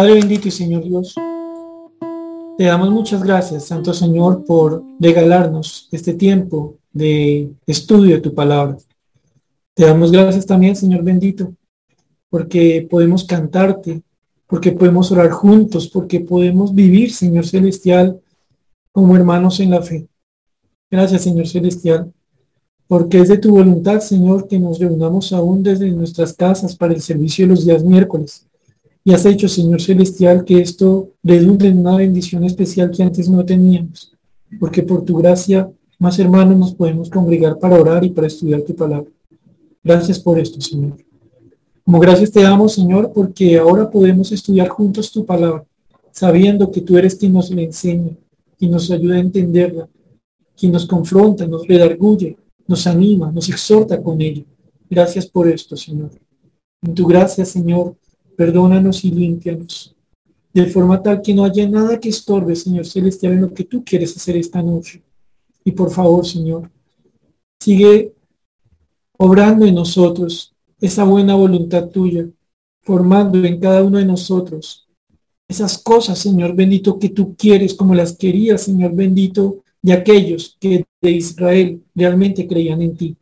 Padre 0.00 0.14
bendito 0.14 0.48
y 0.48 0.50
Señor 0.50 0.82
Dios, 0.82 1.14
te 2.56 2.64
damos 2.64 2.88
muchas 2.88 3.22
gracias, 3.22 3.66
Santo 3.66 3.92
Señor, 3.92 4.46
por 4.46 4.82
regalarnos 4.98 5.90
este 5.92 6.14
tiempo 6.14 6.78
de 6.90 7.52
estudio 7.66 8.14
de 8.14 8.22
tu 8.22 8.34
palabra. 8.34 8.78
Te 9.74 9.84
damos 9.84 10.10
gracias 10.10 10.46
también, 10.46 10.74
Señor 10.74 11.02
bendito, 11.02 11.52
porque 12.30 12.88
podemos 12.90 13.24
cantarte, 13.24 14.00
porque 14.46 14.72
podemos 14.72 15.12
orar 15.12 15.32
juntos, 15.32 15.86
porque 15.88 16.20
podemos 16.20 16.74
vivir, 16.74 17.12
Señor 17.12 17.44
celestial, 17.44 18.22
como 18.92 19.14
hermanos 19.14 19.60
en 19.60 19.68
la 19.68 19.82
fe. 19.82 20.08
Gracias, 20.90 21.24
Señor 21.24 21.46
celestial, 21.46 22.10
porque 22.86 23.18
es 23.18 23.28
de 23.28 23.36
tu 23.36 23.50
voluntad, 23.50 24.00
Señor, 24.00 24.48
que 24.48 24.58
nos 24.58 24.78
reunamos 24.78 25.30
aún 25.34 25.62
desde 25.62 25.90
nuestras 25.90 26.32
casas 26.32 26.74
para 26.74 26.94
el 26.94 27.02
servicio 27.02 27.44
de 27.44 27.50
los 27.50 27.66
días 27.66 27.84
miércoles. 27.84 28.46
Y 29.04 29.12
has 29.12 29.24
hecho, 29.24 29.48
Señor 29.48 29.80
celestial, 29.80 30.44
que 30.44 30.60
esto 30.60 31.10
redunde 31.22 31.68
en 31.68 31.78
una 31.78 31.96
bendición 31.96 32.44
especial 32.44 32.90
que 32.90 33.02
antes 33.02 33.28
no 33.28 33.44
teníamos, 33.44 34.12
porque 34.58 34.82
por 34.82 35.04
tu 35.04 35.16
gracia, 35.16 35.70
más 35.98 36.18
hermanos, 36.18 36.58
nos 36.58 36.74
podemos 36.74 37.08
congregar 37.08 37.58
para 37.58 37.80
orar 37.80 38.04
y 38.04 38.10
para 38.10 38.26
estudiar 38.26 38.62
tu 38.62 38.74
palabra. 38.74 39.10
Gracias 39.82 40.18
por 40.18 40.38
esto, 40.38 40.60
Señor. 40.60 40.96
Como 41.84 41.98
gracias 41.98 42.30
te 42.30 42.42
damos, 42.42 42.74
Señor, 42.74 43.12
porque 43.14 43.58
ahora 43.58 43.90
podemos 43.90 44.30
estudiar 44.32 44.68
juntos 44.68 45.10
tu 45.10 45.24
palabra, 45.24 45.64
sabiendo 46.12 46.70
que 46.70 46.82
tú 46.82 46.98
eres 46.98 47.14
quien 47.14 47.32
nos 47.32 47.50
la 47.50 47.62
enseña, 47.62 48.10
quien 48.58 48.70
nos 48.70 48.90
ayuda 48.90 49.16
a 49.16 49.20
entenderla, 49.20 49.88
quien 50.56 50.72
nos 50.72 50.86
confronta, 50.86 51.46
nos 51.46 51.66
redarguye, 51.66 52.36
nos 52.66 52.86
anima, 52.86 53.32
nos 53.32 53.48
exhorta 53.48 54.02
con 54.02 54.20
ello. 54.20 54.44
Gracias 54.88 55.26
por 55.26 55.48
esto, 55.48 55.76
Señor. 55.76 56.10
En 56.82 56.94
tu 56.94 57.06
gracia, 57.06 57.44
Señor, 57.44 57.96
perdónanos 58.40 59.04
y 59.04 59.10
límpianos, 59.10 59.94
de 60.54 60.64
forma 60.64 61.02
tal 61.02 61.20
que 61.20 61.34
no 61.34 61.44
haya 61.44 61.68
nada 61.68 62.00
que 62.00 62.08
estorbe, 62.08 62.56
Señor 62.56 62.86
Celestial, 62.86 63.34
en 63.34 63.42
lo 63.42 63.52
que 63.52 63.64
tú 63.64 63.84
quieres 63.84 64.16
hacer 64.16 64.34
esta 64.34 64.62
noche. 64.62 65.02
Y 65.62 65.72
por 65.72 65.90
favor, 65.90 66.24
Señor, 66.24 66.70
sigue 67.60 68.14
obrando 69.18 69.66
en 69.66 69.74
nosotros 69.74 70.54
esa 70.80 71.04
buena 71.04 71.34
voluntad 71.34 71.90
tuya, 71.90 72.30
formando 72.80 73.44
en 73.44 73.60
cada 73.60 73.84
uno 73.84 73.98
de 73.98 74.06
nosotros 74.06 74.88
esas 75.46 75.76
cosas, 75.76 76.18
Señor 76.18 76.56
bendito, 76.56 76.98
que 76.98 77.10
tú 77.10 77.36
quieres, 77.36 77.74
como 77.74 77.94
las 77.94 78.16
querías, 78.16 78.62
Señor 78.62 78.94
bendito, 78.94 79.62
de 79.82 79.92
aquellos 79.92 80.56
que 80.58 80.86
de 81.02 81.10
Israel 81.10 81.82
realmente 81.94 82.48
creían 82.48 82.80
en 82.80 82.96
ti. 82.96 83.16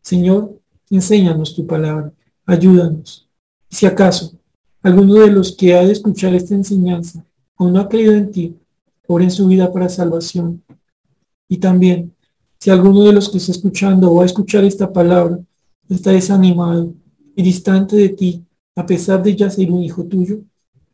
Señor, 0.00 0.58
enséñanos 0.88 1.54
tu 1.54 1.66
palabra, 1.66 2.10
ayúdanos. 2.46 3.28
Si 3.68 3.84
acaso 3.84 4.32
alguno 4.82 5.14
de 5.14 5.30
los 5.30 5.52
que 5.52 5.74
ha 5.74 5.84
de 5.84 5.92
escuchar 5.92 6.34
esta 6.34 6.54
enseñanza 6.54 7.24
aún 7.56 7.72
no 7.72 7.80
ha 7.80 7.88
creído 7.88 8.14
en 8.14 8.30
ti, 8.30 8.56
ora 9.06 9.24
en 9.24 9.30
su 9.30 9.46
vida 9.46 9.72
para 9.72 9.88
salvación. 9.88 10.62
Y 11.48 11.58
también, 11.58 12.14
si 12.58 12.70
alguno 12.70 13.04
de 13.04 13.12
los 13.12 13.28
que 13.28 13.38
está 13.38 13.52
escuchando 13.52 14.10
o 14.10 14.16
va 14.16 14.22
a 14.22 14.26
escuchar 14.26 14.64
esta 14.64 14.92
palabra 14.92 15.38
está 15.88 16.10
desanimado 16.12 16.94
y 17.36 17.42
distante 17.42 17.96
de 17.96 18.08
ti, 18.10 18.44
a 18.74 18.86
pesar 18.86 19.22
de 19.22 19.36
ya 19.36 19.50
ser 19.50 19.70
un 19.70 19.82
hijo 19.82 20.04
tuyo, 20.04 20.40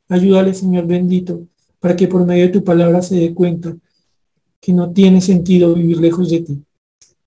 ayúdale, 0.08 0.52
Señor 0.54 0.86
bendito, 0.86 1.46
para 1.78 1.94
que 1.94 2.08
por 2.08 2.24
medio 2.26 2.46
de 2.46 2.52
tu 2.52 2.64
palabra 2.64 3.02
se 3.02 3.16
dé 3.16 3.34
cuenta 3.34 3.76
que 4.60 4.72
no 4.72 4.90
tiene 4.90 5.20
sentido 5.20 5.74
vivir 5.74 5.98
lejos 5.98 6.30
de 6.30 6.40
ti. 6.40 6.62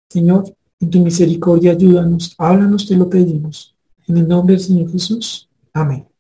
Señor, 0.09 0.54
en 0.80 0.89
tu 0.89 1.00
misericordia 1.00 1.72
ayúdanos, 1.72 2.36
háblanos, 2.38 2.88
te 2.88 2.95
lo 2.95 3.09
pedimos. 3.09 3.76
En 4.08 4.17
el 4.17 4.28
nombre 4.28 4.56
del 4.56 4.64
Señor 4.64 4.92
Jesús. 4.92 5.48
Amén. 5.73 6.11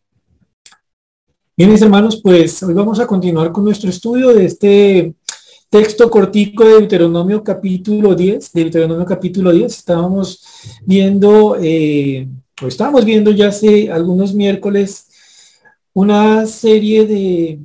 Bien, 1.61 1.73
mis 1.73 1.81
hermanos, 1.83 2.19
pues 2.23 2.63
hoy 2.63 2.73
vamos 2.73 2.99
a 2.99 3.05
continuar 3.05 3.51
con 3.51 3.63
nuestro 3.63 3.91
estudio 3.91 4.33
de 4.33 4.45
este 4.45 5.13
texto 5.69 6.09
cortico 6.09 6.65
de 6.65 6.79
Deuteronomio 6.79 7.43
capítulo 7.43 8.15
10. 8.15 8.51
De 8.51 8.61
Deuteronomio 8.61 9.05
capítulo 9.05 9.51
10 9.51 9.71
estábamos 9.71 10.43
viendo, 10.83 11.55
eh, 11.61 12.27
o 12.63 12.65
estábamos 12.65 13.05
viendo 13.05 13.29
ya 13.29 13.49
hace 13.49 13.91
algunos 13.91 14.33
miércoles 14.33 15.07
una 15.93 16.47
serie 16.47 17.05
de 17.05 17.59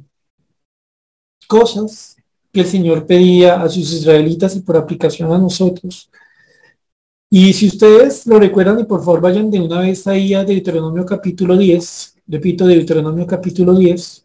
cosas 1.49 2.19
que 2.53 2.60
el 2.60 2.66
Señor 2.66 3.06
pedía 3.06 3.62
a 3.62 3.69
sus 3.70 3.91
israelitas 3.94 4.56
y 4.56 4.60
por 4.60 4.76
aplicación 4.76 5.32
a 5.32 5.38
nosotros. 5.38 6.10
Y 7.31 7.54
si 7.54 7.69
ustedes 7.69 8.26
lo 8.26 8.38
recuerdan, 8.38 8.78
y 8.78 8.84
por 8.84 9.03
favor 9.03 9.22
vayan 9.22 9.50
de 9.50 9.59
una 9.59 9.81
vez 9.81 10.06
ahí 10.06 10.34
a 10.34 10.44
Deuteronomio 10.44 11.06
capítulo 11.06 11.56
10, 11.56 12.16
repito, 12.26 12.66
Deuteronomio 12.66 13.26
capítulo 13.26 13.75
10, 13.75 14.25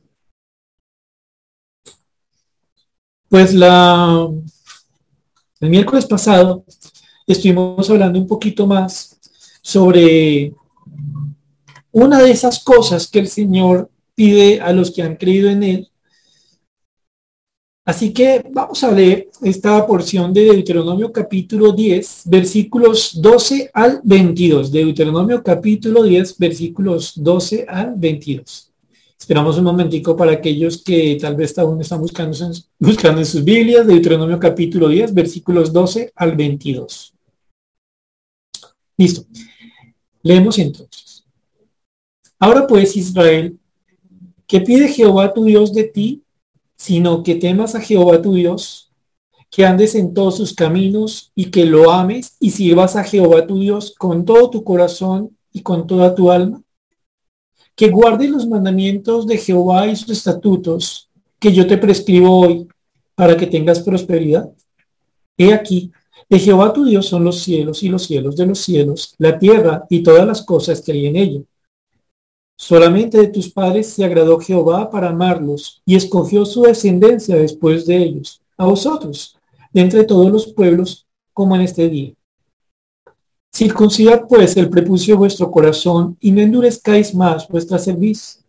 pues 3.30 3.54
la, 3.54 4.30
el 5.60 5.70
miércoles 5.70 6.06
pasado 6.06 6.66
estuvimos 7.28 7.90
hablando 7.90 8.20
un 8.20 8.28
poquito 8.28 8.68
más 8.68 9.20
sobre 9.62 10.54
una 11.92 12.20
de 12.20 12.32
esas 12.32 12.64
cosas 12.64 13.08
que 13.08 13.20
el 13.20 13.28
Señor 13.28 13.90
pide 14.16 14.60
a 14.60 14.74
los 14.74 14.92
que 14.92 15.04
han 15.04 15.16
creído 15.16 15.50
en 15.50 15.64
Él 15.64 15.91
Así 17.84 18.14
que 18.14 18.46
vamos 18.52 18.84
a 18.84 18.92
leer 18.92 19.30
esta 19.42 19.86
porción 19.88 20.32
de 20.32 20.44
Deuteronomio 20.46 21.12
capítulo 21.12 21.72
10, 21.72 22.24
versículos 22.26 23.20
12 23.20 23.72
al 23.74 24.02
22. 24.04 24.72
Deuteronomio 24.72 25.42
capítulo 25.42 26.04
10, 26.04 26.38
versículos 26.38 27.14
12 27.16 27.66
al 27.68 27.96
22. 27.98 28.72
Esperamos 29.18 29.58
un 29.58 29.64
momentico 29.64 30.16
para 30.16 30.34
aquellos 30.34 30.84
que 30.84 31.18
tal 31.20 31.36
vez 31.36 31.58
aún 31.58 31.82
están 31.82 32.02
buscando, 32.02 32.38
buscando 32.78 33.20
en 33.20 33.26
sus 33.26 33.44
Biblias, 33.44 33.88
Deuteronomio 33.88 34.40
capítulo 34.40 34.88
10, 34.88 35.12
versículos 35.16 35.74
12 35.74 36.12
al 36.16 36.36
22. 36.36 37.16
Listo. 38.98 39.26
Leemos 40.22 40.60
entonces. 40.60 41.24
Ahora 42.38 42.68
pues, 42.68 42.96
Israel, 42.96 43.58
¿qué 44.46 44.62
pide 44.62 44.88
Jehová 44.88 45.34
tu 45.34 45.46
Dios 45.46 45.74
de 45.74 45.86
ti 45.86 46.21
sino 46.82 47.22
que 47.22 47.36
temas 47.36 47.76
a 47.76 47.80
Jehová 47.80 48.24
tu 48.24 48.34
Dios, 48.34 48.92
que 49.52 49.68
andes 49.68 49.94
en 49.94 50.16
todos 50.16 50.38
sus 50.38 50.56
caminos 50.56 51.32
y 51.36 51.52
que 51.52 51.64
lo 51.64 51.92
ames 51.92 52.38
y 52.40 52.50
sirvas 52.50 52.96
a 52.96 53.04
Jehová 53.04 53.46
tu 53.46 53.60
Dios 53.60 53.94
con 53.96 54.26
todo 54.26 54.50
tu 54.50 54.64
corazón 54.64 55.38
y 55.54 55.62
con 55.62 55.86
toda 55.86 56.16
tu 56.16 56.32
alma, 56.32 56.64
que 57.76 57.90
guardes 57.90 58.32
los 58.32 58.48
mandamientos 58.48 59.28
de 59.28 59.38
Jehová 59.38 59.86
y 59.86 59.96
sus 59.96 60.10
estatutos 60.10 61.08
que 61.38 61.54
yo 61.54 61.68
te 61.68 61.78
prescribo 61.78 62.40
hoy 62.40 62.68
para 63.14 63.38
que 63.38 63.46
tengas 63.46 63.82
prosperidad. 63.82 64.50
He 65.38 65.54
aquí, 65.54 65.92
de 66.28 66.40
Jehová 66.40 66.74
tu 66.74 66.84
Dios 66.84 67.06
son 67.06 67.24
los 67.24 67.42
cielos 67.42 67.84
y 67.84 67.90
los 67.90 68.08
cielos 68.08 68.36
de 68.36 68.48
los 68.48 68.58
cielos, 68.58 69.14
la 69.20 69.38
tierra 69.38 69.86
y 69.88 70.02
todas 70.02 70.26
las 70.26 70.42
cosas 70.42 70.82
que 70.82 70.94
hay 70.94 71.06
en 71.06 71.16
ella 71.16 71.42
Solamente 72.64 73.18
de 73.18 73.28
tus 73.28 73.50
padres 73.50 73.88
se 73.88 74.06
agradó 74.06 74.38
Jehová 74.40 74.92
para 74.92 75.10
amarlos 75.10 75.82
y 75.84 75.96
escogió 75.96 76.46
su 76.46 76.62
descendencia 76.62 77.36
después 77.36 77.88
de 77.88 77.98
ellos, 77.98 78.40
a 78.56 78.66
vosotros, 78.66 79.36
de 79.74 79.82
entre 79.82 80.04
todos 80.04 80.32
los 80.32 80.54
pueblos, 80.54 81.08
como 81.34 81.56
en 81.56 81.62
este 81.62 81.90
día. 81.90 82.14
Circuncidad 83.52 84.28
pues 84.30 84.56
el 84.58 84.70
prepucio 84.70 85.18
vuestro 85.18 85.50
corazón 85.50 86.16
y 86.20 86.32
no 86.32 86.42
endurezcáis 86.42 87.16
más 87.16 87.48
vuestra 87.48 87.80
cerviz, 87.80 88.46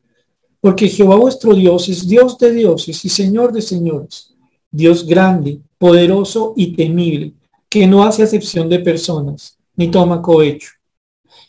porque 0.61 0.89
Jehová 0.89 1.17
vuestro 1.17 1.55
Dios 1.55 1.89
es 1.89 2.07
Dios 2.07 2.37
de 2.37 2.53
dioses 2.53 3.03
y 3.07 3.09
Señor 3.09 3.51
de 3.51 3.63
señores, 3.63 4.35
Dios 4.71 5.07
grande, 5.07 5.63
poderoso 5.79 6.53
y 6.55 6.77
temible, 6.77 7.33
que 7.71 7.87
no 7.87 8.05
hace 8.05 8.25
acepción 8.25 8.69
de 8.69 8.81
personas, 8.81 9.57
ni 9.75 9.91
toma 9.91 10.21
cohecho, 10.21 10.69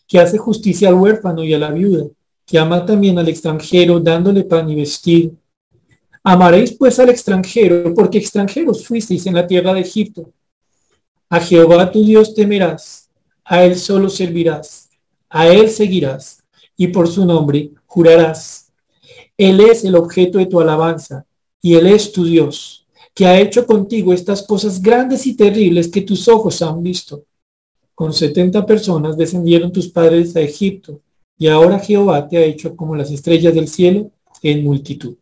que 0.07 0.17
hace 0.17 0.37
justicia 0.37 0.87
al 0.87 0.95
huérfano 0.95 1.43
y 1.43 1.53
a 1.53 1.59
la 1.59 1.69
viuda 1.69 2.05
que 2.45 2.59
ama 2.59 2.85
también 2.85 3.17
al 3.17 3.29
extranjero, 3.29 3.99
dándole 3.99 4.43
pan 4.43 4.69
y 4.69 4.75
vestido. 4.75 5.31
Amaréis 6.23 6.73
pues 6.73 6.99
al 6.99 7.09
extranjero, 7.09 7.93
porque 7.93 8.17
extranjeros 8.17 8.85
fuisteis 8.85 9.25
en 9.25 9.35
la 9.35 9.47
tierra 9.47 9.73
de 9.73 9.81
Egipto. 9.81 10.31
A 11.29 11.39
Jehová 11.39 11.91
tu 11.91 12.03
Dios 12.03 12.33
temerás, 12.33 13.09
a 13.43 13.63
él 13.63 13.77
solo 13.77 14.09
servirás, 14.09 14.89
a 15.29 15.47
él 15.47 15.69
seguirás, 15.69 16.43
y 16.77 16.87
por 16.87 17.07
su 17.07 17.25
nombre 17.25 17.71
jurarás. 17.85 18.71
Él 19.37 19.59
es 19.59 19.83
el 19.83 19.95
objeto 19.95 20.37
de 20.37 20.45
tu 20.45 20.61
alabanza, 20.61 21.25
y 21.61 21.75
él 21.75 21.87
es 21.87 22.11
tu 22.11 22.25
Dios, 22.25 22.85
que 23.13 23.25
ha 23.25 23.39
hecho 23.39 23.65
contigo 23.65 24.13
estas 24.13 24.43
cosas 24.43 24.81
grandes 24.81 25.25
y 25.27 25.35
terribles 25.35 25.87
que 25.87 26.01
tus 26.01 26.27
ojos 26.27 26.61
han 26.61 26.81
visto. 26.83 27.25
Con 27.95 28.13
setenta 28.13 28.65
personas 28.65 29.17
descendieron 29.17 29.71
tus 29.71 29.87
padres 29.87 30.35
a 30.35 30.41
Egipto 30.41 30.99
y 31.37 31.47
ahora 31.47 31.79
Jehová 31.79 32.27
te 32.27 32.37
ha 32.37 32.43
hecho 32.43 32.75
como 32.75 32.95
las 32.95 33.11
estrellas 33.11 33.53
del 33.53 33.67
cielo 33.67 34.11
en 34.41 34.63
multitud. 34.63 35.15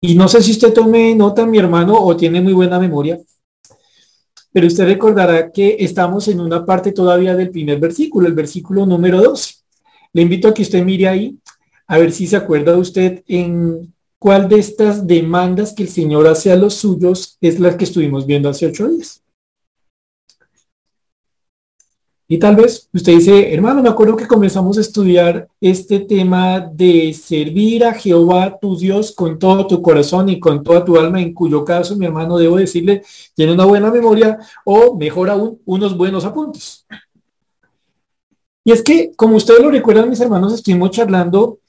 Y 0.00 0.14
no 0.14 0.28
sé 0.28 0.42
si 0.42 0.52
usted 0.52 0.72
tome 0.72 1.14
nota, 1.14 1.46
mi 1.46 1.58
hermano, 1.58 1.94
o 1.98 2.16
tiene 2.16 2.40
muy 2.40 2.52
buena 2.52 2.78
memoria, 2.78 3.18
pero 4.52 4.68
usted 4.68 4.86
recordará 4.86 5.50
que 5.52 5.76
estamos 5.80 6.28
en 6.28 6.40
una 6.40 6.64
parte 6.64 6.92
todavía 6.92 7.36
del 7.36 7.50
primer 7.50 7.78
versículo, 7.78 8.26
el 8.26 8.34
versículo 8.34 8.86
número 8.86 9.20
12. 9.20 9.54
Le 10.12 10.22
invito 10.22 10.48
a 10.48 10.54
que 10.54 10.62
usted 10.62 10.82
mire 10.82 11.08
ahí 11.08 11.38
A 11.88 11.98
ver 11.98 12.10
si 12.10 12.26
se 12.26 12.36
acuerda 12.36 12.76
usted 12.76 13.22
en 13.28 13.92
cuál 14.18 14.48
de 14.48 14.58
estas 14.58 15.06
demandas 15.06 15.74
que 15.74 15.82
el 15.82 15.88
Señor 15.90 16.26
hace 16.26 16.50
a 16.50 16.56
los 16.56 16.74
suyos 16.74 17.36
es 17.40 17.60
la 17.60 17.76
que 17.76 17.84
estuvimos 17.84 18.26
viendo 18.26 18.48
hace 18.48 18.66
ocho 18.66 18.88
días. 18.88 19.22
Y 22.28 22.38
tal 22.38 22.56
vez 22.56 22.88
usted 22.92 23.12
dice, 23.12 23.54
hermano, 23.54 23.82
me 23.82 23.88
acuerdo 23.88 24.16
que 24.16 24.26
comenzamos 24.26 24.76
a 24.78 24.80
estudiar 24.80 25.46
este 25.60 26.00
tema 26.00 26.58
de 26.58 27.14
servir 27.14 27.84
a 27.84 27.94
Jehová 27.94 28.58
tu 28.60 28.76
Dios 28.76 29.12
con 29.12 29.38
todo 29.38 29.66
tu 29.68 29.80
corazón 29.80 30.28
y 30.28 30.40
con 30.40 30.64
toda 30.64 30.84
tu 30.84 30.98
alma, 30.98 31.20
en 31.20 31.32
cuyo 31.32 31.64
caso, 31.64 31.94
mi 31.94 32.04
hermano, 32.04 32.36
debo 32.36 32.56
decirle, 32.56 33.02
tiene 33.34 33.52
una 33.52 33.64
buena 33.64 33.92
memoria 33.92 34.38
o, 34.64 34.96
mejor 34.96 35.30
aún, 35.30 35.60
unos 35.64 35.96
buenos 35.96 36.24
apuntes. 36.24 36.84
Y 38.64 38.72
es 38.72 38.82
que, 38.82 39.12
como 39.14 39.36
ustedes 39.36 39.60
lo 39.60 39.70
recuerdan, 39.70 40.10
mis 40.10 40.20
hermanos, 40.20 40.52
estuvimos 40.52 40.90
charlando 40.90 41.60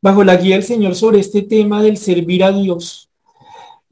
bajo 0.00 0.22
la 0.22 0.36
guía 0.36 0.54
del 0.54 0.64
Señor 0.64 0.94
sobre 0.94 1.18
este 1.18 1.42
tema 1.42 1.82
del 1.82 1.96
servir 1.96 2.44
a 2.44 2.52
Dios. 2.52 3.10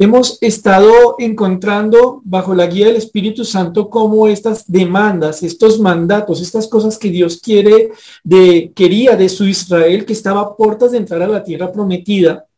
Hemos 0.03 0.37
estado 0.41 1.15
encontrando 1.21 2.23
bajo 2.25 2.57
la 2.57 2.67
guía 2.67 2.89
del 2.89 2.97
Espíritu 2.97 3.45
Santo 3.45 3.89
cómo 3.89 4.27
estas 4.27 4.65
demandas, 4.67 5.45
estos 5.45 5.79
mandatos, 5.79 6.41
estas 6.41 6.67
cosas 6.67 6.99
que 6.99 7.09
Dios 7.09 7.39
quiere 7.41 7.93
de 8.25 8.73
quería 8.75 9.15
de 9.15 9.29
su 9.29 9.45
Israel 9.45 10.05
que 10.05 10.13
estaba 10.13 10.41
a 10.41 10.57
puertas 10.57 10.91
de 10.91 10.99
entrar 10.99 11.23
a 11.23 11.29
la 11.29 11.45
tierra 11.45 11.71
prometida. 11.71 12.49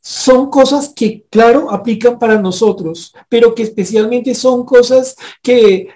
Son 0.00 0.48
cosas 0.48 0.88
que, 0.96 1.26
claro, 1.28 1.70
aplican 1.70 2.18
para 2.18 2.40
nosotros, 2.40 3.12
pero 3.28 3.54
que 3.54 3.64
especialmente 3.64 4.34
son 4.34 4.64
cosas 4.64 5.16
que 5.42 5.88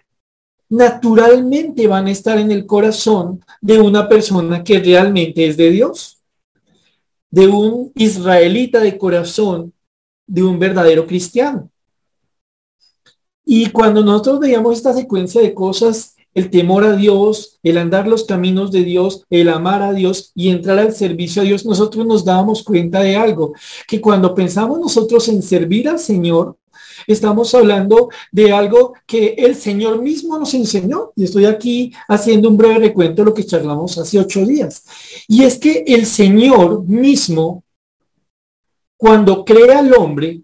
naturalmente 0.69 1.87
van 1.87 2.09
a 2.09 2.11
estar 2.11 2.37
en 2.37 2.51
el 2.51 2.67
corazón 2.67 3.43
de 3.63 3.81
una 3.81 4.07
persona 4.07 4.63
que 4.63 4.81
realmente 4.81 5.47
es 5.47 5.57
de 5.57 5.71
Dios, 5.71 6.24
de 7.35 7.49
un 7.49 7.91
israelita 7.97 8.79
de 8.79 8.97
corazón, 8.97 9.73
de 10.25 10.45
un 10.45 10.57
verdadero 10.61 11.05
cristiano. 11.05 11.69
Y 13.45 13.71
cuando 13.71 14.05
nosotros 14.05 14.39
veíamos 14.39 14.77
esta 14.77 14.93
secuencia 14.93 15.43
de 15.43 15.53
cosas, 15.53 16.15
el 16.33 16.49
temor 16.49 16.85
a 16.85 16.95
Dios, 16.95 17.59
el 17.65 17.79
andar 17.79 18.07
los 18.07 18.23
caminos 18.23 18.71
de 18.71 18.85
Dios, 18.85 19.25
el 19.31 19.49
amar 19.49 19.83
a 19.83 19.93
Dios 19.93 20.31
y 20.37 20.51
entrar 20.51 20.79
al 20.79 20.95
servicio 20.95 21.43
a 21.43 21.45
Dios, 21.45 21.67
nosotros 21.67 22.07
nos 22.07 22.25
dábamos 22.25 22.63
cuenta 22.63 23.01
de 23.01 23.17
algo, 23.17 23.53
que 23.89 24.01
cuando 24.01 24.33
pensamos 24.33 24.79
nosotros 24.79 25.29
en 25.29 25.43
servir 25.43 25.89
al 25.89 25.99
Señor, 25.99 26.57
Estamos 27.07 27.55
hablando 27.55 28.11
de 28.33 28.53
algo 28.53 28.95
que 29.07 29.35
el 29.39 29.55
Señor 29.57 30.03
mismo 30.03 30.39
nos 30.39 30.55
enseñó. 30.55 31.13
Y 31.17 31.25
estoy 31.25 31.47
aquí 31.47 31.93
haciendo 32.09 32.49
un 32.49 32.57
breve 32.57 32.79
recuento 32.79 33.23
de 33.23 33.27
lo 33.27 33.35
que 33.35 33.47
charlamos 33.47 33.99
hace 33.99 34.19
ocho 34.19 34.45
días. 34.45 34.85
Y 35.29 35.45
es 35.45 35.59
que 35.59 35.85
el 35.87 36.07
Señor 36.07 36.85
mismo, 36.85 37.65
cuando 38.97 39.45
crea 39.45 39.79
al 39.79 39.93
hombre, 39.95 40.43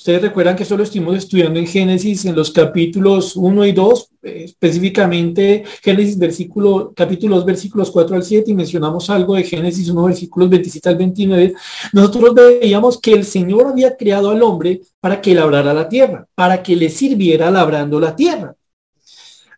Ustedes 0.00 0.22
recuerdan 0.22 0.56
que 0.56 0.64
solo 0.64 0.82
estuvimos 0.82 1.14
estudiando 1.18 1.60
en 1.60 1.66
Génesis 1.66 2.24
en 2.24 2.34
los 2.34 2.50
capítulos 2.50 3.36
1 3.36 3.66
y 3.66 3.72
2, 3.72 4.10
eh, 4.22 4.44
específicamente 4.46 5.62
Génesis 5.82 6.18
versículo, 6.18 6.94
capítulos 6.96 7.44
versículos 7.44 7.90
4 7.90 8.16
al 8.16 8.22
7 8.22 8.50
y 8.50 8.54
mencionamos 8.54 9.10
algo 9.10 9.34
de 9.34 9.44
Génesis 9.44 9.90
1 9.90 10.04
versículos 10.04 10.48
27 10.48 10.88
al 10.88 10.96
29. 10.96 11.54
Nosotros 11.92 12.34
veíamos 12.34 12.98
que 12.98 13.12
el 13.12 13.26
Señor 13.26 13.66
había 13.66 13.94
creado 13.94 14.30
al 14.30 14.42
hombre 14.42 14.80
para 15.00 15.20
que 15.20 15.34
labrara 15.34 15.74
la 15.74 15.86
tierra, 15.86 16.26
para 16.34 16.62
que 16.62 16.76
le 16.76 16.88
sirviera 16.88 17.50
labrando 17.50 18.00
la 18.00 18.16
tierra. 18.16 18.56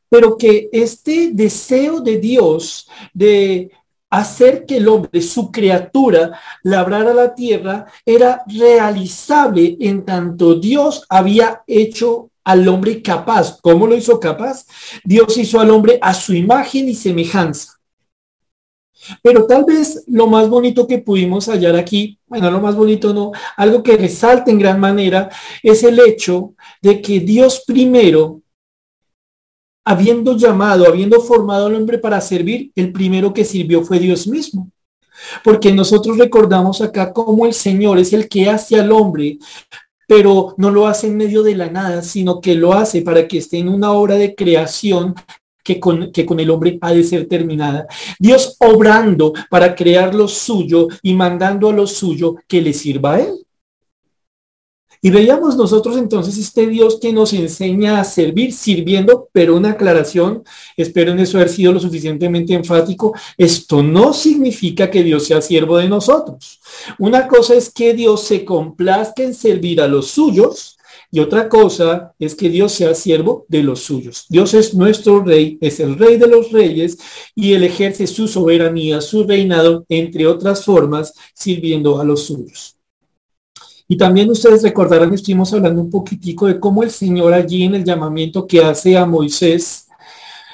Pero 0.09 0.37
que 0.37 0.69
este 0.73 1.31
deseo 1.33 2.01
de 2.01 2.19
Dios 2.19 2.89
de 3.15 3.71
hacer 4.13 4.67
que 4.67 4.77
el 4.77 4.89
hombre, 4.89 5.23
su 5.23 5.51
criatura, 5.51 6.39
labrara 6.63 7.15
la 7.15 7.35
tierra, 7.35 7.87
era 8.05 8.43
realizable 8.47 9.79
en 9.81 10.05
tanto 10.05 10.55
Dios 10.57 11.07
había 11.09 11.63
hecho 11.67 12.29
al 12.45 12.69
hombre 12.69 13.01
capaz. 13.01 13.59
¿Cómo 13.63 13.87
lo 13.87 13.97
hizo 13.97 14.21
capaz? 14.21 14.67
Dios 15.03 15.35
hizo 15.39 15.59
al 15.59 15.71
hombre 15.71 15.99
a 16.03 16.13
su 16.13 16.35
imagen 16.35 16.91
y 16.91 16.95
semejanza. 16.95 17.81
Pero 19.23 19.47
tal 19.47 19.65
vez 19.65 20.05
lo 20.07 20.27
más 20.27 20.49
bonito 20.49 20.87
que 20.87 20.99
pudimos 20.99 21.49
hallar 21.49 21.75
aquí, 21.77 22.19
bueno, 22.27 22.51
lo 22.51 22.61
más 22.61 22.77
bonito 22.77 23.15
no, 23.15 23.33
algo 23.57 23.83
que 23.83 23.97
resalta 23.97 24.51
en 24.51 24.59
gran 24.59 24.79
manera, 24.79 25.31
es 25.63 25.83
el 25.85 25.99
hecho 25.99 26.55
de 26.83 27.01
que 27.01 27.21
Dios 27.21 27.65
primero 27.67 28.42
habiendo 29.85 30.37
llamado, 30.37 30.87
habiendo 30.87 31.21
formado 31.21 31.67
al 31.67 31.75
hombre 31.75 31.99
para 31.99 32.21
servir, 32.21 32.71
el 32.75 32.93
primero 32.93 33.33
que 33.33 33.45
sirvió 33.45 33.83
fue 33.83 33.99
Dios 33.99 34.27
mismo. 34.27 34.71
Porque 35.45 35.73
nosotros 35.73 36.19
recordamos 36.19 36.81
acá 36.81 37.13
cómo 37.13 37.47
el 37.47 37.55
Señor 37.55 37.99
es 37.99 38.13
el 38.13 38.29
que 38.29 38.49
hace 38.49 38.79
al 38.79 38.93
hombre, 38.93 39.39
pero 40.07 40.55
no 40.57 40.71
lo 40.71 40.87
hace 40.87 41.07
en 41.07 41.17
medio 41.17 41.43
de 41.43 41.55
la 41.55 41.71
nada, 41.71 42.03
sino 42.03 42.41
que 42.41 42.55
lo 42.55 42.73
hace 42.73 43.03
para 43.03 43.27
que 43.27 43.39
esté 43.39 43.59
en 43.59 43.69
una 43.69 43.93
obra 43.93 44.17
de 44.17 44.35
creación 44.35 45.15
que 45.63 45.79
con, 45.79 46.11
que 46.11 46.27
con 46.27 46.41
el 46.41 46.51
hombre 46.51 46.79
ha 46.81 46.93
de 46.93 47.05
ser 47.05 47.29
terminada. 47.29 47.87
Dios 48.19 48.57
obrando 48.59 49.33
para 49.49 49.75
crear 49.75 50.15
lo 50.15 50.27
suyo 50.27 50.89
y 51.03 51.15
mandando 51.15 51.71
a 51.71 51.73
lo 51.73 51.87
suyo 51.87 52.37
que 52.49 52.61
le 52.61 52.73
sirva 52.73 53.15
a 53.15 53.21
él. 53.21 53.47
Y 55.05 55.11
veíamos 55.11 55.57
nosotros 55.57 55.97
entonces 55.97 56.39
este 56.39 56.69
Dios 56.69 57.01
que 57.01 57.13
nos 57.13 57.33
enseña 57.33 57.99
a 57.99 58.05
servir, 58.05 58.53
sirviendo, 58.53 59.29
pero 59.33 59.57
una 59.57 59.71
aclaración, 59.71 60.45
espero 60.77 61.11
en 61.11 61.19
eso 61.19 61.39
haber 61.39 61.49
sido 61.49 61.73
lo 61.73 61.81
suficientemente 61.81 62.55
enfático, 62.55 63.13
esto 63.37 63.83
no 63.83 64.13
significa 64.13 64.93
que 64.93 65.03
Dios 65.03 65.27
sea 65.27 65.43
siervo 65.43 65.79
de 65.79 65.89
nosotros. 65.89 66.61
Una 67.01 67.27
cosa 67.27 67.55
es 67.55 67.69
que 67.71 67.95
Dios 67.95 68.23
se 68.23 68.45
complazca 68.45 69.25
en 69.25 69.35
servir 69.35 69.81
a 69.81 69.89
los 69.89 70.07
suyos 70.07 70.79
y 71.11 71.19
otra 71.19 71.49
cosa 71.49 72.15
es 72.21 72.37
que 72.37 72.49
Dios 72.49 72.71
sea 72.71 72.95
siervo 72.95 73.45
de 73.49 73.65
los 73.65 73.81
suyos. 73.81 74.27
Dios 74.29 74.55
es 74.55 74.73
nuestro 74.73 75.25
rey, 75.25 75.59
es 75.61 75.81
el 75.81 75.99
rey 75.99 76.17
de 76.17 76.29
los 76.29 76.53
reyes 76.53 76.97
y 77.35 77.55
él 77.55 77.65
ejerce 77.65 78.07
su 78.07 78.29
soberanía, 78.29 79.01
su 79.01 79.25
reinado, 79.25 79.85
entre 79.89 80.29
otras 80.29 80.65
formas, 80.65 81.13
sirviendo 81.35 82.01
a 82.01 82.05
los 82.05 82.27
suyos. 82.27 82.77
Y 83.93 83.97
también 83.99 84.31
ustedes 84.31 84.63
recordarán 84.63 85.11
que 85.11 85.17
estuvimos 85.17 85.53
hablando 85.53 85.83
un 85.83 85.91
poquitico 85.91 86.47
de 86.47 86.59
cómo 86.59 86.83
el 86.83 86.91
Señor 86.91 87.35
allí 87.35 87.65
en 87.65 87.75
el 87.75 87.85
llamamiento 87.85 88.47
que 88.47 88.65
hace 88.65 88.97
a 88.97 89.05
Moisés 89.05 89.87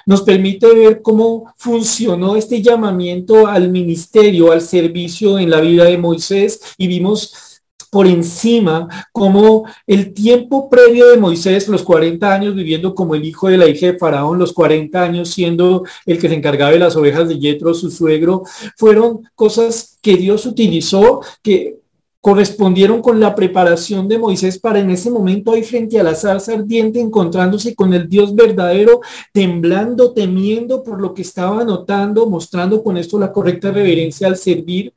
nos 0.07 0.23
permite 0.23 0.75
ver 0.75 1.03
cómo 1.03 1.55
funcionó 1.57 2.35
este 2.35 2.61
llamamiento 2.61 3.47
al 3.47 3.71
ministerio, 3.71 4.51
al 4.51 4.61
servicio 4.61 5.39
en 5.39 5.51
la 5.51 5.61
vida 5.61 5.85
de 5.85 5.99
Moisés. 5.99 6.61
Y 6.79 6.89
vimos 6.89 7.63
por 7.91 8.09
encima 8.09 8.89
cómo 9.13 9.67
el 9.87 10.13
tiempo 10.15 10.69
previo 10.69 11.07
de 11.07 11.19
Moisés, 11.19 11.69
los 11.69 11.85
40 11.85 12.35
años 12.35 12.57
viviendo 12.57 12.93
como 12.93 13.15
el 13.15 13.25
hijo 13.25 13.47
de 13.47 13.57
la 13.57 13.69
hija 13.69 13.87
de 13.87 13.99
Faraón, 13.99 14.41
los 14.41 14.53
40 14.53 15.01
años 15.01 15.31
siendo 15.31 15.85
el 16.07 16.19
que 16.19 16.29
se 16.29 16.35
encargaba 16.35 16.73
de 16.73 16.81
las 16.81 16.97
ovejas 16.97 17.29
de 17.29 17.39
Yetro, 17.39 17.73
su 17.73 17.93
suegro, 17.93 18.43
fueron 18.77 19.21
cosas 19.37 19.97
que 20.03 20.17
Dios 20.17 20.45
utilizó, 20.45 21.21
que 21.41 21.78
correspondieron 22.21 23.01
con 23.01 23.21
la 23.21 23.35
preparación 23.35 24.09
de 24.09 24.19
Moisés 24.19 24.59
para 24.59 24.81
en 24.81 24.91
ese 24.91 25.11
momento 25.11 25.53
ahí 25.53 25.63
frente 25.63 25.99
a 26.01 26.03
la 26.03 26.15
zarza 26.15 26.53
ardiente, 26.55 27.01
encontrándose 27.01 27.75
con 27.75 27.95
el 27.95 28.09
Dios 28.09 28.35
verdadero, 28.35 29.01
temblando, 29.33 30.13
temiendo 30.13 30.83
por 30.83 31.01
lo 31.01 31.15
que 31.15 31.23
estaba 31.23 31.65
notando, 31.65 32.29
mostrando 32.29 32.83
con 32.83 32.97
esto 32.97 33.19
la 33.19 33.33
correcta 33.33 33.71
reverencia 33.71 34.27
al 34.27 34.37
servir. 34.37 34.93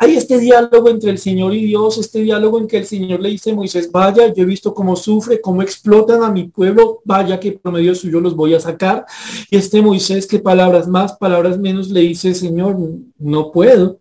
Hay 0.00 0.14
este 0.14 0.38
diálogo 0.38 0.90
entre 0.90 1.10
el 1.10 1.18
Señor 1.18 1.52
y 1.54 1.64
Dios, 1.64 1.98
este 1.98 2.20
diálogo 2.20 2.60
en 2.60 2.68
que 2.68 2.76
el 2.76 2.86
Señor 2.86 3.20
le 3.20 3.30
dice 3.30 3.50
a 3.50 3.54
Moisés, 3.56 3.90
vaya, 3.90 4.32
yo 4.32 4.44
he 4.44 4.46
visto 4.46 4.72
cómo 4.72 4.94
sufre, 4.94 5.40
cómo 5.40 5.60
explotan 5.60 6.22
a 6.22 6.30
mi 6.30 6.44
pueblo, 6.44 7.00
vaya 7.04 7.40
que 7.40 7.52
por 7.52 7.72
medio 7.72 7.96
suyo 7.96 8.20
los 8.20 8.36
voy 8.36 8.54
a 8.54 8.60
sacar. 8.60 9.04
Y 9.50 9.56
este 9.56 9.82
Moisés, 9.82 10.28
que 10.28 10.38
palabras 10.38 10.86
más, 10.86 11.16
palabras 11.16 11.58
menos, 11.58 11.90
le 11.90 12.02
dice, 12.02 12.32
Señor, 12.32 12.76
no 13.18 13.50
puedo. 13.50 13.98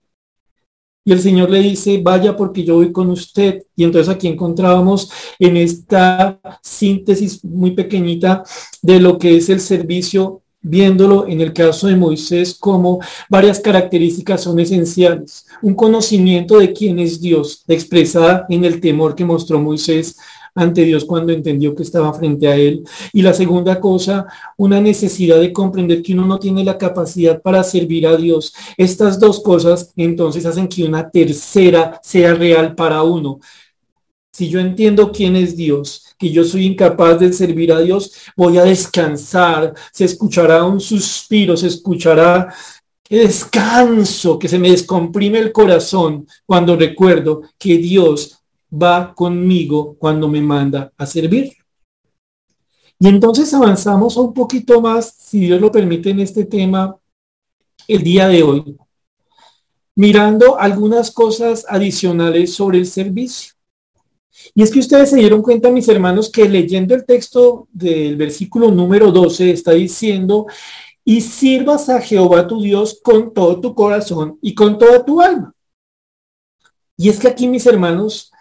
Y 1.07 1.13
el 1.13 1.21
Señor 1.21 1.49
le 1.49 1.61
dice, 1.61 2.01
vaya 2.03 2.35
porque 2.35 2.65
yo 2.65 2.75
voy 2.75 2.91
con 2.91 3.09
usted. 3.09 3.63
Y 3.77 3.85
entonces 3.85 4.13
aquí 4.13 4.27
encontrábamos 4.27 5.09
en 5.39 5.55
esta 5.55 6.37
síntesis 6.61 7.45
muy 7.45 7.71
pequeñita 7.71 8.43
de 8.81 8.99
lo 8.99 9.17
que 9.17 9.37
es 9.37 9.47
el 9.47 9.61
servicio, 9.61 10.41
viéndolo 10.59 11.25
en 11.25 11.39
el 11.39 11.53
caso 11.53 11.87
de 11.87 11.95
Moisés 11.95 12.57
como 12.59 12.99
varias 13.29 13.61
características 13.61 14.43
son 14.43 14.59
esenciales. 14.59 15.45
Un 15.61 15.75
conocimiento 15.75 16.59
de 16.59 16.73
quién 16.73 16.99
es 16.99 17.21
Dios, 17.21 17.63
expresada 17.69 18.45
en 18.49 18.65
el 18.65 18.81
temor 18.81 19.15
que 19.15 19.23
mostró 19.23 19.61
Moisés 19.61 20.17
ante 20.57 20.83
Dios 20.83 21.05
cuando 21.05 21.31
entendió 21.31 21.75
que 21.75 21.83
estaba 21.83 22.11
frente 22.13 22.47
a 22.47 22.55
Él. 22.55 22.83
Y 23.13 23.21
la 23.21 23.33
segunda 23.33 23.79
cosa, 23.79 24.25
una 24.57 24.81
necesidad 24.81 25.39
de 25.39 25.53
comprender 25.53 26.01
que 26.01 26.13
uno 26.13 26.25
no 26.25 26.39
tiene 26.39 26.63
la 26.63 26.77
capacidad 26.77 27.41
para 27.41 27.63
servir 27.63 28.07
a 28.07 28.17
Dios. 28.17 28.53
Estas 28.75 29.19
dos 29.19 29.39
cosas 29.39 29.93
entonces 29.95 30.45
hacen 30.45 30.67
que 30.67 30.83
una 30.83 31.09
tercera 31.09 31.99
sea 32.03 32.33
real 32.33 32.75
para 32.75 33.03
uno. 33.03 33.39
Si 34.33 34.49
yo 34.49 34.59
entiendo 34.59 35.11
quién 35.11 35.35
es 35.35 35.55
Dios, 35.55 36.15
que 36.17 36.31
yo 36.31 36.43
soy 36.43 36.65
incapaz 36.65 37.19
de 37.19 37.31
servir 37.31 37.71
a 37.71 37.79
Dios, 37.79 38.11
voy 38.35 38.57
a 38.57 38.63
descansar, 38.63 39.73
se 39.91 40.05
escuchará 40.05 40.63
un 40.63 40.79
suspiro, 40.79 41.55
se 41.55 41.67
escuchará 41.67 42.51
descanso, 43.09 44.37
que 44.37 44.47
se 44.47 44.59
me 44.59 44.71
descomprime 44.71 45.39
el 45.39 45.51
corazón 45.51 46.27
cuando 46.45 46.75
recuerdo 46.75 47.43
que 47.57 47.77
Dios 47.77 48.37
va 48.71 49.13
conmigo 49.13 49.95
cuando 49.97 50.27
me 50.27 50.41
manda 50.41 50.91
a 50.97 51.05
servir. 51.05 51.53
Y 53.00 53.07
entonces 53.07 53.53
avanzamos 53.53 54.17
un 54.17 54.33
poquito 54.33 54.81
más, 54.81 55.13
si 55.17 55.41
Dios 55.41 55.62
lo 55.62 55.71
permite, 55.71 56.09
en 56.09 56.19
este 56.19 56.45
tema 56.45 56.97
el 57.88 58.03
día 58.03 58.27
de 58.27 58.43
hoy, 58.43 58.77
mirando 59.95 60.59
algunas 60.59 61.12
cosas 61.12 61.65
adicionales 61.69 62.53
sobre 62.53 62.79
el 62.79 62.86
servicio. 62.88 63.53
Y 64.53 64.63
es 64.63 64.71
que 64.71 64.79
ustedes 64.79 65.09
se 65.09 65.17
dieron 65.17 65.41
cuenta, 65.41 65.69
mis 65.69 65.88
hermanos, 65.88 66.29
que 66.29 66.47
leyendo 66.47 66.95
el 66.95 67.05
texto 67.05 67.67
del 67.71 68.15
versículo 68.15 68.71
número 68.71 69.12
12 69.12 69.51
está 69.51 69.71
diciendo, 69.71 70.47
y 71.03 71.21
sirvas 71.21 71.89
a 71.89 72.01
Jehová 72.01 72.47
tu 72.47 72.62
Dios 72.62 73.00
con 73.01 73.33
todo 73.33 73.62
tu 73.62 73.74
corazón 73.74 74.38
y 74.41 74.53
con 74.53 74.77
toda 74.77 75.05
tu 75.05 75.21
alma. 75.21 75.53
Y 76.97 77.09
es 77.09 77.19
que 77.19 77.27
aquí, 77.27 77.47
mis 77.47 77.65
hermanos, 77.65 78.31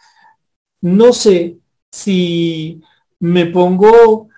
no 0.80 1.12
sé 1.12 1.58
si 1.90 2.82
me 3.20 3.46
pongo 3.46 4.28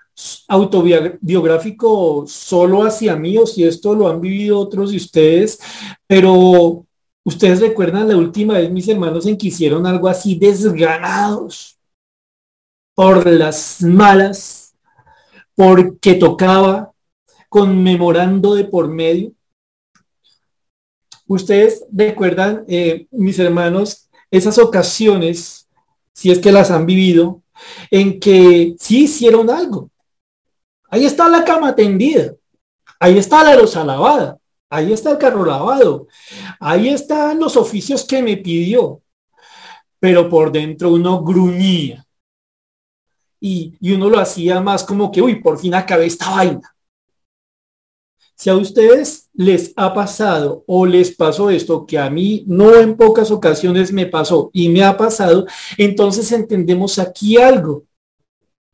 autobiográfico 0.48 2.24
solo 2.26 2.82
hacia 2.82 3.16
mí 3.16 3.38
o 3.38 3.46
si 3.46 3.64
esto 3.64 3.94
lo 3.94 4.08
han 4.08 4.20
vivido 4.20 4.58
otros 4.58 4.90
de 4.90 4.96
ustedes, 4.96 5.60
pero 6.06 6.84
ustedes 7.24 7.60
recuerdan 7.60 8.08
la 8.08 8.16
última 8.16 8.54
vez 8.54 8.70
mis 8.70 8.88
hermanos 8.88 9.26
en 9.26 9.36
que 9.36 9.48
hicieron 9.48 9.86
algo 9.86 10.08
así 10.08 10.36
desganados 10.36 11.78
por 12.94 13.26
las 13.28 13.80
malas, 13.82 14.74
porque 15.54 16.14
tocaba, 16.14 16.92
conmemorando 17.48 18.56
de 18.56 18.64
por 18.64 18.88
medio. 18.88 19.32
Ustedes 21.28 21.84
recuerdan, 21.92 22.64
eh, 22.66 23.06
mis 23.12 23.38
hermanos, 23.38 24.08
esas 24.32 24.58
ocasiones, 24.58 25.67
si 26.18 26.32
es 26.32 26.40
que 26.40 26.50
las 26.50 26.72
han 26.72 26.84
vivido, 26.84 27.42
en 27.92 28.18
que 28.18 28.74
sí 28.78 29.04
hicieron 29.04 29.50
algo, 29.50 29.90
Ahí 30.90 31.04
está 31.04 31.28
la 31.28 31.44
cama 31.44 31.74
tendida. 31.74 32.34
Ahí 32.98 33.18
está 33.18 33.44
la 33.44 33.54
losa 33.54 33.84
lavada. 33.84 34.38
Ahí 34.70 34.92
está 34.92 35.12
el 35.12 35.18
carro 35.18 35.44
lavado. 35.44 36.08
Ahí 36.60 36.88
están 36.88 37.38
los 37.38 37.56
oficios 37.56 38.04
que 38.04 38.22
me 38.22 38.38
pidió. 38.38 39.02
Pero 40.00 40.28
por 40.28 40.50
dentro 40.50 40.92
uno 40.92 41.22
gruñía. 41.22 42.06
Y, 43.38 43.76
y 43.80 43.92
uno 43.92 44.08
lo 44.08 44.18
hacía 44.18 44.60
más 44.60 44.82
como 44.82 45.12
que, 45.12 45.20
uy, 45.20 45.36
por 45.36 45.58
fin 45.58 45.74
acabé 45.74 46.06
esta 46.06 46.30
vaina. 46.30 46.74
Si 48.38 48.50
a 48.50 48.56
ustedes 48.56 49.28
les 49.34 49.72
ha 49.76 49.92
pasado 49.92 50.62
o 50.66 50.86
les 50.86 51.14
pasó 51.14 51.50
esto, 51.50 51.84
que 51.86 51.98
a 51.98 52.08
mí 52.08 52.44
no 52.46 52.74
en 52.76 52.96
pocas 52.96 53.30
ocasiones 53.30 53.92
me 53.92 54.06
pasó 54.06 54.50
y 54.52 54.68
me 54.68 54.84
ha 54.84 54.96
pasado, 54.96 55.46
entonces 55.76 56.30
entendemos 56.30 56.98
aquí 56.98 57.36
algo 57.36 57.84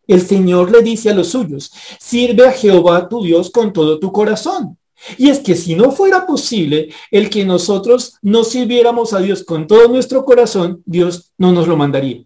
el 0.07 0.21
Señor 0.21 0.71
le 0.71 0.83
dice 0.83 1.11
a 1.11 1.15
los 1.15 1.29
suyos, 1.29 1.73
sirve 1.99 2.47
a 2.47 2.53
Jehová 2.53 3.09
tu 3.09 3.23
Dios 3.23 3.51
con 3.51 3.73
todo 3.73 3.99
tu 3.99 4.13
corazón. 4.13 4.79
Y 5.19 5.29
es 5.29 5.41
que 5.41 5.55
si 5.55 5.75
no 5.75 5.93
fuera 5.93 6.27
posible 6.27 6.91
el 7.11 7.29
que 7.29 7.45
nosotros 7.45 8.15
no 8.23 8.45
sirviéramos 8.45 9.13
a 9.13 9.21
Dios 9.21 9.45
con 9.45 9.67
todo 9.67 9.89
nuestro 9.89 10.25
corazón, 10.25 10.83
Dios 10.87 11.33
no 11.37 11.53
nos 11.53 11.69
lo 11.69 11.77
mandaría. 11.77 12.25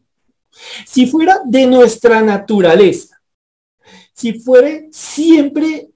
Si 0.87 1.07
fuera 1.07 1.41
de 1.45 1.67
nuestra 1.67 2.21
naturaleza, 2.23 3.21
si 4.13 4.35
fuera 4.41 4.83
siempre 4.91 5.88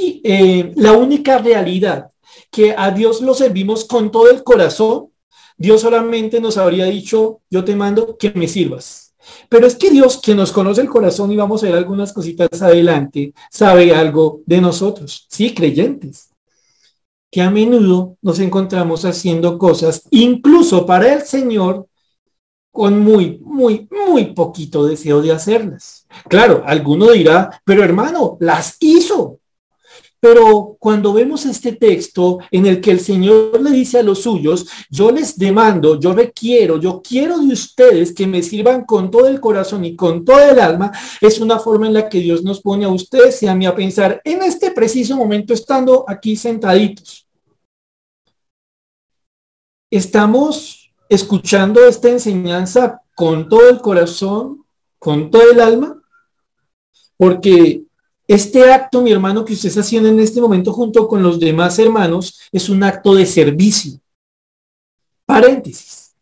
y, 0.00 0.20
eh, 0.24 0.72
la 0.76 0.92
única 0.92 1.38
realidad 1.38 2.10
que 2.50 2.74
a 2.76 2.90
Dios 2.90 3.20
lo 3.20 3.34
servimos 3.34 3.84
con 3.84 4.10
todo 4.10 4.30
el 4.30 4.42
corazón, 4.42 5.08
Dios 5.56 5.80
solamente 5.80 6.40
nos 6.40 6.56
habría 6.56 6.86
dicho, 6.86 7.40
yo 7.50 7.64
te 7.64 7.74
mando 7.74 8.16
que 8.16 8.30
me 8.30 8.48
sirvas. 8.48 9.14
Pero 9.48 9.66
es 9.66 9.76
que 9.76 9.90
Dios, 9.90 10.18
que 10.18 10.34
nos 10.34 10.52
conoce 10.52 10.80
el 10.80 10.88
corazón 10.88 11.30
y 11.32 11.36
vamos 11.36 11.62
a 11.62 11.66
ver 11.66 11.76
algunas 11.76 12.12
cositas 12.12 12.62
adelante, 12.62 13.34
sabe 13.50 13.94
algo 13.94 14.40
de 14.46 14.60
nosotros, 14.60 15.26
sí, 15.28 15.54
creyentes, 15.54 16.30
que 17.30 17.42
a 17.42 17.50
menudo 17.50 18.16
nos 18.22 18.38
encontramos 18.38 19.04
haciendo 19.04 19.58
cosas, 19.58 20.04
incluso 20.10 20.86
para 20.86 21.12
el 21.12 21.22
Señor, 21.22 21.88
con 22.70 23.00
muy, 23.00 23.38
muy, 23.42 23.88
muy 23.90 24.26
poquito 24.34 24.86
deseo 24.86 25.20
de 25.20 25.32
hacerlas. 25.32 26.06
Claro, 26.28 26.62
alguno 26.64 27.10
dirá, 27.10 27.60
pero 27.64 27.82
hermano, 27.82 28.36
las 28.40 28.76
hizo. 28.80 29.40
Pero 30.20 30.76
cuando 30.80 31.12
vemos 31.12 31.46
este 31.46 31.72
texto 31.72 32.38
en 32.50 32.66
el 32.66 32.80
que 32.80 32.90
el 32.90 33.00
Señor 33.00 33.60
le 33.60 33.70
dice 33.70 33.98
a 33.98 34.02
los 34.02 34.22
suyos, 34.22 34.66
yo 34.90 35.12
les 35.12 35.38
demando, 35.38 36.00
yo 36.00 36.12
requiero, 36.12 36.80
yo 36.80 37.00
quiero 37.00 37.38
de 37.38 37.52
ustedes 37.52 38.12
que 38.12 38.26
me 38.26 38.42
sirvan 38.42 38.84
con 38.84 39.10
todo 39.10 39.28
el 39.28 39.40
corazón 39.40 39.84
y 39.84 39.94
con 39.94 40.24
todo 40.24 40.40
el 40.40 40.58
alma, 40.58 40.90
es 41.20 41.38
una 41.38 41.58
forma 41.58 41.86
en 41.86 41.94
la 41.94 42.08
que 42.08 42.18
Dios 42.18 42.42
nos 42.42 42.60
pone 42.60 42.84
a 42.84 42.88
ustedes 42.88 43.42
y 43.42 43.46
a 43.46 43.54
mí 43.54 43.66
a 43.66 43.76
pensar 43.76 44.20
en 44.24 44.42
este 44.42 44.72
preciso 44.72 45.16
momento 45.16 45.54
estando 45.54 46.04
aquí 46.08 46.36
sentaditos. 46.36 47.26
Estamos 49.90 50.92
escuchando 51.08 51.86
esta 51.86 52.10
enseñanza 52.10 53.00
con 53.14 53.48
todo 53.48 53.70
el 53.70 53.80
corazón, 53.80 54.64
con 54.98 55.30
todo 55.30 55.50
el 55.50 55.60
alma, 55.60 56.02
porque 57.16 57.87
este 58.28 58.70
acto, 58.70 59.00
mi 59.00 59.10
hermano, 59.10 59.42
que 59.42 59.54
usted 59.54 59.70
está 59.70 59.80
haciendo 59.80 60.10
en 60.10 60.20
este 60.20 60.38
momento 60.38 60.74
junto 60.74 61.08
con 61.08 61.22
los 61.22 61.40
demás 61.40 61.78
hermanos, 61.78 62.38
es 62.52 62.68
un 62.68 62.82
acto 62.82 63.14
de 63.14 63.24
servicio. 63.24 63.98
Paréntesis. 65.24 66.14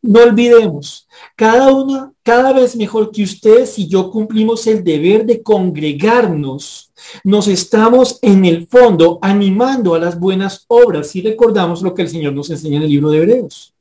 No 0.00 0.22
olvidemos, 0.22 1.08
cada 1.34 1.72
una, 1.72 2.12
cada 2.22 2.52
vez 2.52 2.76
mejor 2.76 3.10
que 3.10 3.24
ustedes 3.24 3.76
y 3.80 3.88
yo 3.88 4.12
cumplimos 4.12 4.68
el 4.68 4.84
deber 4.84 5.26
de 5.26 5.42
congregarnos, 5.42 6.92
nos 7.24 7.48
estamos 7.48 8.20
en 8.22 8.44
el 8.44 8.68
fondo 8.68 9.18
animando 9.20 9.96
a 9.96 9.98
las 9.98 10.16
buenas 10.20 10.64
obras 10.68 11.16
y 11.16 11.22
recordamos 11.22 11.82
lo 11.82 11.92
que 11.92 12.02
el 12.02 12.08
Señor 12.08 12.34
nos 12.34 12.48
enseña 12.50 12.76
en 12.76 12.84
el 12.84 12.90
libro 12.90 13.10
de 13.10 13.18
Hebreos. 13.18 13.74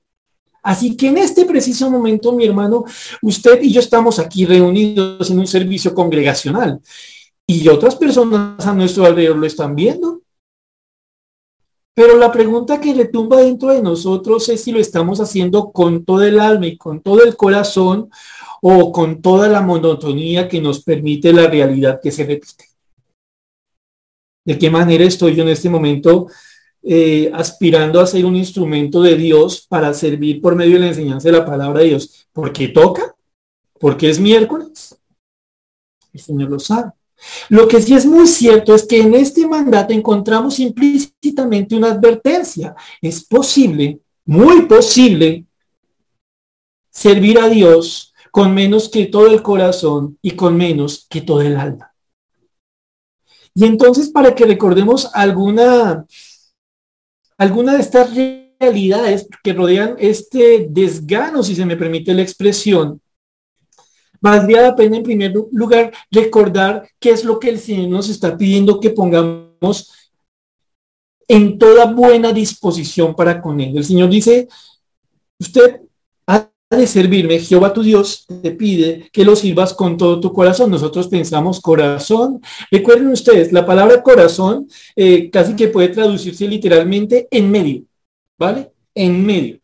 Así 0.64 0.98
que 0.98 1.10
en 1.10 1.20
este 1.20 1.46
preciso 1.46 1.92
momento, 1.92 2.32
mi 2.32 2.46
hermano, 2.46 2.86
usted 3.22 3.62
y 3.62 3.72
yo 3.72 3.80
estamos 3.80 4.18
aquí 4.18 4.46
reunidos 4.46 5.30
en 5.30 5.38
un 5.38 5.48
servicio 5.48 5.94
congregacional 5.94 6.82
y 7.50 7.70
otras 7.70 7.96
personas 7.96 8.68
a 8.68 8.74
nuestro 8.74 9.06
alrededor 9.06 9.38
lo 9.38 9.48
están 9.48 9.74
viendo. 9.74 10.22
Pero 11.96 12.18
la 12.18 12.32
pregunta 12.32 12.80
que 12.80 12.94
retumba 12.94 13.38
dentro 13.38 13.70
de 13.70 13.82
nosotros 13.82 14.48
es 14.50 14.64
si 14.64 14.72
lo 14.72 14.80
estamos 14.80 15.20
haciendo 15.20 15.72
con 15.72 16.06
todo 16.06 16.24
el 16.24 16.40
alma 16.40 16.68
y 16.68 16.78
con 16.78 17.02
todo 17.02 17.24
el 17.24 17.36
corazón 17.36 18.12
o 18.62 18.92
con 18.92 19.22
toda 19.22 19.48
la 19.48 19.62
monotonía 19.62 20.48
que 20.48 20.62
nos 20.62 20.84
permite 20.84 21.34
la 21.34 21.48
realidad 21.48 22.00
que 22.04 22.12
se 22.12 22.26
repite. 22.26 22.66
¿De 24.46 24.60
qué 24.60 24.70
manera 24.70 25.06
estoy 25.06 25.36
yo 25.36 25.44
en 25.44 25.50
este 25.50 25.70
momento 25.70 26.28
eh, 26.84 27.32
aspirando 27.34 28.00
a 28.00 28.08
ser 28.08 28.26
un 28.26 28.36
instrumento 28.36 29.02
de 29.02 29.16
Dios 29.16 29.66
para 29.68 29.94
servir 29.94 30.40
por 30.40 30.56
medio 30.56 30.74
de 30.76 30.82
la 30.82 30.88
enseñanza 30.90 31.30
de 31.30 31.38
la 31.38 31.46
palabra 31.46 31.80
de 31.80 31.88
Dios? 31.88 32.28
¿Porque 32.32 32.68
toca? 32.68 33.16
¿Porque 33.80 34.10
es 34.10 34.20
miércoles? 34.20 35.00
El 36.14 36.20
Señor 36.20 36.52
lo 36.52 36.60
sabe. 36.60 36.92
Lo 37.50 37.68
que 37.68 37.82
sí 37.82 37.94
es 37.94 38.06
muy 38.06 38.28
cierto 38.28 38.76
es 38.76 38.86
que 38.86 39.02
en 39.02 39.16
este 39.16 39.48
mandato 39.48 39.94
encontramos 39.94 40.60
implícitamente 40.60 41.76
una 41.76 41.92
advertencia. 41.92 42.76
Es 43.02 43.24
posible, 43.24 44.00
muy 44.26 44.66
posible, 44.66 45.46
servir 46.92 47.40
a 47.40 47.50
Dios 47.50 48.14
con 48.32 48.54
menos 48.54 48.90
que 48.90 49.06
todo 49.06 49.28
el 49.28 49.42
corazón 49.42 50.18
y 50.22 50.32
con 50.32 50.56
menos 50.56 51.08
que 51.10 51.22
todo 51.22 51.42
el 51.42 51.58
alma. 51.58 51.94
Y 53.54 53.66
entonces, 53.66 54.10
para 54.10 54.36
que 54.36 54.46
recordemos 54.46 55.10
alguna, 55.14 56.06
alguna 57.40 57.74
de 57.74 57.82
estas 57.82 58.14
realidades 58.14 59.28
que 59.44 59.54
rodean 59.54 59.96
este 59.98 60.68
desgano, 60.70 61.42
si 61.42 61.56
se 61.56 61.66
me 61.66 61.76
permite 61.76 62.14
la 62.14 62.22
expresión, 62.22 63.02
Valdría 64.20 64.62
la 64.62 64.76
pena 64.76 64.98
en 64.98 65.04
primer 65.04 65.34
lugar 65.52 65.92
recordar 66.12 66.90
qué 67.00 67.12
es 67.12 67.24
lo 67.24 67.40
que 67.40 67.50
el 67.50 67.60
Señor 67.60 67.90
nos 67.90 68.10
está 68.10 68.38
pidiendo 68.38 68.80
que 68.80 68.90
pongamos 68.90 69.92
en 71.28 71.58
toda 71.58 71.86
buena 71.86 72.32
disposición 72.32 73.16
para 73.16 73.42
con 73.42 73.60
Él. 73.60 73.78
El 73.78 73.84
Señor 73.84 74.10
dice, 74.10 74.48
usted 75.40 75.82
ha 76.26 76.50
de 76.70 76.88
servirme, 76.88 77.40
Jehová 77.40 77.72
tu 77.74 77.82
Dios 77.82 78.26
te 78.42 78.52
pide 78.52 79.10
que 79.12 79.24
lo 79.24 79.36
sirvas 79.36 79.74
con 79.74 79.98
todo 79.98 80.20
tu 80.20 80.34
corazón. 80.34 80.72
Nosotros 80.72 81.08
pensamos 81.08 81.62
corazón. 81.62 82.42
Recuerden 82.72 83.08
ustedes, 83.08 83.52
la 83.52 83.66
palabra 83.66 84.04
corazón 84.04 84.68
eh, 84.96 85.30
casi 85.30 85.56
que 85.56 85.70
puede 85.70 85.90
traducirse 85.90 86.48
literalmente 86.48 87.28
en 87.32 87.52
medio, 87.52 87.84
¿vale? 88.38 88.72
En 88.94 89.26
medio. 89.26 89.60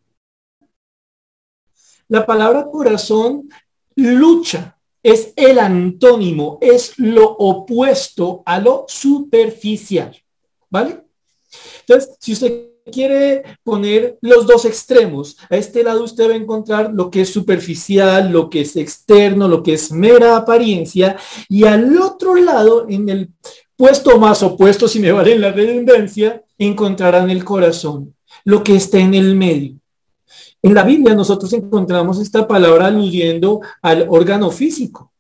La 2.08 2.26
palabra 2.26 2.66
corazón 2.72 3.50
Lucha 3.96 4.78
es 5.02 5.34
el 5.36 5.60
antónimo, 5.60 6.58
es 6.62 6.94
lo 6.98 7.30
opuesto 7.30 8.42
a 8.46 8.60
lo 8.60 8.86
superficial. 8.88 10.16
¿Vale? 10.70 11.02
Entonces, 11.82 12.16
si 12.20 12.34
usted 12.34 12.70
quiere 12.92 13.44
poner 13.64 14.18
los 14.22 14.48
dos 14.48 14.66
extremos, 14.66 15.38
a 15.50 15.56
este 15.56 15.84
lado 15.84 16.04
usted 16.04 16.30
va 16.30 16.34
a 16.34 16.38
encontrar 16.38 16.92
lo 16.94 17.10
que 17.10 17.22
es 17.22 17.30
superficial, 17.30 18.32
lo 18.32 18.50
que 18.50 18.62
es 18.62 18.76
externo, 18.76 19.48
lo 19.48 19.62
que 19.64 19.74
es 19.74 19.92
mera 19.92 20.38
apariencia, 20.38 21.18
y 21.48 21.66
al 21.66 21.98
otro 22.02 22.36
lado, 22.36 22.88
en 22.90 23.10
el 23.10 23.30
puesto 23.76 24.18
más 24.20 24.44
opuesto, 24.44 24.88
si 24.88 25.00
me 25.00 25.12
vale 25.12 25.38
la 25.38 25.52
redundancia, 25.52 26.44
encontrarán 26.58 27.30
el 27.30 27.44
corazón, 27.44 28.16
lo 28.44 28.64
que 28.64 28.76
está 28.76 29.00
en 29.00 29.14
el 29.14 29.36
medio. 29.36 29.76
En 30.64 30.74
la 30.74 30.84
Biblia 30.84 31.14
nosotros 31.14 31.52
encontramos 31.52 32.20
esta 32.20 32.48
palabra 32.48 32.88
aludiendo 32.88 33.60
al 33.82 34.08
órgano 34.10 34.50
físico. 34.50 35.12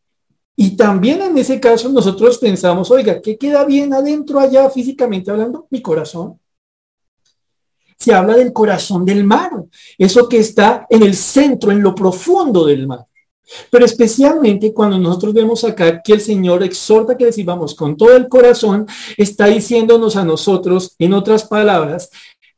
Y 0.55 0.77
también 0.77 1.21
en 1.21 1.37
ese 1.37 1.59
caso 1.59 1.89
nosotros 1.89 2.37
pensamos, 2.37 2.89
oiga, 2.89 3.21
¿qué 3.21 3.37
queda 3.37 3.65
bien 3.65 3.93
adentro 3.93 4.39
allá 4.39 4.69
físicamente 4.69 5.31
hablando? 5.31 5.67
Mi 5.69 5.81
corazón. 5.81 6.39
Se 7.97 8.13
habla 8.13 8.35
del 8.35 8.53
corazón 8.53 9.03
del 9.03 9.25
mar, 9.25 9.51
eso 9.97 10.29
que 10.29 10.37
está 10.37 10.87
en 10.89 11.03
el 11.03 11.13
centro, 11.13 11.71
en 11.71 11.81
lo 11.81 11.93
profundo 11.93 12.65
del 12.65 12.87
mar. 12.87 13.05
Pero 13.69 13.83
especialmente 13.83 14.73
cuando 14.73 14.97
nosotros 14.97 15.33
vemos 15.33 15.63
acá 15.65 16.01
que 16.01 16.13
el 16.13 16.21
Señor 16.21 16.63
exhorta 16.63 17.17
que 17.17 17.25
decimos 17.25 17.75
con 17.75 17.97
todo 17.97 18.15
el 18.15 18.29
corazón, 18.29 18.87
está 19.17 19.47
diciéndonos 19.47 20.15
a 20.15 20.23
nosotros, 20.23 20.95
en 20.99 21.13
otras 21.13 21.43
palabras, 21.43 22.09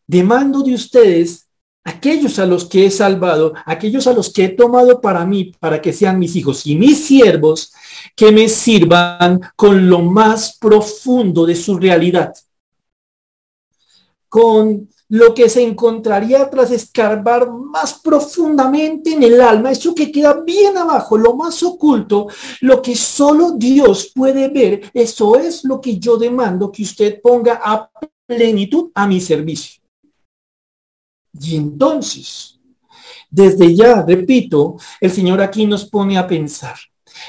demando 0.06 0.62
de 0.62 0.75
ustedes, 0.75 1.45
aquellos 1.86 2.39
a 2.39 2.46
los 2.46 2.65
que 2.65 2.88
he 2.88 2.92
salvado, 2.92 3.54
aquellos 3.65 4.08
a 4.08 4.13
los 4.13 4.34
que 4.34 4.46
he 4.46 4.50
tomado 4.50 5.00
para 5.00 5.25
mí, 5.25 5.54
para 5.60 5.82
que 5.82 5.94
sean 5.94 6.20
mis 6.20 6.36
hijos 6.36 6.65
y 6.65 6.75
mis 6.75 7.06
siervos, 7.06 7.72
que 8.15 8.32
me 8.32 8.50
sirvan 8.50 9.39
con 9.56 9.88
lo 9.88 10.01
más 10.01 10.58
profundo 10.58 11.46
de 11.46 11.56
su 11.56 11.77
realidad, 11.77 12.34
con 14.27 14.89
lo 15.10 15.36
que 15.36 15.48
se 15.48 15.62
encontraría 15.62 16.50
tras 16.50 16.72
escarbar 16.72 17.51
más 17.51 18.00
profundamente 18.00 19.13
en 19.13 19.22
el 19.22 19.39
alma, 19.39 19.72
eso 19.72 19.94
que 19.94 20.12
queda 20.12 20.42
bien 20.42 20.75
abajo, 20.77 21.15
lo 21.15 21.36
más 21.36 21.62
oculto, 21.62 22.27
lo 22.62 22.82
que 22.82 22.96
solo 22.96 23.51
Dios 23.51 24.12
puede 24.15 24.50
ver, 24.50 24.89
eso 24.92 25.36
es 25.38 25.63
lo 25.63 25.80
que 25.80 26.00
yo 26.00 26.18
demando 26.18 26.72
que 26.72 26.82
usted 26.82 27.22
ponga 27.22 27.62
a 27.63 27.88
plenitud 28.25 28.89
a 28.96 29.06
mi 29.06 29.22
servicio. 29.22 29.85
Y 31.42 31.56
entonces, 31.56 32.60
desde 33.30 33.75
ya, 33.75 34.04
repito, 34.04 34.77
el 35.01 35.12
Señor 35.12 35.42
aquí 35.42 35.65
nos 35.65 35.86
pone 35.86 36.18
a 36.18 36.27
pensar. 36.27 36.75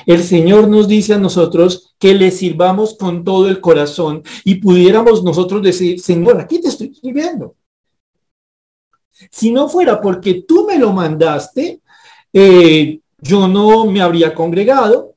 El 0.05 0.23
Señor 0.23 0.69
nos 0.69 0.89
dice 0.89 1.15
a 1.15 1.19
nosotros 1.19 1.95
que 1.99 2.15
le 2.15 2.31
sirvamos 2.31 2.95
con 2.95 3.25
todo 3.25 3.49
el 3.49 3.61
corazón 3.61 4.23
y 4.45 4.57
pudiéramos 4.57 5.23
nosotros 5.25 5.63
decir, 5.63 6.01
Señor, 6.01 6.41
aquí 6.41 6.61
te 6.61 6.69
estoy 6.69 6.89
escribiendo. 6.89 7.57
Si 9.31 9.51
no 9.51 9.69
fuera 9.69 10.01
porque 10.01 10.45
tú 10.47 10.67
me 10.67 10.79
lo 10.79 10.93
mandaste, 10.93 11.81
eh, 12.33 13.01
yo 13.19 13.49
no 13.49 13.87
me 13.87 14.03
habría 14.03 14.35
congregado, 14.35 15.15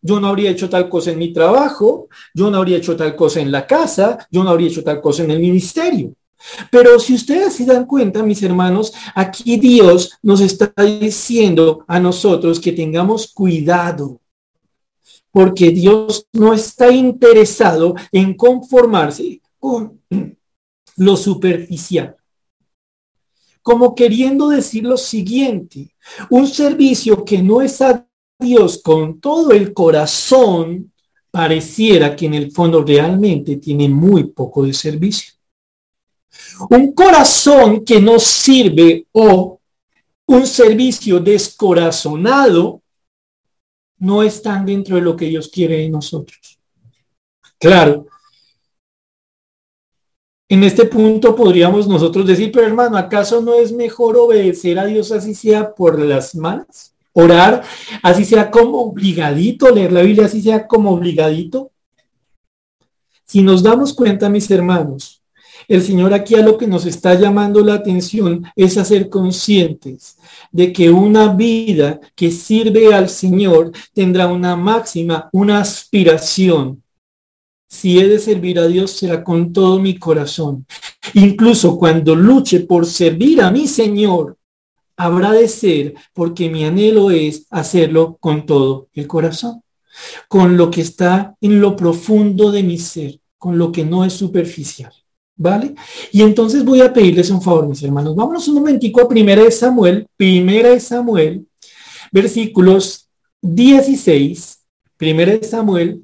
yo 0.00 0.20
no 0.20 0.28
habría 0.28 0.50
hecho 0.50 0.70
tal 0.70 0.88
cosa 0.88 1.10
en 1.10 1.18
mi 1.18 1.32
trabajo, 1.32 2.08
yo 2.32 2.50
no 2.50 2.58
habría 2.58 2.76
hecho 2.76 2.96
tal 2.96 3.16
cosa 3.16 3.40
en 3.40 3.50
la 3.50 3.66
casa, 3.66 4.26
yo 4.30 4.44
no 4.44 4.50
habría 4.50 4.68
hecho 4.68 4.84
tal 4.84 5.00
cosa 5.00 5.24
en 5.24 5.32
el 5.32 5.40
ministerio. 5.40 6.14
Pero 6.70 6.98
si 6.98 7.14
ustedes 7.14 7.54
se 7.54 7.64
dan 7.64 7.86
cuenta, 7.86 8.22
mis 8.22 8.42
hermanos, 8.42 8.92
aquí 9.14 9.56
Dios 9.56 10.18
nos 10.22 10.40
está 10.40 10.72
diciendo 10.84 11.84
a 11.86 11.98
nosotros 11.98 12.60
que 12.60 12.72
tengamos 12.72 13.32
cuidado, 13.32 14.20
porque 15.30 15.70
Dios 15.70 16.26
no 16.32 16.54
está 16.54 16.90
interesado 16.90 17.94
en 18.12 18.34
conformarse 18.34 19.40
con 19.58 20.00
lo 20.96 21.16
superficial. 21.16 22.16
Como 23.62 23.94
queriendo 23.94 24.48
decir 24.48 24.84
lo 24.84 24.96
siguiente, 24.96 25.94
un 26.30 26.46
servicio 26.46 27.24
que 27.24 27.42
no 27.42 27.60
es 27.60 27.82
a 27.82 28.06
Dios 28.38 28.80
con 28.82 29.20
todo 29.20 29.50
el 29.50 29.74
corazón, 29.74 30.92
pareciera 31.30 32.14
que 32.14 32.26
en 32.26 32.34
el 32.34 32.52
fondo 32.52 32.82
realmente 32.82 33.56
tiene 33.56 33.88
muy 33.88 34.24
poco 34.24 34.64
de 34.64 34.72
servicio. 34.72 35.35
Un 36.70 36.92
corazón 36.92 37.84
que 37.84 38.00
no 38.00 38.18
sirve 38.18 39.06
o 39.12 39.60
un 40.26 40.46
servicio 40.46 41.20
descorazonado 41.20 42.82
no 43.98 44.22
están 44.22 44.66
dentro 44.66 44.96
de 44.96 45.02
lo 45.02 45.16
que 45.16 45.26
Dios 45.26 45.48
quiere 45.48 45.78
de 45.78 45.88
nosotros. 45.88 46.58
Claro. 47.58 48.06
En 50.48 50.62
este 50.62 50.84
punto 50.84 51.34
podríamos 51.34 51.88
nosotros 51.88 52.26
decir, 52.26 52.52
pero 52.52 52.66
hermano, 52.66 52.96
¿acaso 52.96 53.40
no 53.40 53.54
es 53.54 53.72
mejor 53.72 54.16
obedecer 54.16 54.78
a 54.78 54.86
Dios 54.86 55.10
así 55.10 55.34
sea 55.34 55.74
por 55.74 55.98
las 56.00 56.34
manos? 56.36 56.92
Orar 57.12 57.64
así 58.02 58.24
sea 58.24 58.50
como 58.50 58.82
obligadito, 58.82 59.70
leer 59.70 59.90
la 59.90 60.02
Biblia 60.02 60.26
así 60.26 60.42
sea 60.42 60.66
como 60.66 60.92
obligadito. 60.92 61.72
Si 63.24 63.42
nos 63.42 63.62
damos 63.62 63.92
cuenta, 63.92 64.28
mis 64.28 64.48
hermanos, 64.50 65.20
el 65.68 65.82
Señor 65.82 66.14
aquí 66.14 66.34
a 66.34 66.42
lo 66.42 66.56
que 66.56 66.66
nos 66.66 66.86
está 66.86 67.14
llamando 67.14 67.60
la 67.60 67.74
atención 67.74 68.44
es 68.54 68.76
a 68.78 68.84
ser 68.84 69.08
conscientes 69.08 70.16
de 70.52 70.72
que 70.72 70.90
una 70.90 71.34
vida 71.34 72.00
que 72.14 72.30
sirve 72.30 72.94
al 72.94 73.08
Señor 73.08 73.72
tendrá 73.92 74.28
una 74.28 74.56
máxima, 74.56 75.28
una 75.32 75.60
aspiración. 75.60 76.82
Si 77.68 77.98
he 77.98 78.08
de 78.08 78.18
servir 78.18 78.58
a 78.58 78.66
Dios 78.66 78.92
será 78.92 79.24
con 79.24 79.52
todo 79.52 79.80
mi 79.80 79.98
corazón. 79.98 80.66
Incluso 81.14 81.76
cuando 81.78 82.14
luche 82.14 82.60
por 82.60 82.86
servir 82.86 83.42
a 83.42 83.50
mi 83.50 83.66
Señor, 83.66 84.38
habrá 84.96 85.32
de 85.32 85.48
ser 85.48 85.94
porque 86.14 86.48
mi 86.48 86.64
anhelo 86.64 87.10
es 87.10 87.46
hacerlo 87.50 88.16
con 88.20 88.46
todo 88.46 88.88
el 88.94 89.06
corazón, 89.06 89.62
con 90.28 90.56
lo 90.56 90.70
que 90.70 90.80
está 90.80 91.36
en 91.40 91.60
lo 91.60 91.76
profundo 91.76 92.50
de 92.50 92.62
mi 92.62 92.78
ser, 92.78 93.20
con 93.36 93.58
lo 93.58 93.72
que 93.72 93.84
no 93.84 94.04
es 94.04 94.12
superficial. 94.12 94.92
¿Vale? 95.36 95.74
Y 96.12 96.22
entonces 96.22 96.64
voy 96.64 96.80
a 96.80 96.92
pedirles 96.92 97.28
un 97.30 97.42
favor, 97.42 97.68
mis 97.68 97.82
hermanos. 97.82 98.16
Vámonos 98.16 98.48
un 98.48 98.54
momentico 98.54 99.02
a 99.02 99.08
Primera 99.08 99.42
de 99.42 99.50
Samuel, 99.50 100.06
Primera 100.16 100.70
de 100.70 100.80
Samuel, 100.80 101.46
versículos 102.10 103.10
16, 103.42 104.64
Primera 104.96 105.36
de 105.36 105.44
Samuel, 105.44 106.02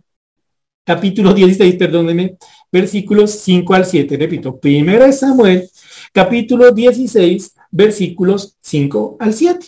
capítulo 0.85 1.33
16, 1.33 1.77
perdónenme, 1.77 2.37
versículos 2.71 3.31
5 3.31 3.75
al 3.75 3.87
7. 3.87 4.16
Repito, 4.18 4.59
Primera 4.61 5.07
de 5.07 5.12
Samuel, 5.14 5.71
capítulo 6.12 6.71
16, 6.71 7.55
versículos 7.71 8.57
5 8.61 9.16
al 9.18 9.33
7. 9.33 9.66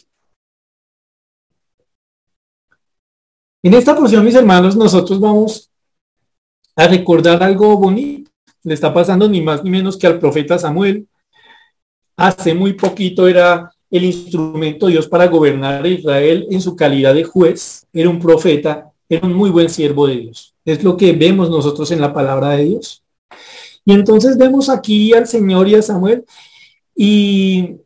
En 3.63 3.73
esta 3.73 3.97
porción, 3.97 4.23
mis 4.27 4.35
hermanos, 4.35 4.77
nosotros 4.77 5.19
vamos 5.19 5.71
a 6.77 6.87
recordar 6.87 7.43
algo 7.43 7.79
bonito 7.79 8.34
le 8.65 8.75
está 8.75 8.93
pasando 8.93 9.29
ni 9.29 9.41
más 9.41 9.63
ni 9.63 9.71
menos 9.71 9.97
que 9.97 10.07
al 10.07 10.19
profeta 10.19 10.59
Samuel. 10.59 11.07
Hace 12.17 12.55
muy 12.55 12.73
poquito 12.73 13.29
era 13.29 13.71
el 13.91 14.05
instrumento 14.05 14.87
de 14.87 14.93
Dios 14.93 15.07
para 15.07 15.27
gobernar 15.27 15.85
a 15.85 15.89
Israel 15.89 16.47
en 16.51 16.61
su 16.61 16.75
calidad 16.75 17.15
de 17.15 17.25
juez. 17.25 17.87
Era 17.93 18.09
un 18.09 18.19
profeta, 18.19 18.91
era 19.09 19.27
un 19.27 19.35
muy 19.35 19.51
buen 19.51 19.69
siervo 19.69 20.07
de 20.07 20.17
Dios. 20.17 20.55
Es 20.65 20.83
lo 20.83 20.97
que 20.97 21.13
vemos 21.13 21.51
nosotros 21.51 21.91
en 21.91 22.01
la 22.01 22.13
palabra 22.13 22.51
de 22.51 22.65
Dios. 22.65 23.03
Y 23.85 23.93
entonces 23.93 24.39
vemos 24.39 24.71
aquí 24.71 25.13
al 25.13 25.27
Señor 25.27 25.69
y 25.69 25.75
a 25.75 25.83
Samuel 25.83 26.25
y 26.97 27.77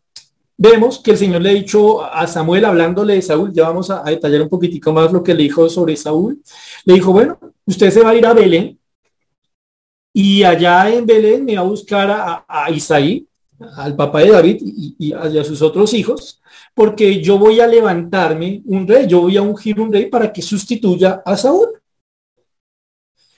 vemos 0.56 1.00
que 1.00 1.12
el 1.12 1.18
Señor 1.18 1.42
le 1.42 1.50
ha 1.50 1.54
dicho 1.54 2.04
a 2.04 2.26
Samuel 2.28 2.64
hablándole 2.66 3.14
de 3.14 3.22
Saúl, 3.22 3.52
ya 3.52 3.64
vamos 3.64 3.90
a, 3.90 4.06
a 4.06 4.10
detallar 4.10 4.42
un 4.42 4.48
poquitico 4.48 4.92
más 4.92 5.12
lo 5.12 5.24
que 5.24 5.34
le 5.34 5.42
dijo 5.42 5.68
sobre 5.68 5.96
Saúl. 5.96 6.40
Le 6.84 6.94
dijo, 6.94 7.12
bueno, 7.12 7.38
usted 7.66 7.90
se 7.90 8.02
va 8.02 8.10
a 8.10 8.14
ir 8.14 8.26
a 8.26 8.32
Belén 8.32 8.78
y 10.20 10.42
allá 10.42 10.92
en 10.92 11.06
Belén 11.06 11.44
me 11.44 11.54
va 11.54 11.60
a 11.60 11.64
buscar 11.64 12.44
a, 12.48 12.70
Isaí, 12.72 13.24
al 13.76 13.94
papá 13.94 14.18
de 14.18 14.30
David 14.30 14.56
y, 14.98 15.12
a 15.12 15.44
sus 15.44 15.62
otros 15.62 15.94
hijos, 15.94 16.40
porque 16.74 17.22
yo 17.22 17.38
voy 17.38 17.60
a 17.60 17.68
levantarme 17.68 18.60
un 18.64 18.88
rey, 18.88 19.06
yo 19.06 19.20
voy 19.20 19.36
a 19.36 19.42
ungir 19.42 19.78
un 19.78 19.92
rey 19.92 20.06
para 20.06 20.32
que 20.32 20.42
sustituya 20.42 21.22
a 21.24 21.36
Saúl. 21.36 21.68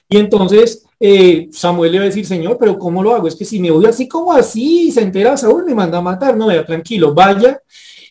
Y 0.08 0.16
entonces 0.16 0.86
eh, 0.98 1.50
Samuel 1.52 1.92
le 1.92 1.98
va 1.98 2.04
a 2.04 2.08
decir, 2.08 2.24
Señor, 2.24 2.56
pero 2.58 2.78
¿cómo 2.78 3.02
lo 3.02 3.14
hago? 3.14 3.28
Es 3.28 3.36
que 3.36 3.44
si 3.44 3.60
me 3.60 3.70
voy 3.70 3.84
así 3.84 4.08
como 4.08 4.32
así 4.32 4.90
se 4.90 5.02
entera 5.02 5.36
Saúl, 5.36 5.66
me 5.66 5.74
manda 5.74 5.98
a 5.98 6.02
matar. 6.02 6.34
No, 6.34 6.46
vea, 6.46 6.64
tranquilo, 6.64 7.12
vaya 7.12 7.60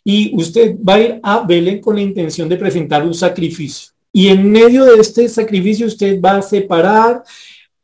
y 0.03 0.35
usted 0.35 0.75
va 0.87 0.93
a 0.93 0.99
ir 0.99 1.19
a 1.23 1.39
Belén 1.39 1.81
con 1.81 1.95
la 1.95 2.03
intención 2.03 2.47
de 2.47 2.57
presentar 2.57 3.03
un 3.03 3.15
sacrificio. 3.15 3.93
Y 4.13 4.27
en 4.27 4.51
medio 4.51 4.85
de 4.85 5.01
este 5.01 5.27
sacrificio 5.27 5.87
usted 5.87 6.21
va 6.21 6.37
a 6.37 6.41
separar 6.43 7.23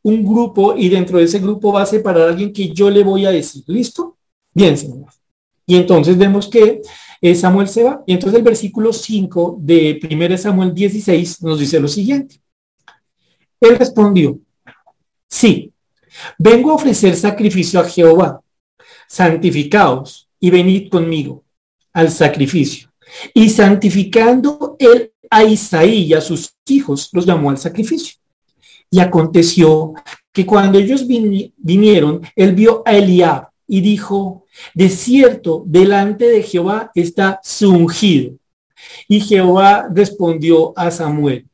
un 0.06 0.24
grupo 0.24 0.76
y 0.76 0.88
dentro 0.88 1.18
de 1.18 1.24
ese 1.24 1.40
grupo 1.40 1.72
va 1.72 1.82
a 1.82 1.86
separar 1.86 2.28
a 2.28 2.30
alguien 2.30 2.52
que 2.52 2.68
yo 2.68 2.88
le 2.90 3.02
voy 3.02 3.26
a 3.26 3.32
decir. 3.32 3.64
¿Listo? 3.66 4.16
Bien, 4.54 4.78
Señor. 4.78 5.10
Y 5.66 5.74
entonces 5.74 6.16
vemos 6.16 6.46
que 6.46 6.80
eh, 7.20 7.34
Samuel 7.34 7.66
se 7.66 7.82
va. 7.82 8.04
Y 8.06 8.12
entonces 8.12 8.38
el 8.38 8.44
versículo 8.44 8.92
5 8.92 9.58
de 9.60 9.98
1 10.08 10.38
Samuel 10.38 10.72
16 10.72 11.42
nos 11.42 11.58
dice 11.58 11.80
lo 11.80 11.88
siguiente. 11.88 12.40
Él 13.60 13.76
respondió, 13.76 14.38
sí, 15.28 15.72
vengo 16.38 16.70
a 16.70 16.74
ofrecer 16.74 17.16
sacrificio 17.16 17.80
a 17.80 17.88
Jehová, 17.88 18.40
santificaos 19.08 20.28
y 20.38 20.50
venid 20.50 20.88
conmigo 20.88 21.42
al 21.92 22.12
sacrificio. 22.12 22.92
Y 23.34 23.50
santificando 23.50 24.76
él 24.78 25.12
a 25.28 25.42
Isaí 25.42 26.04
y 26.04 26.14
a 26.14 26.20
sus 26.20 26.54
hijos, 26.68 27.08
los 27.12 27.26
llamó 27.26 27.50
al 27.50 27.58
sacrificio. 27.58 28.18
Y 28.90 29.00
aconteció 29.00 29.94
que 30.32 30.46
cuando 30.46 30.78
ellos 30.78 31.06
vinieron, 31.06 32.22
él 32.34 32.54
vio 32.54 32.82
a 32.84 32.94
Eliab 32.94 33.48
y 33.66 33.80
dijo, 33.80 34.44
de 34.74 34.88
cierto, 34.88 35.64
delante 35.66 36.28
de 36.28 36.42
Jehová 36.42 36.90
está 36.94 37.40
su 37.42 37.70
ungido. 37.70 38.34
Y 39.08 39.20
Jehová 39.20 39.88
respondió 39.92 40.72
a 40.76 40.90
Samuel, 40.90 41.46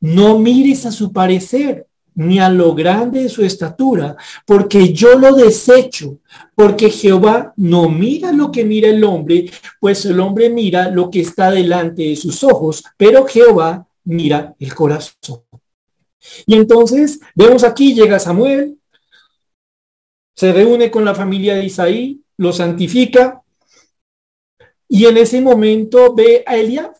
no 0.00 0.38
mires 0.38 0.86
a 0.86 0.92
su 0.92 1.12
parecer 1.12 1.86
ni 2.14 2.38
a 2.38 2.48
lo 2.48 2.74
grande 2.74 3.22
de 3.22 3.28
su 3.28 3.44
estatura, 3.44 4.16
porque 4.44 4.92
yo 4.92 5.18
lo 5.18 5.34
desecho, 5.34 6.18
porque 6.54 6.90
Jehová 6.90 7.52
no 7.56 7.88
mira 7.88 8.32
lo 8.32 8.50
que 8.50 8.64
mira 8.64 8.88
el 8.88 9.04
hombre, 9.04 9.50
pues 9.78 10.04
el 10.04 10.18
hombre 10.20 10.50
mira 10.50 10.90
lo 10.90 11.10
que 11.10 11.20
está 11.20 11.50
delante 11.50 12.02
de 12.02 12.16
sus 12.16 12.42
ojos, 12.42 12.82
pero 12.96 13.26
Jehová 13.26 13.86
mira 14.04 14.54
el 14.58 14.74
corazón. 14.74 15.40
Y 16.46 16.56
entonces 16.56 17.20
vemos 17.34 17.64
aquí, 17.64 17.94
llega 17.94 18.18
Samuel, 18.18 18.78
se 20.34 20.52
reúne 20.52 20.90
con 20.90 21.04
la 21.04 21.14
familia 21.14 21.54
de 21.54 21.64
Isaí, 21.64 22.22
lo 22.36 22.52
santifica, 22.52 23.42
y 24.88 25.06
en 25.06 25.16
ese 25.18 25.40
momento 25.40 26.14
ve 26.14 26.42
a 26.46 26.56
Eliab 26.56 26.94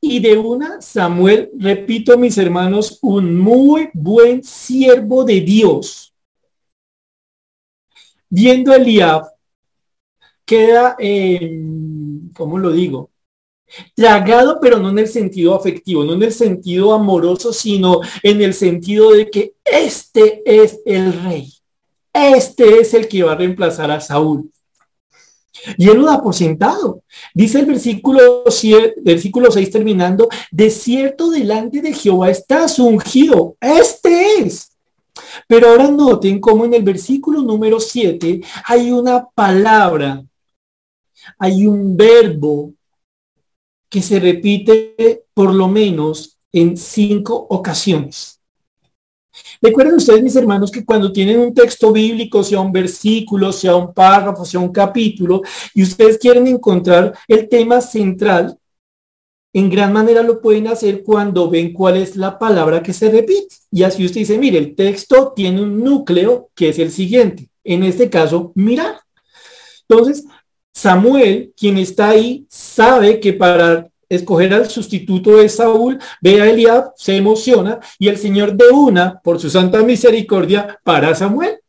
y 0.00 0.20
de 0.20 0.38
una, 0.38 0.80
Samuel, 0.80 1.50
repito 1.58 2.16
mis 2.16 2.38
hermanos, 2.38 2.98
un 3.02 3.36
muy 3.36 3.90
buen 3.92 4.42
siervo 4.42 5.24
de 5.24 5.42
Dios. 5.42 6.14
Viendo 8.30 8.72
a 8.72 8.76
Eliab, 8.76 9.26
queda, 10.46 10.96
¿cómo 12.32 12.58
lo 12.58 12.72
digo? 12.72 13.10
Tragado, 13.94 14.58
pero 14.60 14.78
no 14.78 14.90
en 14.90 14.98
el 14.98 15.08
sentido 15.08 15.54
afectivo, 15.54 16.04
no 16.04 16.14
en 16.14 16.22
el 16.22 16.32
sentido 16.32 16.92
amoroso, 16.92 17.52
sino 17.52 18.00
en 18.22 18.42
el 18.42 18.54
sentido 18.54 19.12
de 19.12 19.30
que 19.30 19.54
este 19.64 20.42
es 20.44 20.80
el 20.84 21.12
rey. 21.22 21.52
Este 22.12 22.80
es 22.80 22.94
el 22.94 23.06
que 23.06 23.22
va 23.22 23.32
a 23.32 23.36
reemplazar 23.36 23.90
a 23.90 24.00
Saúl. 24.00 24.50
Y 25.76 25.88
él 25.88 25.98
lo 25.98 26.06
da 26.06 26.22
por 26.22 26.34
sentado. 26.34 27.02
Dice 27.34 27.60
el 27.60 27.66
versículo, 27.66 28.44
7, 28.48 28.96
versículo 29.02 29.50
6 29.50 29.70
terminando, 29.70 30.28
de 30.50 30.70
cierto 30.70 31.30
delante 31.30 31.80
de 31.80 31.92
Jehová 31.92 32.30
estás 32.30 32.78
ungido. 32.78 33.56
Este 33.60 34.40
es. 34.40 34.70
Pero 35.46 35.68
ahora 35.68 35.90
noten 35.90 36.40
cómo 36.40 36.64
en 36.64 36.74
el 36.74 36.82
versículo 36.82 37.42
número 37.42 37.78
7 37.78 38.40
hay 38.64 38.90
una 38.90 39.26
palabra, 39.26 40.24
hay 41.38 41.66
un 41.66 41.96
verbo 41.96 42.72
que 43.90 44.00
se 44.00 44.20
repite 44.20 45.24
por 45.34 45.52
lo 45.52 45.68
menos 45.68 46.38
en 46.52 46.76
cinco 46.76 47.46
ocasiones. 47.50 48.40
Recuerden 49.60 49.94
ustedes, 49.94 50.22
mis 50.22 50.36
hermanos, 50.36 50.70
que 50.70 50.84
cuando 50.84 51.12
tienen 51.12 51.38
un 51.40 51.54
texto 51.54 51.92
bíblico, 51.92 52.42
sea 52.42 52.60
un 52.60 52.72
versículo, 52.72 53.52
sea 53.52 53.76
un 53.76 53.92
párrafo, 53.92 54.44
sea 54.44 54.60
un 54.60 54.72
capítulo, 54.72 55.42
y 55.74 55.82
ustedes 55.82 56.18
quieren 56.18 56.46
encontrar 56.46 57.16
el 57.28 57.48
tema 57.48 57.80
central, 57.80 58.56
en 59.52 59.68
gran 59.68 59.92
manera 59.92 60.22
lo 60.22 60.40
pueden 60.40 60.68
hacer 60.68 61.02
cuando 61.02 61.50
ven 61.50 61.72
cuál 61.72 61.96
es 61.96 62.16
la 62.16 62.38
palabra 62.38 62.82
que 62.82 62.92
se 62.92 63.10
repite. 63.10 63.56
Y 63.70 63.82
así 63.82 64.04
usted 64.04 64.20
dice, 64.20 64.38
mire, 64.38 64.58
el 64.58 64.76
texto 64.76 65.32
tiene 65.34 65.62
un 65.62 65.82
núcleo 65.82 66.50
que 66.54 66.68
es 66.68 66.78
el 66.78 66.92
siguiente. 66.92 67.48
En 67.64 67.82
este 67.82 68.08
caso, 68.08 68.52
mirar. 68.54 69.00
Entonces, 69.88 70.24
Samuel, 70.72 71.52
quien 71.56 71.78
está 71.78 72.10
ahí, 72.10 72.46
sabe 72.48 73.20
que 73.20 73.32
para 73.32 73.88
escoger 74.08 74.52
al 74.52 74.68
sustituto 74.68 75.36
de 75.36 75.48
Saúl, 75.48 75.98
ve 76.20 76.42
a 76.42 76.50
Eliab, 76.50 76.92
se 76.96 77.16
emociona 77.16 77.78
y 77.98 78.08
el 78.08 78.18
Señor 78.18 78.54
de 78.54 78.68
una, 78.68 79.20
por 79.20 79.38
su 79.38 79.48
santa 79.48 79.82
misericordia, 79.82 80.78
para 80.82 81.14
Samuel. 81.14 81.59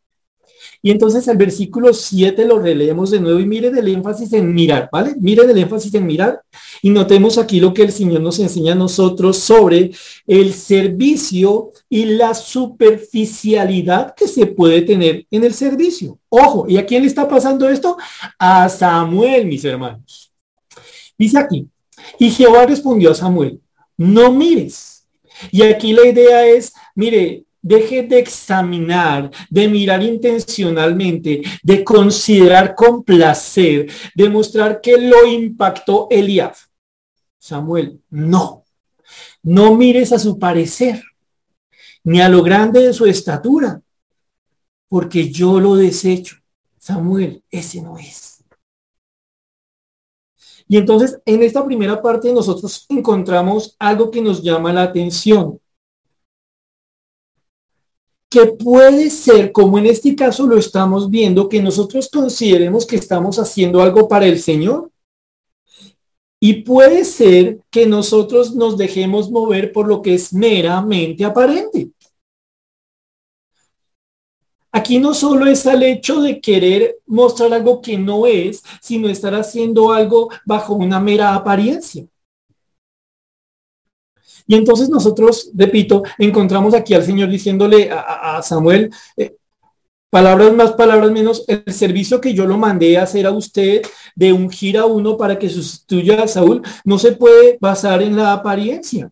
Y 0.84 0.90
entonces 0.90 1.28
el 1.28 1.36
versículo 1.36 1.94
7 1.94 2.44
lo 2.44 2.58
releemos 2.58 3.12
de 3.12 3.20
nuevo 3.20 3.38
y 3.38 3.46
mire 3.46 3.70
del 3.70 3.86
énfasis 3.86 4.32
en 4.32 4.52
mirar, 4.52 4.88
¿vale? 4.90 5.14
Mire 5.20 5.46
del 5.46 5.58
énfasis 5.58 5.94
en 5.94 6.04
mirar 6.04 6.42
y 6.82 6.90
notemos 6.90 7.38
aquí 7.38 7.60
lo 7.60 7.72
que 7.72 7.84
el 7.84 7.92
Señor 7.92 8.20
nos 8.20 8.40
enseña 8.40 8.72
a 8.72 8.76
nosotros 8.76 9.38
sobre 9.38 9.92
el 10.26 10.52
servicio 10.52 11.72
y 11.88 12.06
la 12.06 12.34
superficialidad 12.34 14.12
que 14.16 14.26
se 14.26 14.46
puede 14.46 14.82
tener 14.82 15.24
en 15.30 15.44
el 15.44 15.54
servicio. 15.54 16.18
Ojo, 16.28 16.66
¿y 16.68 16.76
a 16.76 16.84
quién 16.84 17.02
le 17.02 17.08
está 17.08 17.28
pasando 17.28 17.68
esto? 17.68 17.96
A 18.36 18.68
Samuel, 18.68 19.46
mis 19.46 19.64
hermanos. 19.64 20.32
Dice 21.16 21.38
aquí, 21.38 21.68
y 22.18 22.30
Jehová 22.30 22.66
respondió 22.66 23.12
a 23.12 23.14
Samuel, 23.14 23.60
no 23.96 24.32
mires. 24.32 25.06
Y 25.52 25.62
aquí 25.62 25.92
la 25.92 26.06
idea 26.06 26.44
es, 26.46 26.72
mire, 26.96 27.44
deje 27.62 28.02
de 28.02 28.18
examinar, 28.18 29.30
de 29.48 29.68
mirar 29.68 30.02
intencionalmente, 30.02 31.42
de 31.62 31.84
considerar 31.84 32.74
con 32.74 33.04
placer, 33.04 33.90
de 34.14 34.28
mostrar 34.28 34.80
que 34.80 34.98
lo 34.98 35.24
impactó 35.26 36.08
Eliab. 36.10 36.54
Samuel, 37.38 38.00
no, 38.10 38.64
no 39.42 39.74
mires 39.76 40.12
a 40.12 40.18
su 40.18 40.38
parecer, 40.38 41.02
ni 42.04 42.20
a 42.20 42.28
lo 42.28 42.42
grande 42.42 42.80
de 42.80 42.92
su 42.92 43.06
estatura, 43.06 43.80
porque 44.88 45.30
yo 45.30 45.60
lo 45.60 45.76
desecho. 45.76 46.36
Samuel, 46.78 47.42
ese 47.50 47.80
no 47.80 47.96
es. 47.96 48.44
Y 50.68 50.76
entonces 50.78 51.20
en 51.26 51.42
esta 51.42 51.64
primera 51.64 52.00
parte 52.00 52.32
nosotros 52.32 52.86
encontramos 52.88 53.76
algo 53.78 54.10
que 54.10 54.20
nos 54.20 54.42
llama 54.42 54.72
la 54.72 54.82
atención, 54.82 55.60
que 58.32 58.46
puede 58.46 59.10
ser, 59.10 59.52
como 59.52 59.78
en 59.78 59.84
este 59.84 60.16
caso 60.16 60.46
lo 60.46 60.56
estamos 60.56 61.10
viendo, 61.10 61.50
que 61.50 61.60
nosotros 61.60 62.08
consideremos 62.08 62.86
que 62.86 62.96
estamos 62.96 63.38
haciendo 63.38 63.82
algo 63.82 64.08
para 64.08 64.24
el 64.24 64.40
Señor. 64.40 64.90
Y 66.40 66.62
puede 66.62 67.04
ser 67.04 67.60
que 67.70 67.84
nosotros 67.84 68.54
nos 68.54 68.78
dejemos 68.78 69.30
mover 69.30 69.70
por 69.70 69.86
lo 69.86 70.00
que 70.00 70.14
es 70.14 70.32
meramente 70.32 71.26
aparente. 71.26 71.90
Aquí 74.72 74.98
no 74.98 75.12
solo 75.12 75.44
es 75.44 75.66
el 75.66 75.82
hecho 75.82 76.22
de 76.22 76.40
querer 76.40 77.00
mostrar 77.04 77.52
algo 77.52 77.82
que 77.82 77.98
no 77.98 78.26
es, 78.26 78.62
sino 78.80 79.10
estar 79.10 79.34
haciendo 79.34 79.92
algo 79.92 80.30
bajo 80.46 80.72
una 80.72 80.98
mera 80.98 81.34
apariencia. 81.34 82.06
Y 84.52 84.54
entonces 84.54 84.90
nosotros, 84.90 85.50
repito, 85.54 86.02
encontramos 86.18 86.74
aquí 86.74 86.92
al 86.92 87.02
Señor 87.02 87.30
diciéndole 87.30 87.88
a, 87.90 88.42
Samuel, 88.42 88.90
eh, 89.16 89.34
palabras 90.10 90.52
más, 90.52 90.72
palabras 90.72 91.10
menos, 91.10 91.46
el 91.48 91.72
servicio 91.72 92.20
que 92.20 92.34
yo 92.34 92.44
lo 92.44 92.58
mandé 92.58 92.98
a 92.98 93.04
hacer 93.04 93.24
a 93.24 93.30
usted 93.30 93.80
de 94.14 94.30
ungir 94.30 94.76
a 94.76 94.84
uno 94.84 95.16
para 95.16 95.38
que 95.38 95.48
sustituya 95.48 96.22
a 96.22 96.28
Saúl, 96.28 96.60
no 96.84 96.98
se 96.98 97.12
puede 97.12 97.56
basar 97.62 98.02
en 98.02 98.14
la 98.14 98.34
apariencia. 98.34 99.10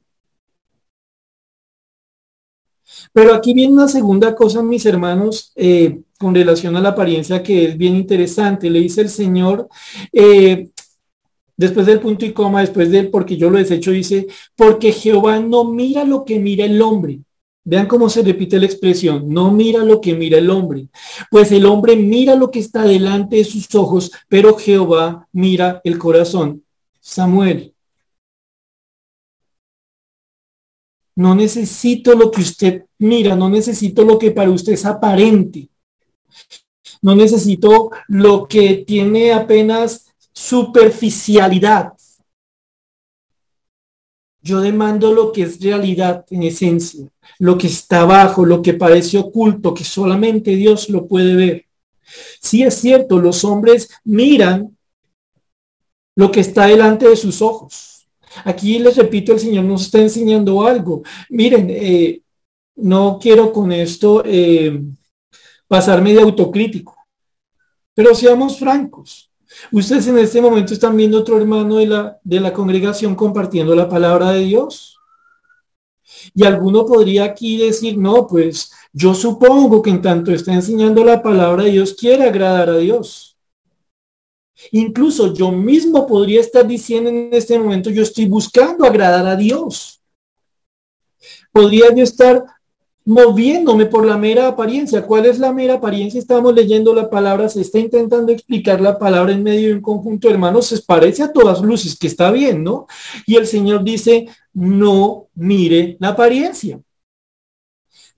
Pero 3.10 3.32
aquí 3.32 3.54
viene 3.54 3.72
una 3.72 3.88
segunda 3.88 4.34
cosa, 4.34 4.62
mis 4.62 4.84
hermanos, 4.84 5.52
eh, 5.56 6.02
con 6.18 6.34
relación 6.34 6.76
a 6.76 6.82
la 6.82 6.90
apariencia 6.90 7.42
que 7.42 7.64
es 7.64 7.78
bien 7.78 7.96
interesante. 7.96 8.68
Le 8.68 8.80
dice 8.80 9.00
el 9.00 9.08
Señor, 9.08 9.70
eh, 10.12 10.68
después 11.60 11.84
del 11.84 12.00
punto 12.00 12.24
y 12.24 12.32
coma, 12.32 12.62
después 12.62 12.90
del 12.90 13.10
porque 13.10 13.36
yo 13.36 13.50
lo 13.50 13.58
desecho, 13.58 13.90
dice, 13.90 14.26
porque 14.56 14.92
Jehová 14.92 15.40
no 15.40 15.64
mira 15.64 16.04
lo 16.04 16.24
que 16.24 16.38
mira 16.38 16.64
el 16.64 16.80
hombre. 16.80 17.20
Vean 17.64 17.86
cómo 17.86 18.08
se 18.08 18.22
repite 18.22 18.58
la 18.58 18.64
expresión, 18.64 19.28
no 19.28 19.52
mira 19.52 19.84
lo 19.84 20.00
que 20.00 20.14
mira 20.14 20.38
el 20.38 20.48
hombre, 20.48 20.88
pues 21.30 21.52
el 21.52 21.66
hombre 21.66 21.94
mira 21.94 22.34
lo 22.34 22.50
que 22.50 22.60
está 22.60 22.84
delante 22.84 23.36
de 23.36 23.44
sus 23.44 23.74
ojos, 23.74 24.10
pero 24.28 24.56
Jehová 24.56 25.28
mira 25.32 25.82
el 25.84 25.98
corazón. 25.98 26.64
Samuel, 26.98 27.74
No 31.14 31.34
necesito 31.34 32.14
lo 32.14 32.30
que 32.30 32.40
usted 32.40 32.84
mira, 32.98 33.36
no 33.36 33.50
necesito 33.50 34.04
lo 34.04 34.18
que 34.18 34.30
para 34.30 34.50
usted 34.50 34.72
es 34.72 34.86
aparente. 34.86 35.68
No 37.02 37.14
necesito 37.14 37.90
lo 38.08 38.48
que 38.48 38.84
tiene 38.86 39.34
apenas 39.34 40.09
superficialidad. 40.48 41.92
Yo 44.42 44.60
demando 44.60 45.12
lo 45.12 45.32
que 45.32 45.42
es 45.42 45.60
realidad 45.60 46.24
en 46.30 46.44
esencia, 46.44 47.06
lo 47.38 47.58
que 47.58 47.66
está 47.66 48.02
abajo, 48.02 48.44
lo 48.46 48.62
que 48.62 48.74
parece 48.74 49.18
oculto, 49.18 49.74
que 49.74 49.84
solamente 49.84 50.56
Dios 50.56 50.88
lo 50.88 51.06
puede 51.06 51.36
ver. 51.36 51.66
Sí 52.40 52.62
es 52.62 52.74
cierto, 52.74 53.18
los 53.18 53.44
hombres 53.44 53.90
miran 54.04 54.76
lo 56.16 56.30
que 56.30 56.40
está 56.40 56.66
delante 56.66 57.08
de 57.08 57.16
sus 57.16 57.42
ojos 57.42 57.90
Aquí 58.44 58.78
les 58.78 58.96
repito, 58.96 59.32
el 59.32 59.40
Señor 59.40 59.64
nos 59.64 59.82
está 59.82 60.00
enseñando 60.00 60.66
algo. 60.66 61.02
Miren, 61.28 61.68
eh, 61.70 62.22
no 62.76 63.18
quiero 63.20 63.52
con 63.52 63.72
esto 63.72 64.22
eh, 64.24 64.80
pasarme 65.66 66.14
de 66.14 66.22
autocrítico, 66.22 66.96
pero 67.94 68.14
seamos 68.14 68.58
francos. 68.58 69.29
Ustedes 69.72 70.06
en 70.06 70.18
este 70.18 70.40
momento 70.40 70.72
están 70.72 70.96
viendo 70.96 71.18
otro 71.18 71.36
hermano 71.36 71.76
de 71.76 71.86
la, 71.86 72.18
de 72.22 72.40
la 72.40 72.52
congregación 72.52 73.14
compartiendo 73.14 73.74
la 73.74 73.88
palabra 73.88 74.30
de 74.32 74.40
Dios. 74.40 74.98
Y 76.34 76.44
alguno 76.44 76.84
podría 76.86 77.24
aquí 77.24 77.58
decir, 77.58 77.96
no, 77.96 78.26
pues 78.26 78.72
yo 78.92 79.14
supongo 79.14 79.82
que 79.82 79.90
en 79.90 80.02
tanto 80.02 80.32
está 80.32 80.52
enseñando 80.52 81.04
la 81.04 81.22
palabra 81.22 81.64
de 81.64 81.70
Dios, 81.70 81.94
quiere 81.94 82.24
agradar 82.24 82.70
a 82.70 82.78
Dios. 82.78 83.36
Incluso 84.72 85.32
yo 85.32 85.50
mismo 85.50 86.06
podría 86.06 86.40
estar 86.40 86.66
diciendo 86.66 87.08
en 87.08 87.30
este 87.32 87.58
momento, 87.58 87.90
yo 87.90 88.02
estoy 88.02 88.26
buscando 88.26 88.84
agradar 88.84 89.26
a 89.26 89.36
Dios. 89.36 90.02
Podría 91.52 91.94
yo 91.94 92.02
estar 92.02 92.44
moviéndome 93.04 93.86
por 93.86 94.06
la 94.06 94.16
mera 94.16 94.48
apariencia. 94.48 95.06
¿Cuál 95.06 95.26
es 95.26 95.38
la 95.38 95.52
mera 95.52 95.74
apariencia? 95.74 96.18
Estamos 96.18 96.54
leyendo 96.54 96.94
la 96.94 97.08
palabra, 97.08 97.48
se 97.48 97.60
está 97.60 97.78
intentando 97.78 98.32
explicar 98.32 98.80
la 98.80 98.98
palabra 98.98 99.32
en 99.32 99.42
medio 99.42 99.68
de 99.68 99.74
un 99.74 99.80
conjunto 99.80 100.28
de 100.28 100.34
hermanos, 100.34 100.66
se 100.66 100.82
parece 100.82 101.22
a 101.22 101.32
todas 101.32 101.60
luces, 101.62 101.98
que 101.98 102.06
está 102.06 102.30
bien, 102.30 102.62
¿no? 102.62 102.86
Y 103.26 103.36
el 103.36 103.46
Señor 103.46 103.82
dice, 103.82 104.28
no 104.52 105.28
mire 105.34 105.96
la 106.00 106.08
apariencia. 106.08 106.80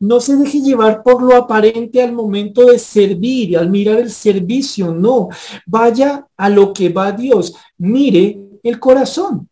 No 0.01 0.19
se 0.19 0.37
deje 0.37 0.61
llevar 0.61 1.05
por 1.05 1.23
lo 1.23 1.37
aparente 1.37 2.03
al 2.03 2.13
momento 2.13 2.67
de 2.67 2.79
servir, 2.81 3.57
al 3.57 3.71
mirar 3.71 4.01
el 4.01 4.11
servicio, 4.11 4.93
no. 4.93 5.29
Vaya 5.65 6.27
a 6.37 6.49
lo 6.49 6.73
que 6.73 6.89
va 6.89 7.13
Dios. 7.13 7.55
Mire 7.79 8.41
el 8.65 8.81
corazón. 8.81 9.49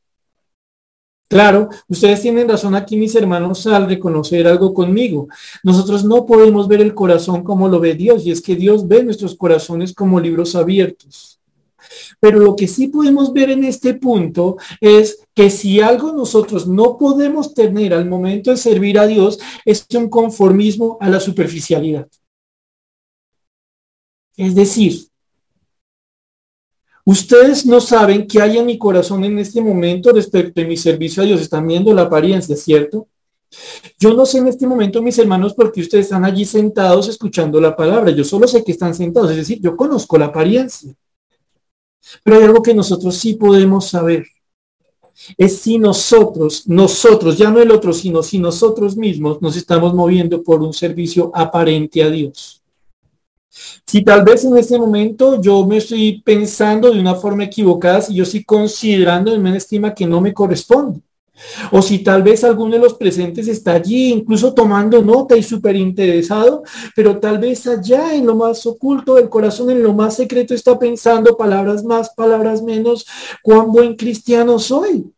Claro, 1.30 1.68
ustedes 1.86 2.22
tienen 2.22 2.48
razón 2.48 2.74
aquí, 2.74 2.96
mis 2.96 3.14
hermanos, 3.14 3.64
al 3.68 3.86
reconocer 3.86 4.48
algo 4.48 4.74
conmigo. 4.74 5.28
Nosotros 5.62 6.04
no 6.04 6.26
podemos 6.26 6.66
ver 6.66 6.80
el 6.80 6.92
corazón 6.92 7.44
como 7.44 7.68
lo 7.68 7.78
ve 7.78 7.94
Dios, 7.94 8.26
y 8.26 8.32
es 8.32 8.42
que 8.42 8.56
Dios 8.56 8.88
ve 8.88 9.04
nuestros 9.04 9.36
corazones 9.36 9.94
como 9.94 10.18
libros 10.18 10.56
abiertos. 10.56 11.38
Pero 12.18 12.40
lo 12.40 12.56
que 12.56 12.66
sí 12.66 12.88
podemos 12.88 13.32
ver 13.32 13.50
en 13.50 13.62
este 13.62 13.94
punto 13.94 14.56
es 14.80 15.24
que 15.32 15.50
si 15.50 15.80
algo 15.80 16.10
nosotros 16.10 16.66
no 16.66 16.98
podemos 16.98 17.54
tener 17.54 17.94
al 17.94 18.08
momento 18.08 18.50
de 18.50 18.56
servir 18.56 18.98
a 18.98 19.06
Dios, 19.06 19.38
es 19.64 19.86
un 19.94 20.10
conformismo 20.10 20.98
a 21.00 21.08
la 21.08 21.20
superficialidad. 21.20 22.08
Es 24.36 24.56
decir, 24.56 25.09
Ustedes 27.10 27.66
no 27.66 27.80
saben 27.80 28.24
qué 28.24 28.40
hay 28.40 28.58
en 28.58 28.66
mi 28.66 28.78
corazón 28.78 29.24
en 29.24 29.36
este 29.40 29.60
momento 29.60 30.12
respecto 30.12 30.60
de 30.60 30.68
mi 30.68 30.76
servicio 30.76 31.24
a 31.24 31.26
Dios. 31.26 31.40
Están 31.40 31.66
viendo 31.66 31.92
la 31.92 32.02
apariencia, 32.02 32.54
¿cierto? 32.54 33.08
Yo 33.98 34.14
no 34.14 34.24
sé 34.24 34.38
en 34.38 34.46
este 34.46 34.64
momento, 34.64 35.02
mis 35.02 35.18
hermanos, 35.18 35.54
porque 35.54 35.80
ustedes 35.80 36.04
están 36.04 36.24
allí 36.24 36.44
sentados 36.44 37.08
escuchando 37.08 37.60
la 37.60 37.74
palabra. 37.74 38.12
Yo 38.12 38.22
solo 38.22 38.46
sé 38.46 38.62
que 38.62 38.70
están 38.70 38.94
sentados, 38.94 39.32
es 39.32 39.38
decir, 39.38 39.58
yo 39.60 39.76
conozco 39.76 40.16
la 40.18 40.26
apariencia. 40.26 40.94
Pero 42.22 42.36
hay 42.36 42.44
algo 42.44 42.62
que 42.62 42.74
nosotros 42.74 43.16
sí 43.16 43.34
podemos 43.34 43.88
saber. 43.88 44.24
Es 45.36 45.58
si 45.58 45.78
nosotros, 45.78 46.68
nosotros, 46.68 47.36
ya 47.36 47.50
no 47.50 47.60
el 47.60 47.72
otro, 47.72 47.92
sino 47.92 48.22
si 48.22 48.38
nosotros 48.38 48.96
mismos 48.96 49.42
nos 49.42 49.56
estamos 49.56 49.94
moviendo 49.94 50.44
por 50.44 50.62
un 50.62 50.72
servicio 50.72 51.32
aparente 51.34 52.04
a 52.04 52.08
Dios. 52.08 52.59
Si 53.84 54.02
tal 54.02 54.22
vez 54.22 54.44
en 54.44 54.56
este 54.56 54.78
momento 54.78 55.40
yo 55.40 55.66
me 55.66 55.78
estoy 55.78 56.22
pensando 56.22 56.90
de 56.90 57.00
una 57.00 57.16
forma 57.16 57.44
equivocada, 57.44 58.00
si 58.00 58.14
yo 58.14 58.22
estoy 58.22 58.44
considerando 58.44 59.34
en 59.34 59.40
una 59.40 59.56
estima 59.56 59.94
que 59.94 60.06
no 60.06 60.20
me 60.20 60.32
corresponde. 60.32 61.00
O 61.72 61.80
si 61.82 62.00
tal 62.00 62.22
vez 62.22 62.44
alguno 62.44 62.72
de 62.72 62.82
los 62.82 62.94
presentes 62.94 63.48
está 63.48 63.72
allí, 63.72 64.12
incluso 64.12 64.52
tomando 64.52 65.02
nota 65.02 65.36
y 65.36 65.42
súper 65.42 65.74
interesado, 65.74 66.62
pero 66.94 67.18
tal 67.18 67.38
vez 67.38 67.66
allá 67.66 68.14
en 68.14 68.26
lo 68.26 68.36
más 68.36 68.66
oculto 68.66 69.14
del 69.14 69.28
corazón, 69.28 69.70
en 69.70 69.82
lo 69.82 69.94
más 69.94 70.16
secreto, 70.16 70.54
está 70.54 70.78
pensando 70.78 71.36
palabras 71.36 71.82
más, 71.82 72.10
palabras 72.10 72.62
menos, 72.62 73.06
cuán 73.42 73.72
buen 73.72 73.96
cristiano 73.96 74.58
soy. 74.58 75.10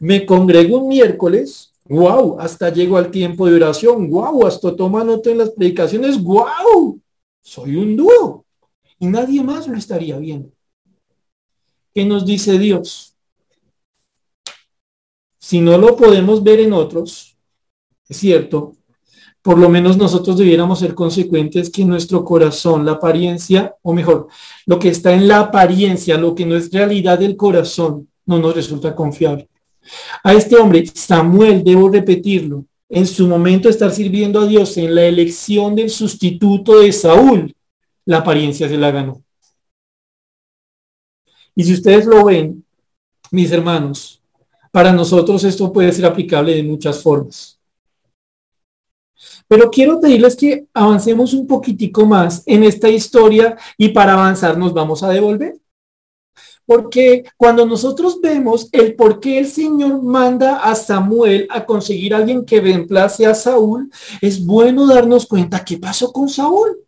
Me 0.00 0.26
congrego 0.26 0.78
un 0.78 0.88
miércoles, 0.88 1.72
wow, 1.88 2.38
hasta 2.40 2.70
llego 2.70 2.96
al 2.96 3.10
tiempo 3.10 3.46
de 3.46 3.56
oración, 3.56 4.10
wow, 4.10 4.46
hasta 4.46 4.74
toma 4.74 5.04
nota 5.04 5.30
en 5.30 5.38
las 5.38 5.50
predicaciones, 5.50 6.20
wow, 6.22 7.00
soy 7.42 7.76
un 7.76 7.96
dúo 7.96 8.46
y 8.98 9.06
nadie 9.06 9.42
más 9.42 9.66
lo 9.68 9.76
estaría 9.76 10.16
viendo. 10.18 10.50
¿Qué 11.94 12.04
nos 12.04 12.24
dice 12.24 12.58
Dios? 12.58 13.14
Si 15.38 15.60
no 15.60 15.76
lo 15.76 15.96
podemos 15.96 16.42
ver 16.42 16.60
en 16.60 16.72
otros, 16.72 17.36
es 18.08 18.16
cierto, 18.16 18.76
por 19.42 19.58
lo 19.58 19.68
menos 19.68 19.96
nosotros 19.96 20.38
debiéramos 20.38 20.78
ser 20.78 20.94
consecuentes 20.94 21.68
que 21.68 21.84
nuestro 21.84 22.24
corazón, 22.24 22.86
la 22.86 22.92
apariencia, 22.92 23.74
o 23.82 23.92
mejor, 23.92 24.28
lo 24.66 24.78
que 24.78 24.88
está 24.88 25.12
en 25.12 25.26
la 25.26 25.40
apariencia, 25.40 26.16
lo 26.16 26.34
que 26.34 26.46
no 26.46 26.54
es 26.54 26.70
realidad 26.72 27.18
del 27.18 27.36
corazón, 27.36 28.08
no 28.24 28.38
nos 28.38 28.54
resulta 28.54 28.94
confiable. 28.94 29.48
A 30.22 30.32
este 30.32 30.56
hombre, 30.56 30.86
Samuel, 30.86 31.64
debo 31.64 31.88
repetirlo, 31.88 32.64
en 32.94 33.06
su 33.06 33.26
momento 33.26 33.70
estar 33.70 33.90
sirviendo 33.90 34.38
a 34.38 34.46
Dios 34.46 34.76
en 34.76 34.94
la 34.94 35.04
elección 35.04 35.74
del 35.74 35.88
sustituto 35.88 36.80
de 36.80 36.92
Saúl, 36.92 37.56
la 38.04 38.18
apariencia 38.18 38.68
se 38.68 38.76
la 38.76 38.90
ganó. 38.90 39.24
Y 41.54 41.64
si 41.64 41.72
ustedes 41.72 42.04
lo 42.04 42.26
ven, 42.26 42.62
mis 43.30 43.50
hermanos, 43.50 44.22
para 44.70 44.92
nosotros 44.92 45.42
esto 45.44 45.72
puede 45.72 45.90
ser 45.90 46.04
aplicable 46.04 46.54
de 46.54 46.62
muchas 46.64 47.02
formas. 47.02 47.58
Pero 49.48 49.70
quiero 49.70 49.98
pedirles 49.98 50.36
que 50.36 50.66
avancemos 50.74 51.32
un 51.32 51.46
poquitico 51.46 52.04
más 52.04 52.42
en 52.44 52.62
esta 52.62 52.90
historia 52.90 53.56
y 53.78 53.88
para 53.88 54.12
avanzar 54.12 54.58
nos 54.58 54.74
vamos 54.74 55.02
a 55.02 55.08
devolver. 55.08 55.61
Porque 56.64 57.24
cuando 57.36 57.66
nosotros 57.66 58.20
vemos 58.20 58.68
el 58.72 58.94
por 58.94 59.20
qué 59.20 59.38
el 59.38 59.46
Señor 59.46 60.02
manda 60.02 60.58
a 60.58 60.74
Samuel 60.74 61.46
a 61.50 61.64
conseguir 61.64 62.14
a 62.14 62.18
alguien 62.18 62.44
que 62.44 62.60
reemplace 62.60 63.26
a 63.26 63.34
Saúl, 63.34 63.90
es 64.20 64.44
bueno 64.44 64.86
darnos 64.86 65.26
cuenta 65.26 65.64
qué 65.64 65.78
pasó 65.78 66.12
con 66.12 66.28
Saúl. 66.28 66.78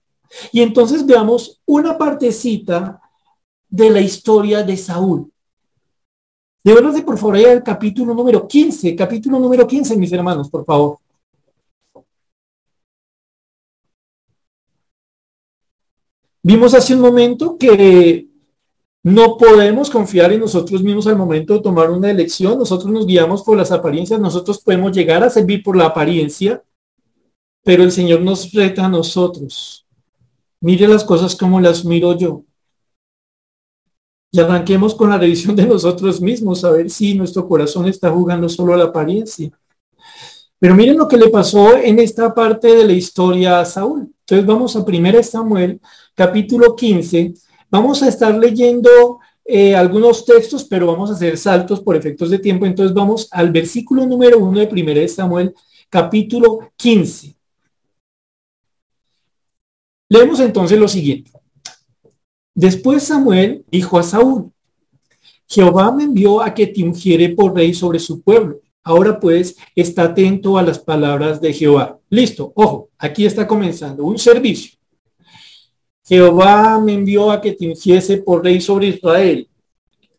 Y 0.53 0.61
entonces 0.61 1.05
veamos 1.05 1.61
una 1.67 1.99
partecita 1.99 3.01
de 3.69 3.91
la 3.91 4.01
historia 4.01 4.63
de 4.63 4.77
Saúl. 4.77 5.31
Debemos 6.63 6.95
de 6.95 7.03
por 7.03 7.19
favor 7.19 7.37
ir 7.37 7.49
al 7.49 7.63
capítulo 7.63 8.15
número 8.15 8.49
15, 8.49 8.97
capítulo 8.97 9.39
número 9.39 9.67
15, 9.67 9.97
mis 9.97 10.13
hermanos, 10.13 10.49
por 10.49 10.65
favor. 10.65 10.99
Vimos 16.43 16.75
hace 16.75 16.95
un 16.95 17.01
momento 17.01 17.57
que 17.59 18.29
no 19.05 19.37
podemos 19.37 19.91
confiar 19.91 20.33
en 20.33 20.41
nosotros 20.41 20.83
mismos 20.83 21.07
al 21.07 21.19
momento 21.19 21.53
de 21.53 21.61
tomar 21.61 21.91
una 21.91 22.11
elección. 22.11 22.59
Nosotros 22.59 22.91
nos 22.91 23.07
guiamos 23.07 23.43
por 23.43 23.55
las 23.55 23.71
apariencias. 23.71 24.19
Nosotros 24.19 24.59
podemos 24.61 24.93
llegar 24.93 25.23
a 25.23 25.29
servir 25.29 25.63
por 25.63 25.77
la 25.77 25.85
apariencia, 25.85 26.65
pero 27.63 27.83
el 27.83 27.93
Señor 27.93 28.23
nos 28.23 28.51
reta 28.51 28.87
a 28.87 28.89
nosotros. 28.89 29.87
Mire 30.59 30.89
las 30.89 31.05
cosas 31.05 31.37
como 31.37 31.61
las 31.61 31.85
miro 31.85 32.17
yo. 32.17 32.45
Y 34.33 34.41
arranquemos 34.41 34.95
con 34.95 35.11
la 35.11 35.19
revisión 35.19 35.55
de 35.55 35.67
nosotros 35.67 36.23
mismos, 36.23 36.65
a 36.65 36.71
ver 36.71 36.89
si 36.89 37.15
nuestro 37.15 37.47
corazón 37.47 37.87
está 37.87 38.11
jugando 38.11 38.49
solo 38.49 38.73
a 38.73 38.79
la 38.79 38.85
apariencia. 38.85 39.51
Pero 40.59 40.75
miren 40.75 40.97
lo 40.97 41.07
que 41.07 41.19
le 41.19 41.29
pasó 41.29 41.77
en 41.77 41.99
esta 41.99 42.35
parte 42.35 42.75
de 42.75 42.87
la 42.87 42.95
historia 42.95 43.61
a 43.61 43.67
Saúl. 43.67 44.11
Entonces 44.21 44.47
vamos 44.47 44.75
a 44.75 44.79
1 44.79 45.23
Samuel, 45.23 45.79
capítulo 46.15 46.75
15, 46.75 47.35
Vamos 47.75 48.05
a 48.05 48.09
estar 48.09 48.33
leyendo 48.33 49.19
eh, 49.45 49.75
algunos 49.75 50.25
textos, 50.25 50.63
pero 50.63 50.87
vamos 50.87 51.11
a 51.11 51.15
hacer 51.15 51.37
saltos 51.37 51.81
por 51.81 51.97
efectos 51.97 52.31
de 52.31 52.39
tiempo. 52.39 52.67
Entonces 52.67 52.95
vamos 52.95 53.27
al 53.33 53.51
versículo 53.51 54.07
número 54.07 54.39
uno 54.39 54.61
de 54.61 54.69
1 54.71 55.09
Samuel, 55.09 55.53
capítulo 55.91 56.71
15. 56.77 57.35
Leemos 60.09 60.39
entonces 60.39 60.79
lo 60.79 60.87
siguiente. 60.87 61.33
Después 62.55 63.03
Samuel 63.03 63.65
dijo 63.69 63.99
a 63.99 64.05
Saúl, 64.05 64.53
Jehová 65.49 65.91
me 65.91 66.05
envió 66.05 66.43
a 66.43 66.55
que 66.55 66.69
te 66.69 66.85
ungiere 66.85 67.31
por 67.31 67.57
rey 67.57 67.75
sobre 67.75 67.99
su 67.99 68.23
pueblo. 68.23 68.61
Ahora 68.85 69.19
pues 69.19 69.57
está 69.75 70.05
atento 70.05 70.59
a 70.59 70.63
las 70.63 70.79
palabras 70.79 71.41
de 71.41 71.53
Jehová. 71.53 71.99
Listo, 72.09 72.53
ojo, 72.55 72.91
aquí 72.99 73.27
está 73.27 73.49
comenzando 73.49 74.05
un 74.05 74.17
servicio. 74.17 74.79
Jehová 76.07 76.79
me 76.79 76.93
envió 76.95 77.31
a 77.31 77.41
que 77.41 77.53
te 77.53 77.67
ungiese 77.67 78.19
por 78.19 78.45
rey 78.45 78.61
sobre 78.61 78.89
Israel. 78.89 79.49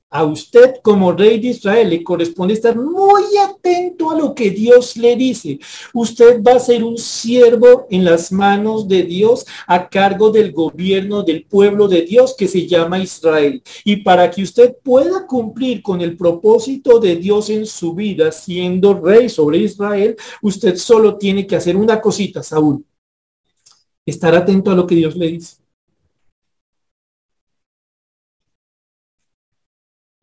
a 0.09 0.23
usted 0.23 0.75
como 0.81 1.11
rey 1.11 1.39
de 1.39 1.49
Israel 1.49 1.89
le 1.89 2.01
corresponde 2.01 2.53
estar 2.53 2.77
muy 2.77 3.23
atento 3.37 4.11
a 4.11 4.17
lo 4.17 4.33
que 4.33 4.49
Dios 4.49 4.95
le 4.95 5.15
dice. 5.17 5.59
Usted 5.93 6.41
va 6.41 6.53
a 6.53 6.59
ser 6.59 6.85
un 6.85 6.97
siervo 6.97 7.85
en 7.89 8.05
las 8.05 8.31
manos 8.31 8.87
de 8.87 9.03
Dios 9.03 9.45
a 9.67 9.89
cargo 9.89 10.31
del 10.31 10.53
gobierno 10.53 11.21
del 11.23 11.43
pueblo 11.43 11.89
de 11.89 12.03
Dios 12.03 12.33
que 12.37 12.47
se 12.47 12.65
llama 12.65 12.99
Israel. 12.99 13.61
Y 13.83 13.97
para 13.97 14.31
que 14.31 14.43
usted 14.43 14.77
pueda 14.81 15.27
cumplir 15.27 15.81
con 15.81 15.99
el 15.99 16.15
propósito 16.15 16.99
de 16.99 17.17
Dios 17.17 17.49
en 17.49 17.65
su 17.65 17.93
vida 17.93 18.31
siendo 18.31 18.93
rey 18.93 19.27
sobre 19.27 19.57
Israel, 19.57 20.15
usted 20.41 20.77
solo 20.77 21.17
tiene 21.17 21.45
que 21.45 21.57
hacer 21.57 21.75
una 21.75 21.99
cosita, 21.99 22.41
Saúl. 22.41 22.85
Estar 24.05 24.33
atento 24.33 24.71
a 24.71 24.75
lo 24.75 24.87
que 24.87 24.95
Dios 24.95 25.17
le 25.17 25.27
dice. 25.27 25.64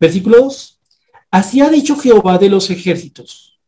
Versículo 0.02 0.38
2. 0.38 0.80
Así 1.30 1.60
ha 1.60 1.70
dicho 1.70 1.94
Jehová 1.94 2.36
de 2.36 2.50
los 2.50 2.70
ejércitos. 2.70 3.60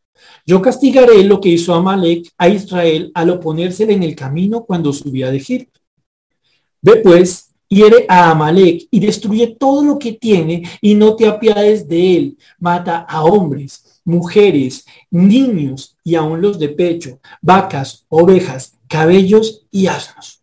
Yo 0.45 0.61
castigaré 0.61 1.23
lo 1.23 1.39
que 1.39 1.47
hizo 1.47 1.73
Amalek 1.73 2.29
a 2.37 2.49
Israel 2.49 3.09
al 3.13 3.29
oponérsele 3.29 3.93
en 3.93 4.03
el 4.03 4.17
camino 4.17 4.65
cuando 4.65 4.91
subía 4.91 5.31
de 5.31 5.37
Egipto. 5.37 5.79
Ve 6.81 6.97
pues, 6.97 7.53
hiere 7.69 8.05
a 8.09 8.31
Amalek 8.31 8.85
y 8.91 8.99
destruye 8.99 9.55
todo 9.57 9.81
lo 9.81 9.97
que 9.97 10.11
tiene 10.11 10.63
y 10.81 10.93
no 10.95 11.15
te 11.15 11.25
apiades 11.25 11.87
de 11.87 12.17
él. 12.17 12.37
Mata 12.59 12.97
a 13.07 13.23
hombres, 13.23 14.01
mujeres, 14.03 14.85
niños 15.09 15.95
y 16.03 16.15
aun 16.15 16.41
los 16.41 16.59
de 16.59 16.67
pecho, 16.67 17.21
vacas, 17.41 18.05
ovejas, 18.09 18.73
cabellos 18.89 19.65
y 19.71 19.87
asnos. 19.87 20.41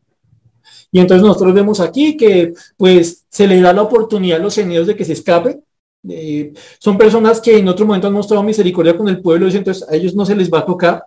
Y 0.91 1.01
entonces 1.01 1.23
nosotros 1.23 1.53
vemos 1.53 1.81
aquí 1.81 2.17
que 2.17 2.55
pues 2.79 3.27
se 3.29 3.47
le 3.47 3.61
da 3.61 3.75
la 3.75 3.83
oportunidad 3.83 4.41
a 4.41 4.43
los 4.43 4.57
enemigos 4.57 4.87
de 4.87 4.97
que 4.97 5.05
se 5.05 5.13
escapen 5.13 5.63
eh, 6.09 6.53
son 6.79 6.99
personas 6.99 7.41
que 7.41 7.59
en 7.59 7.69
otro 7.69 7.87
momento 7.87 8.07
han 8.07 8.13
mostrado 8.13 8.43
misericordia 8.43 8.97
con 8.97 9.09
el 9.09 9.21
pueblo, 9.21 9.49
y 9.49 9.57
entonces 9.57 9.89
a 9.89 9.95
ellos 9.95 10.15
no 10.15 10.27
se 10.27 10.35
les 10.35 10.53
va 10.53 10.61
a 10.61 10.67
tocar. 10.67 11.05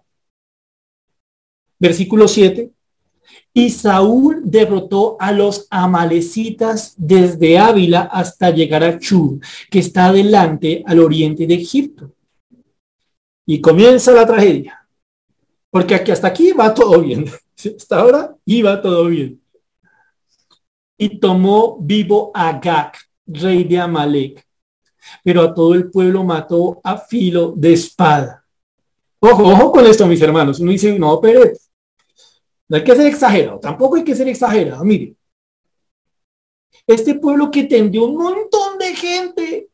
Versículo 1.79 2.27
7. 2.27 2.71
Y 3.53 3.69
Saúl 3.69 4.41
derrotó 4.43 5.15
a 5.19 5.31
los 5.31 5.67
amalecitas 5.69 6.93
desde 6.97 7.57
Ávila 7.57 8.01
hasta 8.01 8.49
llegar 8.49 8.83
a 8.83 8.99
Chur, 8.99 9.39
que 9.69 9.79
está 9.79 10.07
adelante 10.07 10.83
al 10.85 10.99
oriente 10.99 11.47
de 11.47 11.53
Egipto. 11.53 12.11
Y 13.45 13.61
comienza 13.61 14.11
la 14.11 14.25
tragedia. 14.25 14.85
Porque 15.69 15.95
aquí 15.95 16.11
hasta 16.11 16.27
aquí 16.27 16.51
va 16.51 16.73
todo 16.73 17.01
bien. 17.01 17.25
Hasta 17.57 17.99
ahora 17.99 18.35
iba 18.45 18.81
todo 18.81 19.07
bien. 19.07 19.41
Y 20.97 21.19
tomó 21.19 21.77
vivo 21.79 22.31
a 22.33 22.59
Gak, 22.59 22.97
rey 23.25 23.63
de 23.63 23.79
Amalek, 23.79 24.44
pero 25.23 25.41
a 25.41 25.53
todo 25.53 25.73
el 25.73 25.89
pueblo 25.89 26.23
mató 26.23 26.79
a 26.83 26.97
filo 26.97 27.53
de 27.55 27.73
espada. 27.73 28.45
Ojo, 29.19 29.43
ojo 29.43 29.71
con 29.71 29.85
esto, 29.85 30.05
mis 30.05 30.21
hermanos. 30.21 30.59
Uno 30.59 30.71
dice, 30.71 30.97
no, 30.97 31.19
pero 31.19 31.41
no 32.67 32.77
hay 32.77 32.83
que 32.83 32.95
ser 32.95 33.07
exagerado, 33.07 33.59
tampoco 33.59 33.95
hay 33.95 34.03
que 34.03 34.15
ser 34.15 34.27
exagerado. 34.27 34.83
Mire, 34.83 35.15
este 36.87 37.15
pueblo 37.15 37.49
que 37.49 37.63
tendió 37.63 38.05
un 38.05 38.17
montón 38.17 38.77
de 38.77 38.95
gente, 38.95 39.69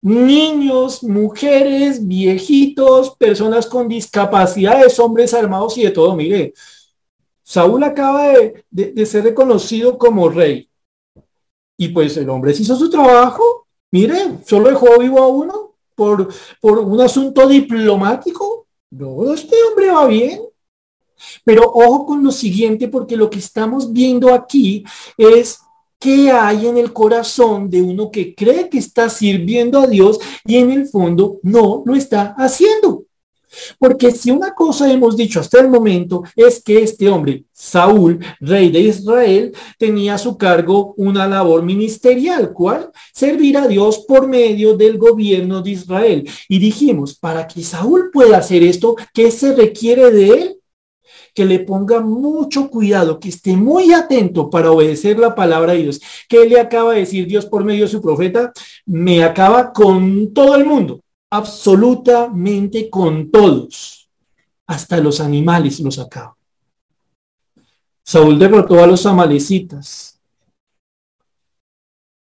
niños, 0.00 1.02
mujeres, 1.02 2.06
viejitos, 2.06 3.16
personas 3.16 3.66
con 3.66 3.88
discapacidades, 3.88 4.98
hombres 4.98 5.34
armados 5.34 5.76
y 5.78 5.82
de 5.84 5.90
todo. 5.90 6.14
Mire, 6.14 6.54
Saúl 7.42 7.82
acaba 7.82 8.28
de, 8.28 8.64
de 8.70 9.06
ser 9.06 9.24
reconocido 9.24 9.98
como 9.98 10.28
rey. 10.28 10.68
Y 11.78 11.88
pues 11.88 12.16
el 12.16 12.28
hombre 12.28 12.52
se 12.52 12.62
hizo 12.62 12.76
su 12.76 12.90
trabajo. 12.90 13.66
Mire, 13.90 14.40
solo 14.44 14.68
dejó 14.68 14.98
vivo 14.98 15.22
a 15.22 15.28
uno 15.28 15.72
por, 15.94 16.28
por 16.60 16.78
un 16.80 17.00
asunto 17.00 17.48
diplomático. 17.48 18.66
No, 18.90 19.32
este 19.32 19.56
hombre 19.62 19.90
va 19.90 20.06
bien. 20.06 20.42
Pero 21.44 21.62
ojo 21.72 22.04
con 22.04 22.22
lo 22.22 22.30
siguiente, 22.30 22.88
porque 22.88 23.16
lo 23.16 23.30
que 23.30 23.38
estamos 23.38 23.92
viendo 23.92 24.34
aquí 24.34 24.84
es 25.16 25.60
qué 25.98 26.30
hay 26.30 26.66
en 26.66 26.78
el 26.78 26.92
corazón 26.92 27.70
de 27.70 27.82
uno 27.82 28.10
que 28.10 28.34
cree 28.34 28.68
que 28.68 28.78
está 28.78 29.08
sirviendo 29.08 29.80
a 29.80 29.86
Dios 29.86 30.18
y 30.44 30.56
en 30.56 30.70
el 30.70 30.86
fondo 30.88 31.38
no 31.42 31.82
lo 31.84 31.94
está 31.94 32.34
haciendo. 32.38 33.04
Porque 33.78 34.10
si 34.10 34.30
una 34.30 34.54
cosa 34.54 34.90
hemos 34.92 35.16
dicho 35.16 35.40
hasta 35.40 35.60
el 35.60 35.68
momento 35.68 36.22
es 36.36 36.62
que 36.62 36.82
este 36.82 37.08
hombre, 37.08 37.44
Saúl, 37.52 38.18
rey 38.40 38.70
de 38.70 38.80
Israel, 38.80 39.52
tenía 39.78 40.14
a 40.14 40.18
su 40.18 40.36
cargo 40.36 40.94
una 40.96 41.26
labor 41.26 41.62
ministerial, 41.62 42.52
cual 42.52 42.90
servir 43.12 43.56
a 43.58 43.66
Dios 43.66 44.04
por 44.06 44.28
medio 44.28 44.76
del 44.76 44.98
gobierno 44.98 45.62
de 45.62 45.70
Israel. 45.70 46.28
Y 46.48 46.58
dijimos, 46.58 47.14
para 47.14 47.46
que 47.46 47.62
Saúl 47.62 48.10
pueda 48.12 48.38
hacer 48.38 48.62
esto, 48.62 48.96
¿qué 49.12 49.30
se 49.30 49.54
requiere 49.54 50.10
de 50.10 50.28
él? 50.28 50.54
que 51.34 51.44
le 51.44 51.60
ponga 51.60 52.00
mucho 52.00 52.68
cuidado, 52.68 53.20
que 53.20 53.28
esté 53.28 53.54
muy 53.56 53.92
atento 53.92 54.50
para 54.50 54.72
obedecer 54.72 55.20
la 55.20 55.36
palabra 55.36 55.72
de 55.72 55.84
Dios. 55.84 56.00
¿Qué 56.28 56.44
le 56.46 56.58
acaba 56.58 56.94
de 56.94 57.00
decir 57.00 57.28
Dios 57.28 57.46
por 57.46 57.62
medio 57.62 57.84
de 57.84 57.90
su 57.92 58.02
profeta? 58.02 58.52
Me 58.84 59.22
acaba 59.22 59.72
con 59.72 60.34
todo 60.34 60.56
el 60.56 60.64
mundo 60.64 61.00
absolutamente 61.30 62.88
con 62.88 63.30
todos, 63.30 64.08
hasta 64.66 64.98
los 64.98 65.20
animales 65.20 65.80
los 65.80 65.98
acaba. 65.98 66.36
Saúl 68.02 68.38
derrotó 68.38 68.82
a 68.82 68.86
los 68.86 69.04
amalecitas. 69.04 70.18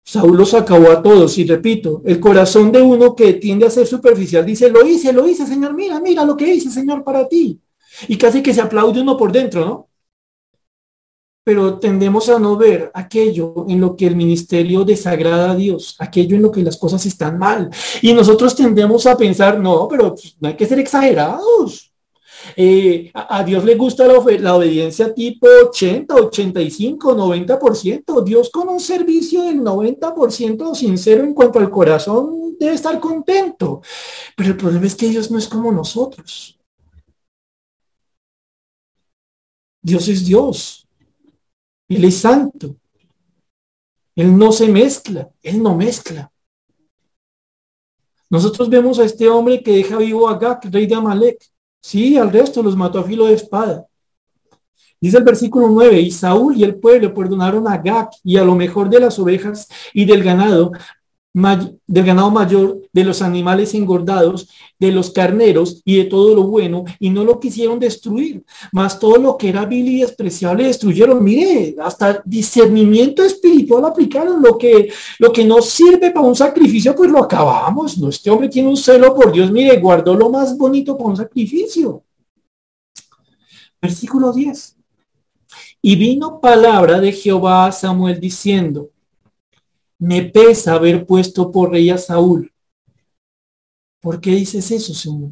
Saúl 0.04 0.38
los 0.38 0.56
acabó 0.56 0.90
a 0.90 1.04
todos 1.04 1.38
y 1.38 1.46
repito, 1.46 2.02
el 2.04 2.20
corazón 2.20 2.72
de 2.72 2.82
uno 2.82 3.16
que 3.16 3.34
tiende 3.34 3.68
a 3.68 3.70
ser 3.70 3.86
superficial 3.86 4.44
dice, 4.44 4.72
lo 4.72 4.84
hice, 4.84 5.14
lo 5.14 5.28
hice, 5.28 5.46
Señor, 5.46 5.76
mira, 5.76 6.00
mira 6.00 6.26
lo 6.26 6.36
que 6.36 6.52
hice, 6.52 6.72
Señor, 6.72 7.04
para 7.04 7.28
ti. 7.28 7.62
Y 8.08 8.18
casi 8.18 8.42
que 8.42 8.54
se 8.54 8.62
aplaude 8.62 9.02
uno 9.02 9.16
por 9.16 9.32
dentro, 9.32 9.66
¿no? 9.66 9.89
Pero 11.44 11.80
tendemos 11.80 12.30
a 12.30 12.38
no 12.38 12.58
ver 12.58 12.92
aquello 12.94 13.66
en 13.68 13.82
lo 13.82 13.96
que 13.96 14.08
el 14.08 14.16
ministerio 14.16 14.84
desagrada 14.84 15.52
a 15.52 15.56
Dios, 15.56 15.96
aquello 16.00 16.36
en 16.36 16.44
lo 16.44 16.52
que 16.52 16.64
las 16.64 16.78
cosas 16.78 17.06
están 17.06 17.38
mal. 17.40 17.70
Y 18.02 18.14
nosotros 18.14 18.56
tendemos 18.56 19.06
a 19.08 19.18
pensar, 19.18 19.60
no, 19.60 19.88
pero 19.88 20.14
pues, 20.14 20.36
no 20.40 20.50
hay 20.50 20.56
que 20.56 20.68
ser 20.68 20.80
exagerados. 20.80 21.90
Eh, 22.56 23.12
a, 23.14 23.44
Dios 23.44 23.64
le 23.66 23.76
gusta 23.76 24.08
la, 24.08 24.24
la, 24.40 24.56
obediencia 24.56 25.14
tipo 25.14 25.48
80, 25.68 26.16
85, 26.16 27.16
90%. 27.16 28.24
Dios 28.24 28.50
con 28.50 28.70
un 28.70 28.80
servicio 28.80 29.44
del 29.44 29.62
90% 29.62 30.76
sincero 30.76 31.24
en 31.24 31.34
cuanto 31.34 31.60
al 31.60 31.70
corazón 31.70 32.56
debe 32.60 32.76
estar 32.76 33.00
contento. 33.00 33.82
Pero 34.36 34.52
el 34.52 34.58
problema 34.58 34.86
es 34.86 34.96
que 34.96 35.10
Dios 35.10 35.32
no 35.32 35.38
es 35.38 35.48
como 35.48 35.72
nosotros. 35.72 36.60
Dios 39.82 40.08
es 40.08 40.26
Dios. 40.26 40.79
Él 41.90 42.06
es 42.06 42.18
santo. 42.18 42.76
Él 44.16 44.38
no 44.38 44.52
se 44.52 44.68
mezcla, 44.68 45.30
Él 45.42 45.62
no 45.62 45.76
mezcla. 45.76 46.32
Nosotros 48.30 48.70
vemos 48.70 49.00
a 49.00 49.06
este 49.06 49.28
hombre 49.28 49.64
que 49.64 49.72
deja 49.72 49.98
vivo 49.98 50.30
a 50.30 50.38
Gak, 50.38 50.66
rey 50.66 50.86
de 50.86 50.96
Amalek. 50.96 51.44
Sí, 51.82 52.18
al 52.18 52.32
resto 52.32 52.62
los 52.62 52.76
mató 52.76 53.00
a 53.00 53.04
filo 53.04 53.26
de 53.26 53.34
espada. 53.34 53.88
Dice 55.02 55.18
el 55.18 55.24
versículo 55.24 55.70
9, 55.70 56.02
y 56.02 56.12
Saúl 56.12 56.58
y 56.58 56.64
el 56.64 56.78
pueblo 56.78 57.14
perdonaron 57.14 57.68
a 57.68 57.78
Gak 57.78 58.12
y 58.24 58.38
a 58.38 58.44
lo 58.44 58.54
mejor 58.54 58.90
de 58.90 59.00
las 59.00 59.18
ovejas 59.18 59.68
y 59.94 60.06
del 60.06 60.24
ganado, 60.24 60.72
del 61.32 62.06
ganado 62.06 62.32
mayor, 62.32 62.82
de 62.92 63.04
los 63.04 63.22
animales 63.22 63.74
engordados, 63.76 64.50
de 64.80 64.92
los 64.92 65.12
carneros 65.12 65.82
y 65.86 65.98
de 65.98 66.06
todo 66.06 66.34
lo 66.34 66.44
bueno, 66.44 66.86
y 67.00 67.12
no 67.12 67.24
lo 67.24 67.40
quisieron 67.40 67.80
destruir, 67.80 68.44
más 68.72 69.00
todo 69.00 69.18
lo 69.18 69.38
que 69.38 69.50
era 69.50 69.66
vil 69.66 69.88
y 69.88 70.02
despreciable 70.02 70.66
destruyeron. 70.66 71.24
Mire, 71.24 71.76
hasta 71.82 72.22
discernimiento 72.26 73.24
espiritual 73.24 73.86
aplicaron, 73.86 74.42
lo 74.42 74.58
que, 74.58 74.92
lo 75.20 75.32
que 75.32 75.46
no 75.46 75.62
sirve 75.62 76.12
para 76.12 76.26
un 76.26 76.36
sacrificio, 76.36 76.96
pues 76.96 77.12
lo 77.12 77.24
acabamos. 77.24 77.98
No, 77.98 78.10
este 78.10 78.30
hombre 78.30 78.50
tiene 78.50 78.70
un 78.70 78.78
celo 78.78 79.14
por 79.14 79.32
Dios, 79.32 79.52
mire, 79.52 79.80
guardó 79.80 80.16
lo 80.16 80.30
más 80.30 80.58
bonito 80.58 80.98
para 80.98 81.10
un 81.10 81.18
sacrificio. 81.18 82.04
Versículo 83.82 84.34
10. 84.34 84.76
Y 85.82 85.96
vino 85.96 86.42
palabra 86.42 87.00
de 87.00 87.14
Jehová 87.14 87.68
a 87.68 87.72
Samuel 87.72 88.20
diciendo, 88.20 88.90
me 90.00 90.24
pesa 90.24 90.74
haber 90.74 91.06
puesto 91.06 91.52
por 91.52 91.72
rey 91.72 91.90
a 91.90 91.98
Saúl. 91.98 92.52
¿Por 94.02 94.22
qué 94.22 94.32
dices 94.32 94.72
eso, 94.72 94.94
Señor? 94.94 95.32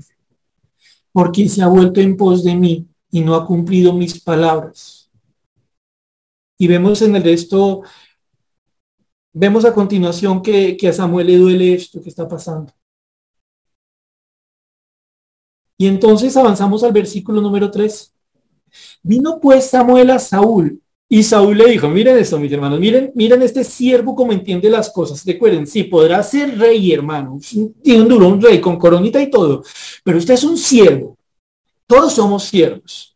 Porque 1.13 1.47
se 1.47 1.61
ha 1.61 1.67
vuelto 1.67 2.01
en 2.01 2.17
pos 2.17 2.43
de 2.43 2.53
mí 2.53 2.87
y 3.09 3.21
no 3.21 3.33
ha 3.33 3.47
cumplido 3.47 3.93
mis 3.93 4.21
palabras. 4.21 5.09
Y 6.57 6.67
vemos 6.67 7.01
en 7.01 7.15
el 7.15 7.23
resto, 7.23 7.83
vemos 9.31 9.63
a 9.63 9.73
continuación 9.73 10.41
que, 10.41 10.75
que 10.75 10.89
a 10.89 10.93
Samuel 10.93 11.27
le 11.27 11.37
duele 11.37 11.73
esto 11.73 12.01
que 12.01 12.09
está 12.09 12.27
pasando. 12.27 12.73
Y 15.77 15.87
entonces 15.87 16.35
avanzamos 16.35 16.83
al 16.83 16.91
versículo 16.91 17.39
número 17.39 17.71
3. 17.71 18.13
Vino 19.01 19.39
pues 19.39 19.69
Samuel 19.69 20.09
a 20.09 20.19
Saúl 20.19 20.81
Y 21.09 21.23
Saúl 21.23 21.57
le 21.57 21.67
dijo, 21.67 21.87
miren 21.87 22.17
esto, 22.17 22.37
mis 22.37 22.51
hermanos, 22.51 22.79
miren, 22.79 23.11
miren 23.15 23.41
este 23.41 23.63
siervo 23.63 24.13
como 24.13 24.33
entiende 24.33 24.69
las 24.69 24.89
cosas. 24.89 25.25
Recuerden, 25.25 25.65
sí, 25.65 25.83
podrá 25.85 26.21
ser 26.21 26.57
rey, 26.57 26.91
hermano, 26.91 27.39
tiene 27.81 28.01
un 28.01 28.07
duro, 28.09 28.27
un 28.27 28.41
rey 28.41 28.59
con 28.59 28.77
coronita 28.77 29.21
y 29.21 29.29
todo, 29.29 29.63
pero 30.03 30.17
usted 30.17 30.33
es 30.33 30.43
un 30.43 30.57
siervo. 30.57 31.17
Todos 31.85 32.13
somos 32.13 32.43
siervos. 32.43 33.15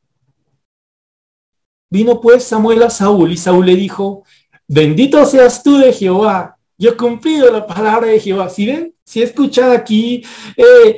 Vino 1.90 2.22
pues 2.22 2.46
Samuel 2.46 2.84
a 2.84 2.90
Saúl 2.90 3.34
y 3.34 3.38
Saúl 3.38 3.66
le 3.66 3.76
dijo, 3.76 4.24
bendito 4.66 5.26
seas 5.26 5.62
tú 5.62 5.78
de 5.78 5.92
Jehová. 5.92 6.58
Yo 6.78 6.92
he 6.92 6.98
cumplido 6.98 7.52
la 7.52 7.68
palabra 7.68 8.08
de 8.08 8.20
Jehová. 8.22 8.50
¿Sí 8.50 8.66
ven? 8.66 8.96
¿Sí 9.04 9.22
escuchado 9.22 9.74
aquí 9.74 10.24
eh, 10.56 10.98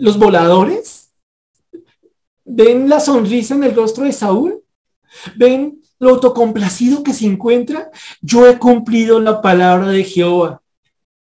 los 0.00 0.18
voladores? 0.18 1.12
¿Ven 2.44 2.88
la 2.88 2.98
sonrisa 2.98 3.54
en 3.54 3.62
el 3.62 3.76
rostro 3.76 4.04
de 4.04 4.12
Saúl? 4.12 4.60
¿Ven 5.36 5.80
lo 5.98 6.10
autocomplacido 6.10 7.02
que 7.02 7.14
se 7.14 7.26
encuentra? 7.26 7.90
Yo 8.20 8.46
he 8.46 8.58
cumplido 8.58 9.20
la 9.20 9.40
palabra 9.40 9.88
de 9.88 10.04
Jehová. 10.04 10.62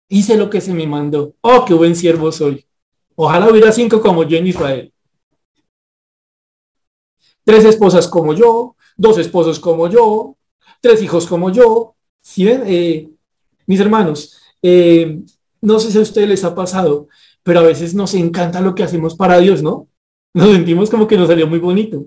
Hice 0.09 0.37
lo 0.37 0.51
que 0.51 0.61
se 0.61 0.73
me 0.73 0.87
mandó. 0.87 1.35
Oh, 1.41 1.65
qué 1.65 1.75
buen 1.75 1.97
siervo 1.97 2.31
soy. 2.33 2.67
Ojalá 3.15 3.51
hubiera 3.51 3.73
cinco 3.73 4.01
como 4.01 4.25
yo 4.25 4.37
en 4.37 4.47
Israel. 4.47 4.93
Tres 7.45 7.65
esposas 7.65 8.09
como 8.09 8.35
yo, 8.35 8.77
dos 8.97 9.19
esposos 9.19 9.61
como 9.61 9.89
yo, 9.89 10.37
tres 10.81 11.03
hijos 11.03 11.27
como 11.27 11.51
yo. 11.51 11.95
¿Sí 12.21 12.45
ven? 12.45 12.65
Eh, 12.67 13.09
mis 13.67 13.81
hermanos, 13.81 14.37
eh, 14.63 15.21
no 15.61 15.79
sé 15.79 15.91
si 15.91 15.99
a 15.99 16.03
ustedes 16.03 16.29
les 16.29 16.45
ha 16.45 16.55
pasado, 16.55 17.09
pero 17.43 17.61
a 17.61 17.63
veces 17.63 17.95
nos 17.95 18.15
encanta 18.15 18.61
lo 18.61 18.75
que 18.75 18.83
hacemos 18.83 19.15
para 19.15 19.39
Dios, 19.39 19.63
¿no? 19.63 19.89
Nos 20.35 20.51
sentimos 20.51 20.91
como 20.91 21.07
que 21.07 21.17
nos 21.17 21.29
salió 21.29 21.47
muy 21.47 21.59
bonito. 21.59 22.07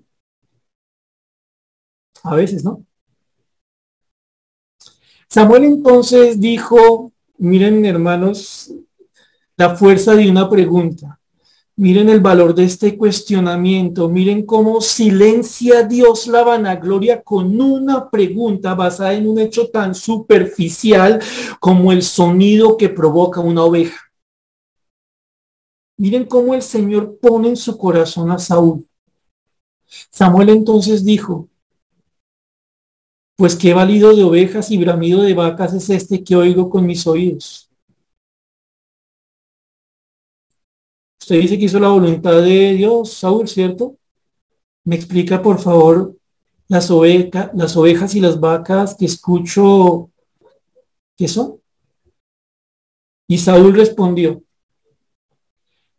A 2.24 2.36
veces, 2.36 2.64
¿no? 2.64 2.86
Samuel 5.30 5.64
entonces 5.64 6.40
dijo, 6.40 7.12
miren 7.38 7.86
hermanos, 7.86 8.74
la 9.56 9.76
fuerza 9.76 10.16
de 10.16 10.30
una 10.30 10.50
pregunta. 10.50 11.20
Miren 11.76 12.10
el 12.10 12.20
valor 12.20 12.56
de 12.56 12.66
este 12.66 12.98
cuestionamiento. 12.98 14.10
Miren 14.10 14.46
cómo 14.46 14.82
silencia 14.82 15.84
Dios 15.84 16.28
la 16.28 16.44
vanagloria 16.44 17.22
con 17.22 17.62
una 17.62 18.10
pregunta 18.10 18.74
basada 18.74 19.14
en 19.14 19.28
un 19.30 19.40
hecho 19.40 19.70
tan 19.70 19.96
superficial 19.96 21.22
como 21.60 21.94
el 21.94 22.02
sonido 22.02 22.76
que 22.76 22.90
provoca 22.90 23.40
una 23.40 23.64
oveja. 23.64 24.12
Miren 25.96 26.26
cómo 26.26 26.54
el 26.54 26.62
Señor 26.62 27.18
pone 27.22 27.50
en 27.50 27.58
su 27.58 27.78
corazón 27.78 28.32
a 28.32 28.40
Saúl. 28.40 28.86
Samuel 30.10 30.50
entonces 30.50 31.06
dijo, 31.06 31.48
pues 33.40 33.56
qué 33.56 33.74
valido 33.74 34.14
de 34.14 34.22
ovejas 34.26 34.70
y 34.70 34.78
bramido 34.78 35.22
de 35.22 35.34
vacas 35.34 35.74
es 35.74 35.90
este 35.90 36.26
que 36.26 36.36
oigo 36.36 36.70
con 36.70 36.86
mis 36.86 37.08
oídos. 37.08 37.70
Usted 41.22 41.40
dice 41.40 41.58
que 41.58 41.64
hizo 41.64 41.80
la 41.80 41.88
voluntad 41.88 42.42
de 42.42 42.74
Dios, 42.74 43.14
Saúl, 43.14 43.48
¿cierto? 43.48 43.96
Me 44.84 44.98
explica, 44.98 45.42
por 45.42 45.58
favor, 45.58 46.18
las, 46.68 46.90
las 47.54 47.78
ovejas 47.78 48.14
y 48.14 48.20
las 48.20 48.38
vacas 48.42 48.94
que 48.96 49.06
escucho, 49.06 50.12
¿qué 51.16 51.30
son? 51.30 51.62
Y 53.26 53.38
Saúl 53.38 53.74
respondió, 53.74 54.44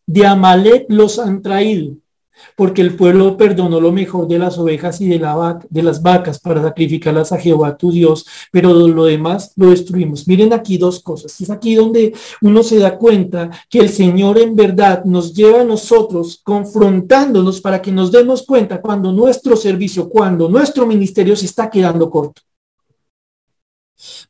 de 0.07 0.27
Amalek 0.27 0.85
los 0.91 1.19
han 1.19 1.41
traído 1.41 1.97
porque 2.57 2.83
el 2.83 2.97
pueblo 2.97 3.37
perdonó 3.37 3.81
lo 3.81 3.93
mejor 3.93 4.29
de 4.29 4.39
las 4.39 4.59
ovejas 4.59 5.01
y 5.01 5.09
de, 5.09 5.19
la 5.19 5.59
de 5.69 5.83
las 5.83 6.03
vacas 6.03 6.39
para 6.39 6.63
sacrificarlas 6.63 7.33
a 7.33 7.39
Jehová 7.39 7.77
tu 7.77 7.91
Dios, 7.91 8.27
pero 8.51 8.73
lo 8.73 9.05
demás 9.05 9.53
lo 9.57 9.71
destruimos. 9.71 10.29
Miren 10.29 10.53
aquí 10.53 10.79
dos 10.79 11.01
cosas. 11.01 11.41
Es 11.41 11.51
aquí 11.51 11.75
donde 11.75 12.13
uno 12.43 12.63
se 12.63 12.79
da 12.79 12.97
cuenta 12.97 13.51
que 13.69 13.81
el 13.81 13.89
Señor 13.89 14.39
en 14.39 14.55
verdad 14.55 15.05
nos 15.05 15.35
lleva 15.35 15.63
a 15.63 15.65
nosotros 15.65 16.41
confrontándonos 16.43 17.61
para 17.61 17.81
que 17.81 17.93
nos 17.93 18.13
demos 18.13 18.43
cuenta 18.43 18.81
cuando 18.81 19.13
nuestro 19.13 19.57
servicio, 19.57 20.09
cuando 20.09 20.49
nuestro 20.49 20.87
ministerio 20.87 21.37
se 21.37 21.47
está 21.47 21.71
quedando 21.71 22.11
corto. 22.11 22.43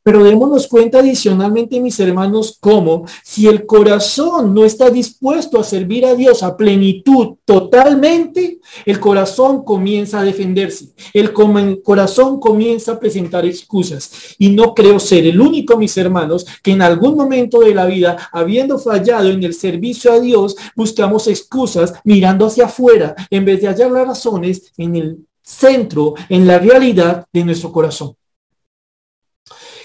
Pero 0.03 0.23
démonos 0.23 0.67
cuenta 0.67 0.99
adicionalmente, 0.99 1.79
mis 1.79 1.99
hermanos, 1.99 2.57
cómo 2.59 3.05
si 3.23 3.47
el 3.47 3.65
corazón 3.65 4.53
no 4.53 4.65
está 4.65 4.89
dispuesto 4.89 5.59
a 5.59 5.63
servir 5.63 6.05
a 6.05 6.15
Dios 6.15 6.43
a 6.43 6.57
plenitud 6.57 7.35
totalmente, 7.45 8.59
el 8.85 8.99
corazón 8.99 9.63
comienza 9.63 10.19
a 10.19 10.23
defenderse, 10.23 10.93
el 11.13 11.31
corazón 11.33 12.39
comienza 12.39 12.93
a 12.93 12.99
presentar 12.99 13.45
excusas. 13.45 14.35
Y 14.37 14.49
no 14.49 14.73
creo 14.73 14.99
ser 14.99 15.25
el 15.25 15.39
único, 15.39 15.77
mis 15.77 15.95
hermanos, 15.97 16.45
que 16.63 16.71
en 16.71 16.81
algún 16.81 17.15
momento 17.15 17.59
de 17.59 17.75
la 17.75 17.85
vida, 17.85 18.29
habiendo 18.31 18.79
fallado 18.79 19.29
en 19.29 19.43
el 19.43 19.53
servicio 19.53 20.11
a 20.11 20.19
Dios, 20.19 20.55
buscamos 20.75 21.27
excusas 21.27 21.93
mirando 22.03 22.47
hacia 22.47 22.65
afuera 22.65 23.15
en 23.29 23.45
vez 23.45 23.61
de 23.61 23.67
hallar 23.67 23.91
las 23.91 24.07
razones 24.07 24.71
en 24.77 24.95
el 24.95 25.17
centro, 25.41 26.15
en 26.29 26.47
la 26.47 26.59
realidad 26.59 27.25
de 27.31 27.43
nuestro 27.43 27.71
corazón. 27.71 28.15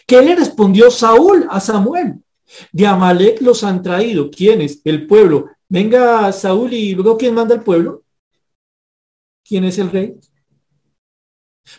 ¿Qué 0.06 0.22
le 0.22 0.36
respondió 0.36 0.90
Saúl 0.90 1.46
a 1.50 1.60
Samuel? 1.60 2.22
De 2.70 2.86
Amalek 2.86 3.40
los 3.40 3.64
han 3.64 3.82
traído. 3.82 4.30
¿Quiénes? 4.30 4.80
El 4.84 5.06
pueblo. 5.06 5.46
Venga 5.68 6.30
Saúl 6.32 6.72
y 6.72 6.94
luego 6.94 7.18
¿quién 7.18 7.34
manda 7.34 7.56
el 7.56 7.62
pueblo? 7.62 8.04
¿Quién 9.44 9.64
es 9.64 9.78
el 9.78 9.90
rey? 9.90 10.14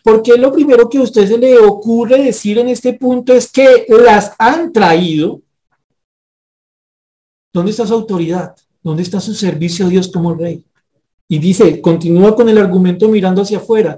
Porque 0.04 0.38
lo 0.38 0.52
primero 0.52 0.90
que 0.90 0.98
a 0.98 1.02
usted 1.02 1.26
se 1.26 1.38
le 1.38 1.58
ocurre 1.58 2.22
decir 2.22 2.58
en 2.58 2.68
este 2.68 2.94
punto 2.94 3.34
es 3.34 3.50
que 3.50 3.86
las 3.88 4.34
han 4.38 4.74
traído. 4.74 5.42
¿Dónde 7.54 7.72
está 7.72 7.88
su 7.88 7.94
autoridad? 7.94 8.54
¿Dónde 8.84 9.04
está 9.04 9.22
su 9.22 9.34
servicio 9.34 9.86
a 9.86 9.90
Dios 9.90 10.10
como 10.12 10.36
rey? 10.36 10.66
Y 11.30 11.40
dice, 11.40 11.82
continúa 11.82 12.36
con 12.36 12.50
el 12.50 12.58
argumento 12.58 13.08
mirando 13.08 13.42
hacia 13.42 13.58
afuera, 13.58 13.98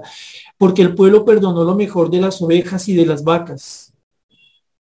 porque 0.56 0.82
el 0.82 0.94
pueblo 0.94 1.24
perdonó 1.24 1.64
lo 1.64 1.74
mejor 1.74 2.10
de 2.10 2.20
las 2.20 2.40
ovejas 2.40 2.88
y 2.88 2.94
de 2.94 3.06
las 3.06 3.22
vacas 3.24 3.89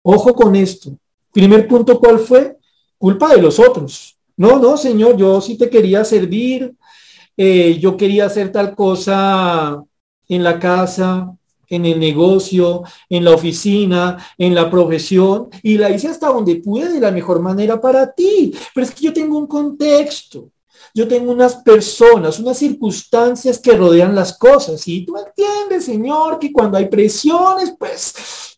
Ojo 0.08 0.34
con 0.34 0.54
esto. 0.54 0.96
Primer 1.32 1.66
punto, 1.66 1.98
¿cuál 1.98 2.20
fue? 2.20 2.58
Culpa 2.96 3.34
de 3.34 3.42
los 3.42 3.58
otros. 3.58 4.16
No, 4.36 4.60
no, 4.60 4.76
Señor, 4.76 5.16
yo 5.16 5.40
sí 5.40 5.58
te 5.58 5.68
quería 5.68 6.04
servir, 6.04 6.76
eh, 7.36 7.76
yo 7.80 7.96
quería 7.96 8.26
hacer 8.26 8.52
tal 8.52 8.76
cosa 8.76 9.82
en 10.28 10.44
la 10.44 10.60
casa, 10.60 11.34
en 11.68 11.86
el 11.86 11.98
negocio, 11.98 12.84
en 13.08 13.24
la 13.24 13.32
oficina, 13.32 14.16
en 14.38 14.54
la 14.54 14.70
profesión, 14.70 15.48
y 15.60 15.76
la 15.76 15.90
hice 15.90 16.06
hasta 16.06 16.28
donde 16.28 16.54
pude 16.56 16.88
de 16.88 17.00
la 17.00 17.10
mejor 17.10 17.40
manera 17.40 17.80
para 17.80 18.12
ti. 18.12 18.54
Pero 18.72 18.86
es 18.86 18.94
que 18.94 19.06
yo 19.06 19.12
tengo 19.12 19.36
un 19.36 19.48
contexto, 19.48 20.52
yo 20.96 21.06
tengo 21.06 21.30
unas 21.30 21.56
personas, 21.56 22.40
unas 22.40 22.56
circunstancias 22.58 23.58
que 23.58 23.76
rodean 23.76 24.14
las 24.14 24.36
cosas, 24.36 24.88
y 24.88 25.04
tú 25.04 25.14
entiendes, 25.16 25.84
Señor, 25.84 26.38
que 26.38 26.50
cuando 26.50 26.78
hay 26.78 26.88
presiones, 26.88 27.74
pues 27.78 28.14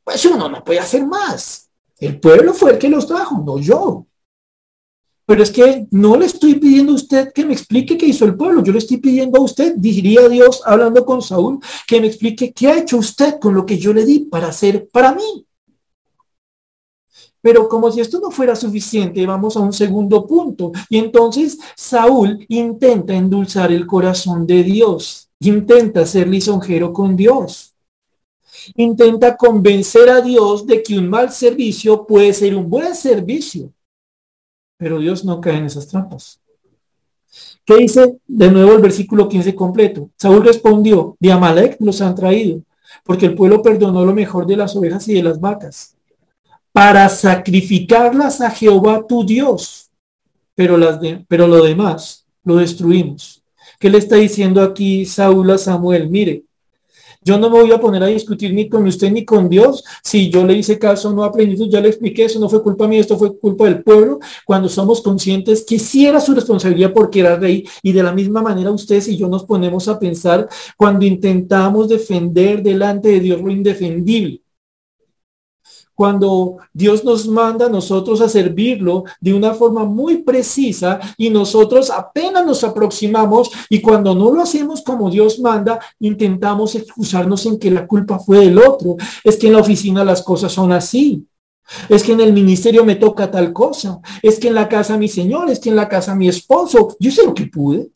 pues 0.08 0.24
uno 0.24 0.48
no 0.48 0.64
puede 0.64 0.78
hacer 0.78 1.04
más. 1.04 1.68
El 1.98 2.18
pueblo 2.18 2.54
fue 2.54 2.70
el 2.70 2.78
que 2.78 2.88
los 2.88 3.06
trajo, 3.06 3.42
no 3.44 3.58
yo. 3.58 4.06
Pero 5.26 5.42
es 5.42 5.50
que 5.50 5.86
no 5.90 6.16
le 6.16 6.24
estoy 6.24 6.54
pidiendo 6.54 6.92
a 6.92 6.94
usted 6.94 7.30
que 7.34 7.44
me 7.44 7.52
explique 7.52 7.98
qué 7.98 8.06
hizo 8.06 8.24
el 8.24 8.34
pueblo. 8.34 8.62
Yo 8.62 8.72
le 8.72 8.78
estoy 8.78 8.96
pidiendo 8.96 9.38
a 9.38 9.42
usted, 9.42 9.74
diría 9.76 10.26
Dios 10.30 10.62
hablando 10.64 11.04
con 11.04 11.20
Saúl, 11.20 11.58
que 11.86 12.00
me 12.00 12.06
explique 12.06 12.54
qué 12.54 12.68
ha 12.68 12.78
hecho 12.78 12.96
usted 12.96 13.38
con 13.38 13.54
lo 13.54 13.66
que 13.66 13.76
yo 13.76 13.92
le 13.92 14.06
di 14.06 14.20
para 14.20 14.48
hacer 14.48 14.88
para 14.88 15.12
mí. 15.12 15.46
Pero 17.40 17.68
como 17.68 17.90
si 17.90 18.00
esto 18.00 18.20
no 18.20 18.30
fuera 18.30 18.56
suficiente, 18.56 19.24
vamos 19.26 19.56
a 19.56 19.60
un 19.60 19.72
segundo 19.72 20.26
punto. 20.26 20.72
Y 20.88 20.98
entonces 20.98 21.58
Saúl 21.76 22.44
intenta 22.48 23.14
endulzar 23.14 23.72
el 23.72 23.86
corazón 23.86 24.46
de 24.46 24.62
Dios, 24.62 25.28
intenta 25.40 26.04
ser 26.06 26.28
lisonjero 26.28 26.92
con 26.92 27.16
Dios 27.16 27.74
intenta 28.76 29.36
convencer 29.36 30.08
a 30.08 30.20
Dios 30.20 30.66
de 30.66 30.82
que 30.82 30.98
un 30.98 31.08
mal 31.08 31.32
servicio 31.32 32.06
puede 32.06 32.32
ser 32.32 32.54
un 32.54 32.68
buen 32.68 32.94
servicio. 32.94 33.72
Pero 34.76 34.98
Dios 34.98 35.24
no 35.24 35.40
cae 35.40 35.58
en 35.58 35.66
esas 35.66 35.88
trampas. 35.88 36.40
¿Qué 37.64 37.76
dice 37.76 38.18
de 38.26 38.50
nuevo 38.50 38.72
el 38.72 38.82
versículo 38.82 39.28
15 39.28 39.54
completo? 39.54 40.10
Saúl 40.16 40.44
respondió, 40.44 41.16
de 41.20 41.32
Amalek 41.32 41.76
los 41.80 42.00
han 42.00 42.14
traído, 42.14 42.62
porque 43.04 43.26
el 43.26 43.34
pueblo 43.34 43.62
perdonó 43.62 44.04
lo 44.04 44.14
mejor 44.14 44.46
de 44.46 44.56
las 44.56 44.74
ovejas 44.74 45.06
y 45.08 45.14
de 45.14 45.22
las 45.22 45.38
vacas, 45.40 45.94
para 46.78 47.08
sacrificarlas 47.08 48.40
a 48.40 48.52
Jehová 48.52 49.04
tu 49.04 49.26
Dios. 49.26 49.90
Pero, 50.54 50.76
las 50.76 51.00
pero 51.26 51.48
lo 51.48 51.64
demás 51.64 52.24
lo 52.44 52.54
destruimos. 52.54 53.42
¿Qué 53.80 53.90
le 53.90 53.98
está 53.98 54.14
diciendo 54.14 54.62
aquí 54.62 55.04
Saúl 55.04 55.50
a 55.50 55.58
Samuel? 55.58 56.08
Mire, 56.08 56.44
Yo 57.20 57.36
no 57.36 57.50
me 57.50 57.60
voy 57.60 57.72
a 57.72 57.80
poner 57.80 58.04
a 58.04 58.06
discutir 58.06 58.54
ni 58.54 58.68
con 58.68 58.86
usted 58.86 59.10
ni 59.10 59.24
con 59.24 59.48
Dios. 59.48 59.82
Si 60.04 60.30
yo 60.30 60.46
le 60.46 60.54
hice 60.54 60.78
caso, 60.78 61.12
no 61.12 61.24
aprendí, 61.24 61.68
ya 61.68 61.80
le 61.80 61.88
expliqué, 61.88 62.26
eso 62.26 62.38
no 62.38 62.48
fue 62.48 62.62
culpa 62.62 62.86
mía, 62.86 63.00
esto 63.00 63.18
fue 63.18 63.36
culpa 63.36 63.64
del 63.64 63.82
pueblo. 63.82 64.20
Cuando 64.46 64.68
somos 64.68 65.00
conscientes 65.00 65.64
que 65.64 65.80
sí 65.80 66.06
era 66.06 66.20
su 66.20 66.32
responsabilidad 66.32 66.92
porque 66.92 67.18
era 67.18 67.34
rey. 67.34 67.66
Y 67.82 67.90
de 67.90 68.04
la 68.04 68.12
misma 68.12 68.40
manera 68.40 68.70
ustedes 68.70 69.08
y 69.08 69.16
yo 69.16 69.26
nos 69.26 69.44
ponemos 69.44 69.88
a 69.88 69.98
pensar 69.98 70.48
cuando 70.76 71.04
intentamos 71.04 71.88
defender 71.88 72.62
delante 72.62 73.08
de 73.08 73.18
Dios 73.18 73.42
lo 73.42 73.50
indefendible 73.50 74.42
cuando 75.98 76.58
Dios 76.72 77.04
nos 77.04 77.26
manda 77.26 77.66
a 77.66 77.68
nosotros 77.68 78.20
a 78.20 78.28
servirlo 78.28 79.02
de 79.20 79.34
una 79.34 79.52
forma 79.52 79.84
muy 79.84 80.18
precisa 80.18 81.00
y 81.16 81.28
nosotros 81.28 81.90
apenas 81.90 82.46
nos 82.46 82.62
aproximamos 82.62 83.50
y 83.68 83.80
cuando 83.80 84.14
no 84.14 84.30
lo 84.30 84.40
hacemos 84.40 84.80
como 84.80 85.10
Dios 85.10 85.40
manda, 85.40 85.80
intentamos 85.98 86.76
excusarnos 86.76 87.44
en 87.46 87.58
que 87.58 87.72
la 87.72 87.84
culpa 87.84 88.20
fue 88.20 88.38
del 88.44 88.60
otro. 88.60 88.94
Es 89.24 89.36
que 89.36 89.48
en 89.48 89.54
la 89.54 89.58
oficina 89.58 90.04
las 90.04 90.22
cosas 90.22 90.52
son 90.52 90.70
así. 90.70 91.26
Es 91.88 92.04
que 92.04 92.12
en 92.12 92.20
el 92.20 92.32
ministerio 92.32 92.84
me 92.84 92.94
toca 92.94 93.28
tal 93.28 93.52
cosa. 93.52 93.98
Es 94.22 94.38
que 94.38 94.46
en 94.46 94.54
la 94.54 94.68
casa 94.68 94.96
mi 94.96 95.08
señor, 95.08 95.50
es 95.50 95.58
que 95.58 95.70
en 95.70 95.74
la 95.74 95.88
casa 95.88 96.14
mi 96.14 96.28
esposo. 96.28 96.94
Yo 97.00 97.10
sé 97.10 97.24
lo 97.26 97.34
que 97.34 97.46
pude. 97.46 97.90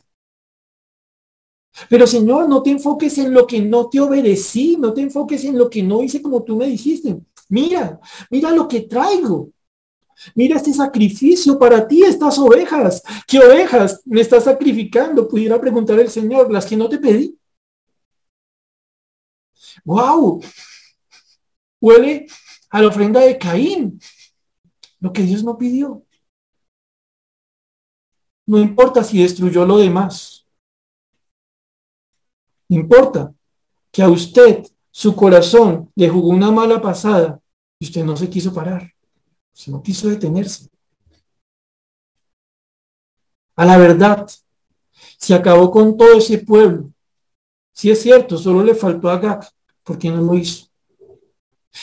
Pero 1.89 2.07
Señor, 2.09 2.49
no 2.49 2.65
te 2.65 2.71
enfoques 2.71 3.17
en 3.19 3.33
lo 3.33 3.47
que 3.47 3.61
no 3.61 3.89
te 3.89 4.01
obedecí, 4.01 4.77
no 4.77 4.93
te 4.93 5.03
enfoques 5.03 5.45
en 5.45 5.57
lo 5.57 5.71
que 5.71 5.85
no 5.85 6.03
hice 6.03 6.21
como 6.21 6.43
tú 6.43 6.57
me 6.57 6.67
dijiste. 6.67 7.21
Mira, 7.53 8.01
mira 8.31 8.51
lo 8.51 8.67
que 8.67 8.81
traigo. 8.81 9.51
Mira 10.35 10.57
este 10.57 10.73
sacrificio 10.73 11.59
para 11.59 11.87
ti, 11.87 12.03
estas 12.03 12.39
ovejas. 12.39 13.03
¿Qué 13.27 13.41
ovejas 13.41 14.01
me 14.07 14.23
estás 14.23 14.45
sacrificando? 14.45 15.29
Pudiera 15.29 15.61
preguntar 15.61 16.01
el 16.01 16.09
Señor, 16.09 16.51
las 16.51 16.65
que 16.65 16.79
no 16.79 16.89
te 16.89 16.97
pedí. 16.97 17.39
¡Wow! 19.85 20.43
Huele 21.79 22.27
a 22.71 22.81
la 22.81 22.89
ofrenda 22.89 23.21
de 23.21 23.37
Caín, 23.37 24.01
lo 24.99 25.13
que 25.13 25.23
Dios 25.23 25.45
no 25.45 25.59
pidió. 25.59 26.07
No 28.47 28.59
importa 28.59 29.05
si 29.05 29.21
destruyó 29.21 29.67
lo 29.67 29.77
demás. 29.77 30.47
Importa 32.69 33.35
que 33.91 34.03
a 34.03 34.09
usted 34.09 34.65
su 34.91 35.15
corazón 35.15 35.93
le 35.95 36.09
jugó 36.09 36.29
una 36.29 36.51
mala 36.51 36.81
pasada 36.81 37.42
y 37.83 37.85
usted 37.85 38.05
no 38.05 38.17
se 38.17 38.31
quiso 38.31 38.55
parar, 38.55 38.95
se 39.53 39.69
no 39.73 39.83
quiso 39.83 40.09
detenerse. 40.09 40.69
A 43.57 43.65
la 43.65 43.77
verdad, 43.77 44.25
se 45.19 45.35
acabó 45.35 45.69
con 45.73 45.97
todo 45.97 46.17
ese 46.17 46.39
pueblo. 46.39 46.93
Si 47.73 47.91
es 47.91 48.01
cierto, 48.01 48.39
solo 48.39 48.63
le 48.63 48.77
faltó 48.77 49.11
a 49.11 49.19
Gag, 49.19 49.49
porque 49.83 50.11
no 50.11 50.23
lo 50.23 50.37
hizo. 50.37 50.69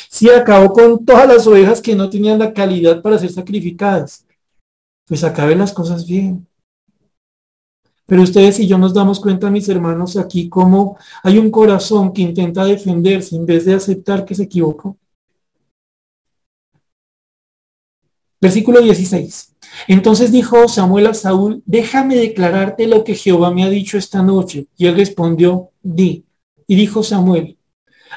Si 0.09 0.29
acabó 0.29 0.71
con 0.71 1.03
todas 1.03 1.27
las 1.27 1.45
ovejas 1.45 1.81
que 1.81 1.97
no 1.97 2.09
tenían 2.09 2.39
la 2.39 2.53
calidad 2.53 3.01
para 3.01 3.19
ser 3.19 3.33
sacrificadas, 3.33 4.25
pues 5.05 5.25
acaben 5.25 5.59
las 5.59 5.73
cosas 5.73 6.07
bien. 6.07 6.47
Pero 8.05 8.21
ustedes 8.21 8.57
y 8.61 8.67
yo 8.67 8.77
nos 8.77 8.93
damos 8.93 9.19
cuenta, 9.19 9.49
mis 9.49 9.67
hermanos, 9.67 10.15
aquí 10.15 10.47
cómo 10.47 10.97
hay 11.23 11.39
un 11.39 11.51
corazón 11.51 12.13
que 12.13 12.21
intenta 12.21 12.63
defenderse 12.63 13.35
en 13.35 13.45
vez 13.45 13.65
de 13.65 13.73
aceptar 13.73 14.23
que 14.23 14.33
se 14.33 14.43
equivocó. 14.43 14.95
Versículo 18.41 18.81
16. 18.81 19.55
Entonces 19.87 20.31
dijo 20.31 20.67
Samuel 20.67 21.07
a 21.07 21.13
Saúl, 21.13 21.61
déjame 21.65 22.15
declararte 22.15 22.87
lo 22.87 23.03
que 23.03 23.15
Jehová 23.15 23.51
me 23.51 23.63
ha 23.63 23.69
dicho 23.69 23.97
esta 23.97 24.21
noche. 24.21 24.67
Y 24.77 24.87
él 24.87 24.95
respondió, 24.95 25.71
di. 25.81 26.25
Y 26.67 26.75
dijo 26.75 27.03
Samuel, 27.03 27.57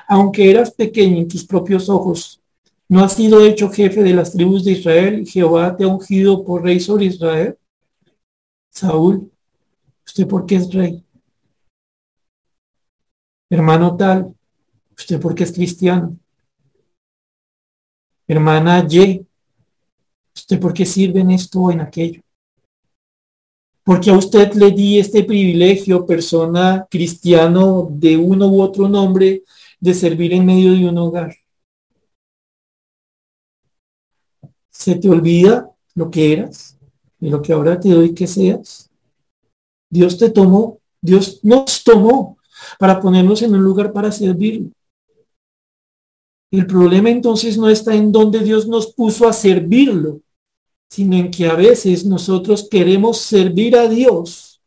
aunque 0.08 0.50
eras 0.50 0.70
pequeño 0.70 1.18
en 1.18 1.28
tus 1.28 1.44
propios 1.44 1.88
ojos, 1.88 2.40
¿no 2.88 3.02
has 3.02 3.14
sido 3.14 3.44
hecho 3.44 3.70
jefe 3.70 4.02
de 4.02 4.14
las 4.14 4.32
tribus 4.32 4.64
de 4.64 4.72
Israel 4.72 5.26
Jehová 5.26 5.76
te 5.76 5.84
ha 5.84 5.88
ungido 5.88 6.44
por 6.44 6.62
rey 6.62 6.80
sobre 6.80 7.06
Israel? 7.06 7.58
Saúl, 8.70 9.30
¿usted 10.04 10.26
por 10.26 10.46
qué 10.46 10.56
es 10.56 10.72
rey? 10.72 11.04
Hermano 13.50 13.96
tal, 13.96 14.34
¿usted 14.96 15.20
por 15.20 15.34
qué 15.34 15.44
es 15.44 15.52
cristiano? 15.52 16.16
Hermana 18.26 18.86
Y, 18.88 19.26
¿Usted 20.34 20.60
por 20.60 20.72
qué 20.72 20.86
sirve 20.86 21.20
en 21.20 21.30
esto 21.30 21.60
o 21.60 21.70
en 21.70 21.80
aquello? 21.80 22.22
Porque 23.84 24.10
a 24.10 24.16
usted 24.16 24.52
le 24.54 24.70
di 24.70 24.98
este 24.98 25.24
privilegio, 25.24 26.06
persona 26.06 26.86
cristiano 26.88 27.88
de 27.90 28.16
uno 28.16 28.46
u 28.48 28.60
otro 28.62 28.88
nombre, 28.88 29.42
de 29.80 29.94
servir 29.94 30.32
en 30.32 30.46
medio 30.46 30.72
de 30.72 30.88
un 30.88 30.98
hogar. 30.98 31.34
¿Se 34.70 34.94
te 34.94 35.08
olvida 35.08 35.70
lo 35.94 36.10
que 36.10 36.32
eras 36.32 36.78
y 37.20 37.28
lo 37.28 37.42
que 37.42 37.52
ahora 37.52 37.78
te 37.78 37.90
doy 37.90 38.14
que 38.14 38.26
seas? 38.26 38.88
Dios 39.90 40.16
te 40.16 40.30
tomó, 40.30 40.78
Dios 41.00 41.40
nos 41.42 41.84
tomó 41.84 42.38
para 42.78 43.00
ponernos 43.00 43.42
en 43.42 43.54
un 43.54 43.62
lugar 43.62 43.92
para 43.92 44.10
servirlo. 44.10 44.70
El 46.52 46.66
problema 46.66 47.08
entonces 47.08 47.56
no 47.56 47.70
está 47.70 47.94
en 47.94 48.12
donde 48.12 48.40
Dios 48.40 48.68
nos 48.68 48.92
puso 48.92 49.26
a 49.26 49.32
servirlo, 49.32 50.20
sino 50.90 51.16
en 51.16 51.30
que 51.30 51.46
a 51.46 51.54
veces 51.54 52.04
nosotros 52.04 52.68
queremos 52.70 53.16
servir 53.18 53.74
a 53.74 53.88
Dios 53.88 54.60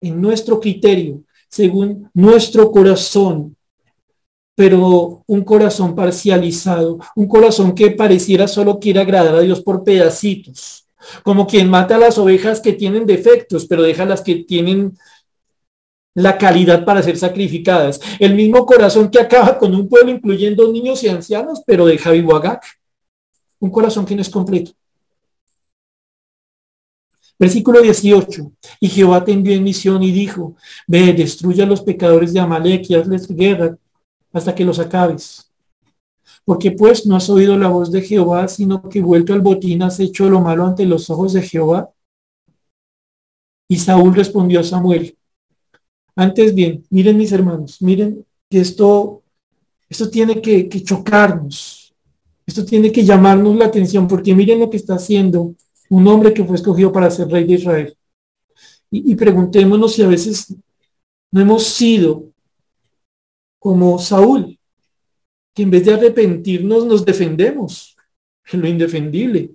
en 0.00 0.22
nuestro 0.22 0.60
criterio, 0.60 1.22
según 1.50 2.10
nuestro 2.14 2.72
corazón, 2.72 3.54
pero 4.54 5.22
un 5.26 5.44
corazón 5.44 5.94
parcializado, 5.94 7.00
un 7.16 7.28
corazón 7.28 7.74
que 7.74 7.90
pareciera 7.90 8.48
solo 8.48 8.80
quiere 8.80 9.00
agradar 9.00 9.34
a 9.34 9.40
Dios 9.40 9.60
por 9.60 9.84
pedacitos, 9.84 10.86
como 11.22 11.46
quien 11.46 11.68
mata 11.68 11.96
a 11.96 11.98
las 11.98 12.16
ovejas 12.16 12.60
que 12.60 12.72
tienen 12.72 13.04
defectos, 13.04 13.66
pero 13.66 13.82
deja 13.82 14.06
las 14.06 14.22
que 14.22 14.36
tienen 14.36 14.96
la 16.14 16.38
calidad 16.38 16.84
para 16.84 17.02
ser 17.02 17.18
sacrificadas. 17.18 18.00
El 18.18 18.34
mismo 18.34 18.64
corazón 18.64 19.10
que 19.10 19.20
acaba 19.20 19.58
con 19.58 19.74
un 19.74 19.88
pueblo, 19.88 20.12
incluyendo 20.12 20.70
niños 20.72 21.02
y 21.02 21.08
ancianos, 21.08 21.62
pero 21.66 21.86
deja 21.86 22.12
vivo 22.12 22.36
a 22.36 22.60
Un 23.58 23.70
corazón 23.70 24.06
que 24.06 24.14
no 24.14 24.22
es 24.22 24.30
completo. 24.30 24.72
Versículo 27.38 27.80
18. 27.80 28.52
Y 28.80 28.88
Jehová 28.88 29.24
te 29.24 29.32
envió 29.32 29.54
en 29.54 29.64
misión 29.64 30.02
y 30.02 30.12
dijo, 30.12 30.54
ve, 30.86 31.12
destruye 31.12 31.62
a 31.62 31.66
los 31.66 31.82
pecadores 31.82 32.32
de 32.32 32.40
Amalek 32.40 32.88
y 32.88 32.94
hazles 32.94 33.26
guerra 33.28 33.76
hasta 34.32 34.54
que 34.54 34.64
los 34.64 34.78
acabes. 34.78 35.50
Porque 36.44 36.72
pues 36.72 37.06
no 37.06 37.16
has 37.16 37.28
oído 37.28 37.58
la 37.58 37.68
voz 37.68 37.90
de 37.90 38.02
Jehová, 38.02 38.46
sino 38.48 38.88
que 38.88 39.00
vuelto 39.00 39.32
al 39.32 39.40
botín 39.40 39.82
has 39.82 39.98
hecho 39.98 40.28
lo 40.30 40.40
malo 40.40 40.66
ante 40.66 40.84
los 40.84 41.10
ojos 41.10 41.32
de 41.32 41.42
Jehová. 41.42 41.90
Y 43.68 43.78
Saúl 43.78 44.14
respondió 44.14 44.60
a 44.60 44.64
Samuel, 44.64 45.16
antes 46.16 46.54
bien, 46.54 46.84
miren 46.90 47.16
mis 47.16 47.32
hermanos, 47.32 47.80
miren 47.82 48.24
que 48.48 48.60
esto, 48.60 49.22
esto 49.88 50.08
tiene 50.10 50.40
que, 50.40 50.68
chocarnos, 50.82 51.94
esto 52.46 52.64
tiene 52.64 52.92
que 52.92 53.04
llamarnos 53.04 53.56
la 53.56 53.66
atención, 53.66 54.06
porque 54.06 54.34
miren 54.34 54.60
lo 54.60 54.70
que 54.70 54.76
está 54.76 54.94
haciendo 54.94 55.54
un 55.90 56.06
hombre 56.08 56.32
que 56.32 56.44
fue 56.44 56.56
escogido 56.56 56.92
para 56.92 57.10
ser 57.10 57.28
rey 57.28 57.44
de 57.44 57.54
Israel. 57.54 57.96
Y, 58.90 59.12
y 59.12 59.14
preguntémonos 59.16 59.92
si 59.92 60.02
a 60.02 60.08
veces 60.08 60.54
no 61.30 61.40
hemos 61.40 61.64
sido 61.64 62.30
como 63.58 63.98
Saúl, 63.98 64.58
que 65.54 65.62
en 65.62 65.70
vez 65.70 65.84
de 65.84 65.94
arrepentirnos 65.94 66.86
nos 66.86 67.04
defendemos 67.04 67.96
en 68.52 68.60
lo 68.60 68.68
indefendible. 68.68 69.52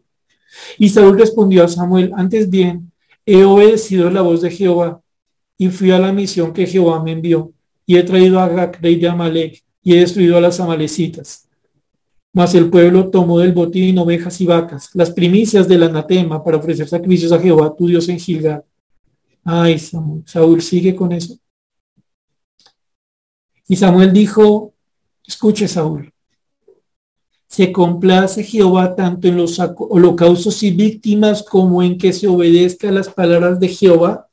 Y 0.78 0.90
Saúl 0.90 1.18
respondió 1.18 1.64
a 1.64 1.68
Samuel, 1.68 2.12
antes 2.16 2.50
bien, 2.50 2.92
he 3.26 3.44
obedecido 3.44 4.10
la 4.10 4.22
voz 4.22 4.42
de 4.42 4.50
Jehová 4.50 5.02
y 5.60 5.68
fui 5.68 5.92
a 5.92 6.00
la 6.00 6.14
misión 6.14 6.54
que 6.54 6.66
Jehová 6.66 7.04
me 7.04 7.12
envió, 7.12 7.54
y 7.86 7.98
he 7.98 8.04
traído 8.04 8.40
a 8.40 8.46
Agag, 8.46 8.82
rey 8.82 8.96
de 8.96 9.10
Amalek, 9.10 9.64
y 9.84 9.94
he 9.94 10.00
destruido 10.00 10.38
a 10.38 10.42
las 10.42 10.60
amalecitas. 10.60 11.50
Mas 12.32 12.56
el 12.56 12.70
pueblo 12.70 13.10
tomó 13.10 13.40
del 13.40 13.52
botín 13.52 13.98
ovejas 13.98 14.40
y 14.40 14.46
vacas, 14.46 14.90
las 14.94 15.12
primicias 15.12 15.68
del 15.68 15.84
anatema, 15.84 16.42
para 16.42 16.58
ofrecer 16.58 16.88
sacrificios 16.88 17.34
a 17.34 17.40
Jehová, 17.40 17.76
tu 17.78 17.88
Dios 17.88 18.08
en 18.08 18.18
Gilgal. 18.18 18.64
Ay, 19.44 19.78
Samuel, 19.78 20.24
Saúl 20.26 20.62
sigue 20.62 20.96
con 20.96 21.12
eso. 21.12 21.38
Y 23.68 23.76
Samuel 23.76 24.14
dijo, 24.14 24.74
escuche 25.28 25.68
Saúl, 25.68 26.14
se 27.48 27.74
complace 27.74 28.44
Jehová 28.44 28.96
tanto 28.96 29.28
en 29.28 29.36
los 29.36 29.60
holocaustos 29.60 30.64
y 30.64 30.72
víctimas 30.72 31.44
como 31.44 31.84
en 31.84 31.98
que 31.98 32.14
se 32.14 32.28
obedezca 32.28 32.92
las 32.92 33.10
palabras 33.10 33.60
de 33.60 33.68
Jehová. 33.68 34.30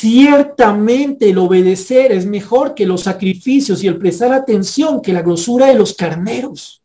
Ciertamente 0.00 1.28
el 1.28 1.36
obedecer 1.36 2.10
es 2.10 2.24
mejor 2.24 2.74
que 2.74 2.86
los 2.86 3.02
sacrificios 3.02 3.84
y 3.84 3.86
el 3.86 3.98
prestar 3.98 4.32
atención 4.32 5.02
que 5.02 5.12
la 5.12 5.20
grosura 5.20 5.66
de 5.66 5.74
los 5.74 5.92
carneros. 5.92 6.80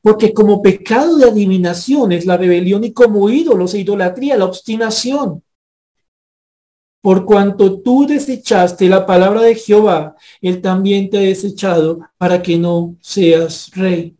Porque 0.00 0.32
como 0.32 0.62
pecado 0.62 1.18
de 1.18 1.28
adivinación 1.28 2.12
es 2.12 2.24
la 2.24 2.38
rebelión 2.38 2.82
y 2.84 2.94
como 2.94 3.28
ídolos 3.28 3.74
e 3.74 3.80
idolatría 3.80 4.38
la 4.38 4.46
obstinación. 4.46 5.42
por 7.02 7.24
cuanto 7.26 7.80
tú 7.80 8.06
desechaste 8.06 8.88
la 8.88 9.04
palabra 9.06 9.42
de 9.42 9.54
Jehová, 9.54 10.16
él 10.40 10.60
también 10.62 11.10
te 11.10 11.18
ha 11.18 11.20
desechado 11.20 12.00
para 12.18 12.42
que 12.42 12.58
no 12.58 12.96
seas 13.00 13.70
rey. 13.74 14.17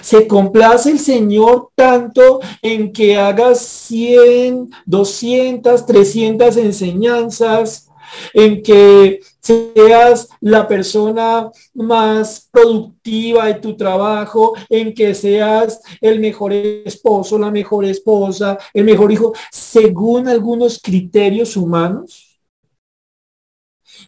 Se 0.00 0.26
complace 0.26 0.90
el 0.90 0.98
Señor 0.98 1.70
tanto 1.74 2.40
en 2.60 2.92
que 2.92 3.16
hagas 3.16 3.60
100, 3.60 4.70
200, 4.86 5.86
300 5.86 6.56
enseñanzas, 6.56 7.88
en 8.34 8.62
que 8.62 9.20
seas 9.40 10.28
la 10.40 10.68
persona 10.68 11.50
más 11.74 12.48
productiva 12.50 13.46
de 13.46 13.54
tu 13.54 13.76
trabajo, 13.76 14.54
en 14.68 14.94
que 14.94 15.14
seas 15.14 15.80
el 16.00 16.20
mejor 16.20 16.52
esposo, 16.52 17.38
la 17.38 17.50
mejor 17.50 17.84
esposa, 17.84 18.58
el 18.74 18.84
mejor 18.84 19.10
hijo, 19.12 19.32
según 19.50 20.28
algunos 20.28 20.78
criterios 20.80 21.56
humanos. 21.56 22.40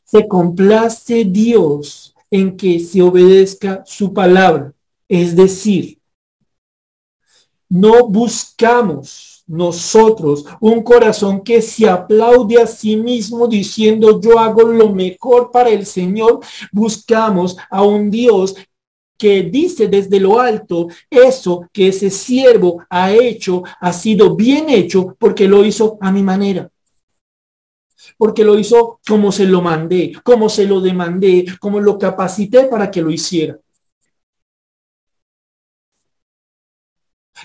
Se 0.05 0.29
complace 0.29 1.25
Dios 1.25 2.15
en 2.31 2.57
que 2.57 2.79
se 2.81 3.01
obedezca 3.01 3.83
su 3.87 4.12
palabra. 4.12 4.74
Es 5.09 5.37
decir, 5.37 5.99
no 7.69 8.07
buscamos 8.07 9.35
nosotros 9.47 10.45
un 10.61 10.83
corazón 10.83 11.43
que 11.43 11.61
se 11.61 11.89
aplaude 11.89 12.61
a 12.61 12.67
sí 12.67 12.97
mismo 12.97 13.47
diciendo 13.47 14.21
yo 14.21 14.39
hago 14.39 14.63
lo 14.63 14.91
mejor 14.91 15.51
para 15.51 15.71
el 15.71 15.85
Señor. 15.85 16.41
Buscamos 16.73 17.57
a 17.71 17.83
un 17.83 18.11
Dios 18.11 18.55
que 19.19 19.43
dice 19.43 19.89
desde 19.89 20.19
lo 20.19 20.41
alto, 20.41 20.89
eso 21.09 21.69
que 21.73 21.89
ese 21.89 22.11
siervo 22.11 22.85
ha 22.91 23.13
hecho 23.13 23.63
ha 23.81 23.93
sido 23.93 24.35
bien 24.35 24.69
hecho 24.69 25.15
porque 25.19 25.47
lo 25.47 25.65
hizo 25.65 25.99
a 26.01 26.11
mi 26.11 26.23
manera. 26.23 26.71
Porque 28.17 28.45
lo 28.45 28.59
hizo 28.59 29.01
como 29.07 29.33
se 29.33 29.47
lo 29.47 29.61
mandé, 29.63 30.13
como 30.23 30.49
se 30.49 30.67
lo 30.67 30.81
demandé, 30.81 31.47
como 31.61 31.81
lo 31.81 31.99
capacité 31.99 32.65
para 32.65 32.91
que 32.91 33.03
lo 33.03 33.11
hiciera. 33.11 33.59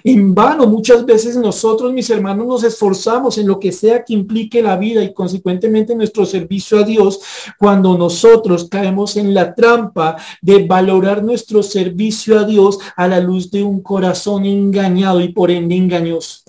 En 0.04 0.34
vano 0.34 0.68
muchas 0.68 1.06
veces 1.06 1.36
nosotros, 1.36 1.92
mis 1.94 2.10
hermanos, 2.10 2.48
nos 2.48 2.64
esforzamos 2.64 3.38
en 3.38 3.48
lo 3.48 3.60
que 3.60 3.72
sea 3.72 4.04
que 4.04 4.14
implique 4.14 4.62
la 4.62 4.78
vida 4.78 5.04
y 5.04 5.14
consecuentemente 5.14 5.96
nuestro 5.96 6.26
servicio 6.26 6.80
a 6.80 6.84
Dios 6.84 7.20
cuando 7.58 7.98
nosotros 7.98 8.70
caemos 8.70 9.18
en 9.18 9.34
la 9.34 9.54
trampa 9.54 10.18
de 10.42 10.66
valorar 10.66 11.24
nuestro 11.24 11.64
servicio 11.64 12.40
a 12.40 12.44
Dios 12.44 12.80
a 12.96 13.08
la 13.08 13.20
luz 13.20 13.52
de 13.52 13.64
un 13.64 13.82
corazón 13.82 14.46
engañado 14.46 15.22
y 15.22 15.34
por 15.34 15.52
ende 15.52 15.76
engañoso. 15.76 16.44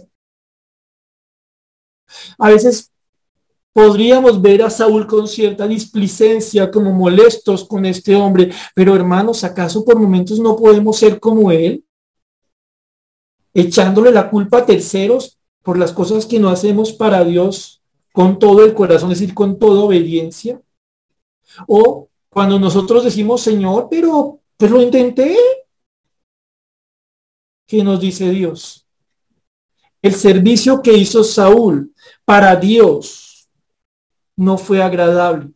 A 2.39 2.51
veces 2.51 2.91
Podríamos 3.73 4.43
ver 4.43 4.63
a 4.65 4.71
Saúl 4.71 5.07
con 5.07 5.29
cierta 5.29 5.69
displicencia, 5.69 6.73
como 6.73 6.91
molestos 6.91 7.65
con 7.65 7.87
este 7.87 8.17
hombre, 8.17 8.51
pero 8.75 8.97
hermanos, 8.97 9.45
¿acaso 9.45 9.85
por 9.85 9.97
momentos 9.97 10.41
no 10.41 10.57
podemos 10.57 10.99
ser 10.99 11.21
como 11.21 11.53
él? 11.53 11.85
Echándole 13.55 14.13
la 14.13 14.31
culpa 14.31 14.59
a 14.59 14.67
terceros 14.67 15.39
por 15.63 15.79
las 15.79 15.93
cosas 15.93 16.27
que 16.27 16.39
no 16.39 16.49
hacemos 16.49 16.93
para 16.93 17.25
Dios 17.25 17.83
con 18.13 18.39
todo 18.39 18.65
el 18.65 18.75
corazón, 18.75 19.13
es 19.13 19.21
decir, 19.21 19.35
con 19.35 19.59
toda 19.59 19.83
obediencia. 19.83 20.61
O 21.67 22.09
cuando 22.29 22.59
nosotros 22.59 23.05
decimos, 23.05 23.43
Señor, 23.43 23.89
pero 23.91 24.41
pues 24.57 24.71
lo 24.71 24.81
intenté. 24.81 25.37
¿Qué 27.67 27.85
nos 27.85 28.01
dice 28.01 28.31
Dios? 28.31 28.87
El 30.03 30.15
servicio 30.15 30.81
que 30.83 30.93
hizo 30.93 31.23
Saúl 31.23 31.95
para 32.25 32.57
Dios 32.57 33.49
no 34.37 34.57
fue 34.57 34.83
agradable. 34.83 35.53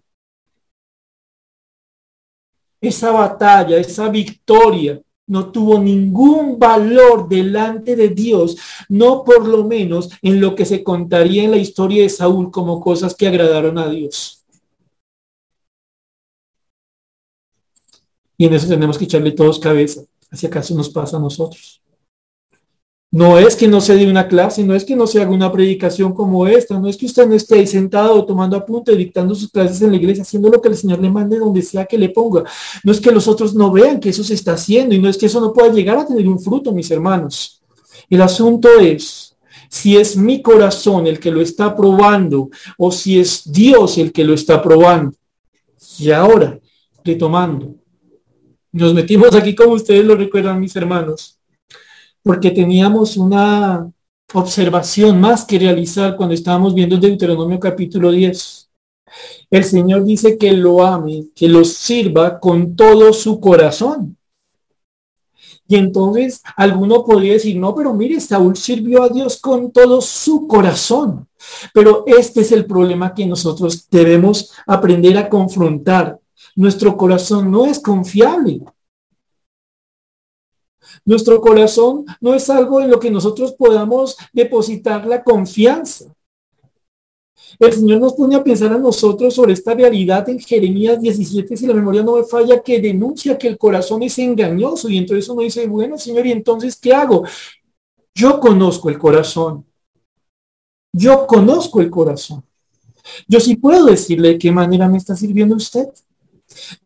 Esa 2.81 3.11
batalla, 3.11 3.79
esa 3.79 4.09
victoria 4.11 5.01
no 5.27 5.51
tuvo 5.51 5.79
ningún 5.79 6.59
valor 6.59 7.29
delante 7.29 7.97
de 7.97 8.09
Dios, 8.09 8.57
no 8.89 9.25
por 9.25 9.47
lo 9.49 9.65
menos 9.65 10.11
en 10.23 10.41
lo 10.41 10.55
que 10.55 10.65
se 10.67 10.83
contaría 10.83 11.45
en 11.45 11.51
la 11.51 11.57
historia 11.57 12.03
de 12.03 12.09
Saúl 12.09 12.51
como 12.51 12.81
cosas 12.81 13.15
que 13.15 13.27
agradaron 13.27 13.79
a 13.79 13.89
Dios. 13.89 14.45
Y 18.37 18.47
en 18.47 18.55
eso 18.55 18.69
tenemos 18.69 18.99
que 18.99 19.05
echarle 19.05 19.31
todos 19.33 19.59
cabeza, 19.59 20.03
si 20.33 20.47
acaso 20.47 20.75
nos 20.75 20.89
pasa 20.89 21.17
a 21.17 21.21
nosotros. 21.21 21.84
No 23.15 23.39
es 23.39 23.55
que 23.55 23.69
no 23.69 23.81
se 23.81 23.95
dé 23.95 24.11
una 24.11 24.27
clase, 24.27 24.65
no 24.65 24.75
es 24.75 24.85
que 24.85 24.97
no 24.97 25.07
se 25.07 25.23
haga 25.23 25.31
una 25.31 25.53
predicación 25.53 26.13
como 26.13 26.49
esta, 26.49 26.81
no 26.81 26.89
es 26.89 26.97
que 26.97 27.07
usted 27.07 27.29
no 27.29 27.37
esté 27.37 27.61
ahí 27.61 27.67
sentado 27.69 28.27
tomando 28.27 28.57
apunte, 28.57 28.97
dictando 28.97 29.37
sus 29.37 29.53
clases 29.53 29.81
en 29.83 29.93
la 29.93 29.99
iglesia, 29.99 30.25
haciendo 30.25 30.49
lo 30.49 30.61
que 30.61 30.67
el 30.67 30.77
Señor 30.77 30.99
le 30.99 31.09
mande 31.09 31.39
donde 31.39 31.63
sea 31.63 31.87
que 31.87 31.97
le 31.97 32.09
ponga. 32.09 32.43
No 32.83 32.91
es 32.91 33.01
que 33.01 33.13
los 33.13 33.29
otros 33.29 33.55
no 33.55 33.71
vean 33.71 34.01
que 34.01 34.09
eso 34.09 34.25
se 34.25 34.35
está 34.35 34.55
haciendo 34.55 34.97
y 34.97 34.99
no 34.99 35.09
es 35.09 35.17
que 35.17 35.27
eso 35.27 35.41
no 35.41 35.53
pueda 35.53 35.73
llegar 35.73 35.97
a 35.97 36.05
tener 36.05 36.27
un 36.27 36.41
fruto, 36.41 36.73
mis 36.73 36.91
hermanos. 36.91 37.63
El 38.11 38.21
asunto 38.21 38.69
es 38.81 39.37
si 39.69 39.97
es 39.97 40.17
mi 40.17 40.43
corazón 40.43 41.07
el 41.07 41.21
que 41.21 41.31
lo 41.31 41.41
está 41.41 41.77
probando 41.77 42.51
o 42.77 42.91
si 42.91 43.21
es 43.21 43.43
Dios 43.45 43.97
el 43.97 44.11
que 44.11 44.25
lo 44.25 44.35
está 44.35 44.61
probando. 44.61 45.15
Y 46.01 46.11
ahora, 46.11 46.59
retomando, 47.05 47.77
nos 48.73 48.93
metimos 48.93 49.33
aquí 49.37 49.55
como 49.55 49.75
ustedes 49.75 50.05
lo 50.05 50.17
recuerdan, 50.17 50.59
mis 50.59 50.75
hermanos 50.75 51.34
porque 52.25 52.51
teníamos 52.51 53.17
una 53.19 53.93
observación 54.33 55.21
más 55.21 55.45
que 55.45 55.59
realizar 55.59 56.17
cuando 56.17 56.35
estábamos 56.35 56.75
viendo 56.75 56.97
Deuteronomio 56.97 57.61
capítulo 57.61 58.11
10. 58.11 58.71
El 59.51 59.65
Señor 59.65 60.05
dice 60.05 60.39
que 60.39 60.53
lo 60.53 60.85
ame, 60.85 61.27
que 61.37 61.49
lo 61.49 61.65
sirva 61.65 62.41
con 62.41 62.75
todo 62.75 63.13
su 63.13 63.39
corazón. 63.39 64.17
Y 65.69 65.77
entonces 65.77 66.43
alguno 66.57 67.05
podría 67.05 67.35
decir, 67.35 67.57
no, 67.57 67.75
pero 67.75 67.93
mire, 67.93 68.19
Saúl 68.21 68.57
sirvió 68.57 69.03
a 69.03 69.11
Dios 69.11 69.39
con 69.39 69.71
todo 69.71 70.01
su 70.01 70.49
corazón. 70.49 71.29
Pero 71.75 72.05
este 72.07 72.41
es 72.41 72.53
el 72.53 72.65
problema 72.65 73.15
que 73.15 73.27
nosotros 73.27 73.87
debemos 73.91 74.51
aprender 74.67 75.19
a 75.19 75.29
confrontar. 75.29 76.19
Nuestro 76.57 76.97
corazón 76.97 77.51
no 77.51 77.67
es 77.67 77.81
confiable. 77.81 78.63
Nuestro 81.05 81.41
corazón 81.41 82.05
no 82.21 82.35
es 82.35 82.49
algo 82.51 82.81
en 82.81 82.91
lo 82.91 83.01
que 83.01 83.11
nosotros 83.11 83.53
podamos 83.53 84.17
depositar 84.33 85.07
la 85.07 85.23
confianza. 85.23 86.07
El 87.59 87.73
Señor 87.73 88.01
nos 88.01 88.15
pone 88.15 88.35
a 88.35 88.43
pensar 88.43 88.73
a 88.73 88.79
nosotros 88.79 89.35
sobre 89.35 89.53
esta 89.53 89.75
realidad 89.75 90.29
en 90.29 90.41
Jeremías 90.41 91.01
17, 91.01 91.57
si 91.57 91.67
la 91.67 91.75
memoria 91.75 92.03
no 92.03 92.17
me 92.17 92.25
falla, 92.25 92.63
que 92.63 92.81
denuncia 92.81 93.39
que 93.39 93.49
el 93.49 93.59
corazón 93.59 94.03
es 94.03 94.19
engañoso. 94.19 94.89
Y 94.89 94.99
entonces 94.99 95.29
uno 95.29 95.43
dice, 95.43 95.67
bueno, 95.67 95.99
Señor, 95.99 96.27
¿y 96.27 96.33
entonces 96.33 96.77
qué 96.77 96.93
hago? 96.93 97.25
Yo 98.15 98.41
conozco 98.41 98.89
el 98.89 98.99
corazón. 98.99 99.65
Yo 100.93 101.27
conozco 101.27 101.81
el 101.81 101.91
corazón. 101.91 102.45
Yo 103.29 103.41
sí 103.41 103.57
puedo 103.57 103.87
decirle 103.87 104.31
de 104.31 104.39
qué 104.39 104.51
manera 104.51 104.89
me 104.89 104.99
está 104.99 105.15
sirviendo 105.17 105.57
usted. 105.57 105.89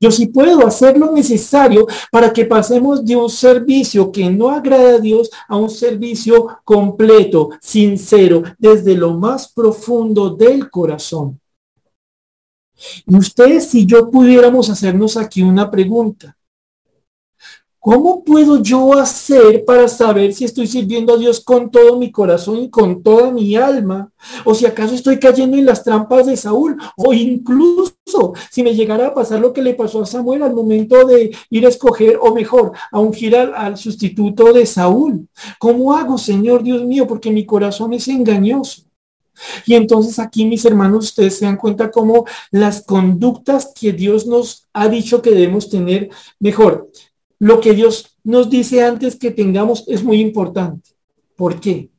Yo 0.01 0.11
sí 0.11 0.27
puedo 0.27 0.67
hacer 0.67 0.97
lo 0.99 1.13
necesario 1.13 1.87
para 2.11 2.33
que 2.33 2.45
pasemos 2.45 3.05
de 3.05 3.17
un 3.17 3.29
servicio 3.29 4.11
que 4.11 4.31
no 4.31 4.51
agrada 4.51 4.97
a 4.97 4.99
Dios 4.99 5.31
a 5.49 5.57
un 5.57 5.71
servicio 5.71 6.59
completo, 6.65 7.51
sincero, 7.61 8.43
desde 8.59 8.95
lo 8.95 9.15
más 9.15 9.53
profundo 9.53 10.31
del 10.31 10.71
corazón. 10.71 11.41
Y 13.07 13.17
ustedes 13.17 13.75
y 13.75 13.87
yo 13.87 14.11
pudiéramos 14.11 14.71
hacernos 14.71 15.17
aquí 15.17 15.43
una 15.43 15.71
pregunta. 15.71 16.38
¿Cómo 17.91 18.23
puedo 18.23 18.63
yo 18.63 18.93
hacer 18.99 19.65
para 19.65 19.89
saber 19.89 20.35
si 20.35 20.45
estoy 20.45 20.67
sirviendo 20.67 21.15
a 21.15 21.17
Dios 21.17 21.41
con 21.41 21.71
todo 21.71 21.99
mi 21.99 22.13
corazón 22.13 22.59
y 22.59 22.69
con 22.69 23.03
toda 23.03 23.31
mi 23.31 23.57
alma? 23.57 24.13
O 24.45 24.55
si 24.55 24.67
acaso 24.67 24.95
estoy 24.95 25.19
cayendo 25.19 25.57
en 25.57 25.65
las 25.65 25.85
trampas 25.85 26.27
de 26.27 26.37
Saúl. 26.37 26.77
O 26.99 27.15
incluso 27.15 28.35
si 28.51 28.63
me 28.63 28.75
llegara 28.75 29.07
a 29.07 29.15
pasar 29.15 29.41
lo 29.41 29.55
que 29.55 29.63
le 29.63 29.73
pasó 29.73 30.03
a 30.03 30.07
Samuel 30.07 30.43
al 30.43 30.53
momento 30.53 31.07
de 31.07 31.35
ir 31.49 31.65
a 31.65 31.71
escoger, 31.71 32.19
o 32.21 32.35
mejor, 32.35 32.73
a 32.93 33.01
ungir 33.01 33.35
al, 33.35 33.55
al 33.55 33.79
sustituto 33.79 34.53
de 34.53 34.67
Saúl. 34.67 35.27
¿Cómo 35.59 35.97
hago, 35.97 36.19
Señor 36.19 36.63
Dios 36.63 36.85
mío? 36.85 37.07
Porque 37.07 37.31
mi 37.31 37.47
corazón 37.47 37.95
es 37.95 38.07
engañoso. 38.09 38.83
Y 39.65 39.75
entonces 39.75 40.19
aquí, 40.19 40.45
mis 40.45 40.67
hermanos, 40.67 41.07
ustedes 41.07 41.39
se 41.39 41.47
dan 41.47 41.57
cuenta 41.57 41.91
cómo 41.91 42.27
las 42.51 42.83
conductas 42.85 43.73
que 43.75 43.95
Dios 43.95 44.27
nos 44.27 44.69
ha 44.75 44.89
dicho 44.89 45.23
que 45.23 45.31
debemos 45.31 45.71
tener, 45.71 46.11
mejor, 46.39 46.91
lo 47.39 47.61
que 47.61 47.75
Dios 47.75 48.17
nos 48.25 48.51
dice 48.51 48.83
antes 48.83 49.17
que 49.17 49.31
tengamos 49.31 49.85
es 49.87 50.03
muy 50.03 50.21
importante. 50.21 50.91
¿Por 51.37 51.61
qué? 51.61 51.91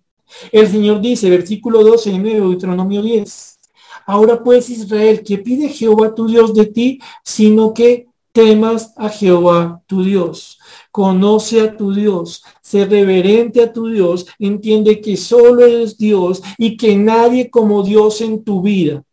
El 0.51 0.67
Señor 0.67 1.01
dice, 1.01 1.29
versículo 1.29 1.83
12 1.83 2.11
en 2.11 2.23
Deuteronomio 2.23 3.01
10, 3.01 3.59
ahora 4.05 4.43
pues 4.43 4.69
Israel, 4.69 5.23
que 5.23 5.37
pide 5.37 5.69
Jehová 5.69 6.13
tu 6.13 6.27
Dios 6.27 6.53
de 6.53 6.65
ti, 6.65 6.99
sino 7.23 7.73
que 7.73 8.07
temas 8.31 8.93
a 8.95 9.09
Jehová 9.09 9.81
tu 9.87 10.03
Dios. 10.03 10.59
Conoce 10.91 11.61
a 11.61 11.75
tu 11.75 11.93
Dios, 11.93 12.43
sé 12.61 12.85
reverente 12.85 13.63
a 13.63 13.73
tu 13.73 13.87
Dios, 13.87 14.27
entiende 14.37 15.01
que 15.01 15.17
solo 15.17 15.65
eres 15.65 15.97
Dios 15.97 16.41
y 16.57 16.77
que 16.77 16.95
nadie 16.95 17.49
como 17.49 17.83
Dios 17.83 18.21
en 18.21 18.43
tu 18.43 18.61
vida. 18.61 19.03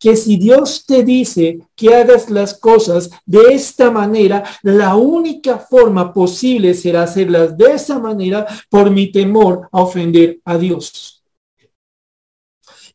Que 0.00 0.16
si 0.16 0.36
Dios 0.36 0.84
te 0.86 1.04
dice 1.04 1.60
que 1.76 1.94
hagas 1.94 2.30
las 2.30 2.58
cosas 2.58 3.10
de 3.26 3.54
esta 3.54 3.90
manera, 3.90 4.42
la 4.62 4.96
única 4.96 5.58
forma 5.58 6.12
posible 6.12 6.74
será 6.74 7.04
hacerlas 7.04 7.56
de 7.56 7.74
esa 7.74 8.00
manera 8.00 8.46
por 8.68 8.90
mi 8.90 9.12
temor 9.12 9.68
a 9.70 9.82
ofender 9.82 10.40
a 10.44 10.58
Dios 10.58 11.20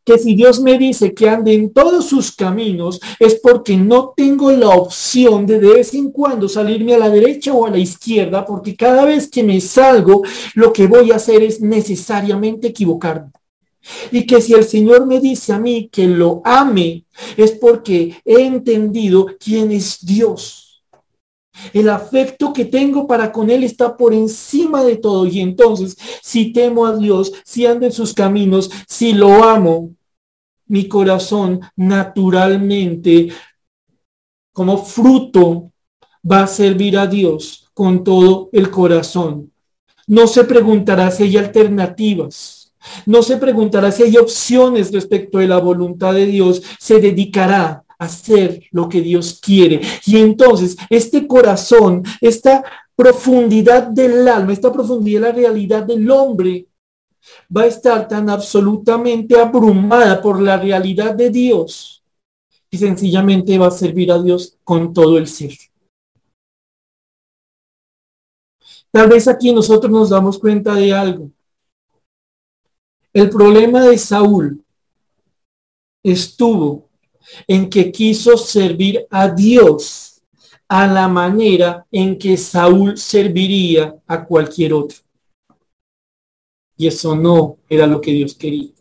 que 0.06 0.20
si 0.20 0.36
Dios 0.36 0.62
me 0.62 0.78
dice 0.78 1.14
que 1.14 1.28
ande 1.28 1.53
en 1.53 1.74
todos 1.74 2.06
sus 2.06 2.32
caminos 2.32 3.01
es 3.20 3.39
porque 3.41 3.76
no 3.76 4.14
tengo 4.16 4.51
la 4.51 4.70
opción 4.70 5.47
de 5.47 5.60
de 5.60 5.74
vez 5.74 5.93
en 5.95 6.12
cuando 6.12 6.47
salirme 6.47 6.93
a 6.93 6.99
la 6.99 7.10
derecha 7.10 7.53
o 7.53 7.66
a 7.66 7.72
la 7.72 7.80
izquierda, 7.80 8.45
porque 8.45 8.76
cada 8.76 9.03
vez 9.06 9.30
que 9.30 9.41
me 9.41 9.60
salgo, 9.60 10.22
lo 10.53 10.72
que 10.72 10.86
voy 10.86 11.12
a 11.12 11.16
hacer 11.16 11.41
es 11.41 11.60
necesariamente 11.60 12.68
equivocarme. 12.68 13.32
Y 14.11 14.25
que 14.25 14.41
si 14.41 14.53
el 14.53 14.63
Señor 14.63 15.05
me 15.05 15.19
dice 15.19 15.53
a 15.53 15.59
mí 15.59 15.89
que 15.91 16.07
lo 16.07 16.41
ame, 16.43 17.05
es 17.38 17.51
porque 17.51 18.15
he 18.25 18.41
entendido 18.45 19.27
quién 19.39 19.71
es 19.71 20.05
Dios. 20.05 20.83
El 21.73 21.89
afecto 21.89 22.51
que 22.51 22.65
tengo 22.65 23.07
para 23.07 23.31
con 23.31 23.49
Él 23.49 23.63
está 23.63 23.95
por 23.95 24.13
encima 24.13 24.83
de 24.83 24.97
todo. 24.97 25.25
Y 25.25 25.39
entonces, 25.39 25.97
si 26.21 26.51
temo 26.51 26.86
a 26.86 26.95
Dios, 26.97 27.31
si 27.45 27.65
ando 27.65 27.86
en 27.86 27.91
sus 27.91 28.13
caminos, 28.13 28.69
si 28.88 29.13
lo 29.13 29.43
amo, 29.43 29.91
mi 30.67 30.88
corazón 30.88 31.61
naturalmente, 31.75 33.29
como 34.51 34.83
fruto, 34.83 35.71
va 36.29 36.43
a 36.43 36.47
servir 36.47 36.97
a 36.97 37.07
Dios 37.07 37.69
con 37.73 38.03
todo 38.03 38.49
el 38.51 38.71
corazón. 38.71 39.51
No 40.07 40.27
se 40.27 40.43
preguntará 40.43 41.11
si 41.11 41.23
hay 41.23 41.38
alternativas. 41.38 42.64
No 43.05 43.21
se 43.21 43.38
preguntará 43.38 43.91
si 43.91 44.03
hay 44.03 44.17
opciones 44.17 44.91
respecto 44.91 45.39
de 45.39 45.47
la 45.47 45.57
voluntad 45.57 46.13
de 46.13 46.25
Dios. 46.25 46.61
Se 46.79 46.99
dedicará 46.99 47.83
a 47.97 48.05
hacer 48.05 48.63
lo 48.71 48.89
que 48.89 49.01
Dios 49.01 49.39
quiere. 49.41 49.81
Y 50.05 50.17
entonces 50.17 50.75
este 50.89 51.27
corazón, 51.27 52.03
esta 52.21 52.63
profundidad 52.95 53.83
del 53.83 54.27
alma, 54.27 54.53
esta 54.53 54.71
profundidad 54.71 55.21
de 55.21 55.27
la 55.27 55.36
realidad 55.36 55.83
del 55.83 56.09
hombre, 56.09 56.67
va 57.55 57.63
a 57.63 57.67
estar 57.67 58.07
tan 58.07 58.29
absolutamente 58.29 59.39
abrumada 59.39 60.21
por 60.21 60.41
la 60.41 60.57
realidad 60.57 61.15
de 61.15 61.29
Dios 61.29 62.03
y 62.69 62.77
sencillamente 62.77 63.57
va 63.57 63.67
a 63.67 63.71
servir 63.71 64.11
a 64.11 64.21
Dios 64.21 64.57
con 64.63 64.93
todo 64.93 65.17
el 65.17 65.27
ser. 65.27 65.53
Tal 68.91 69.09
vez 69.09 69.27
aquí 69.27 69.51
nosotros 69.51 69.91
nos 69.91 70.09
damos 70.09 70.39
cuenta 70.39 70.73
de 70.73 70.93
algo. 70.93 71.31
El 73.16 73.30
problema 73.30 73.86
de 73.86 73.97
Saúl 73.97 74.61
estuvo 76.03 76.89
en 77.47 77.70
que 77.70 77.89
quiso 77.89 78.36
servir 78.36 79.07
a 79.09 79.30
Dios 79.30 80.22
a 80.68 80.86
la 80.86 81.07
manera 81.07 81.88
en 81.93 82.18
que 82.18 82.36
Saúl 82.36 82.97
serviría 82.97 83.95
a 84.05 84.26
cualquier 84.26 84.74
otro. 84.74 84.97
Y 86.76 86.88
eso 86.88 87.16
no 87.16 87.55
era 87.70 87.88
lo 87.88 88.01
que 88.01 88.11
Dios 88.11 88.36
quería. 88.36 88.72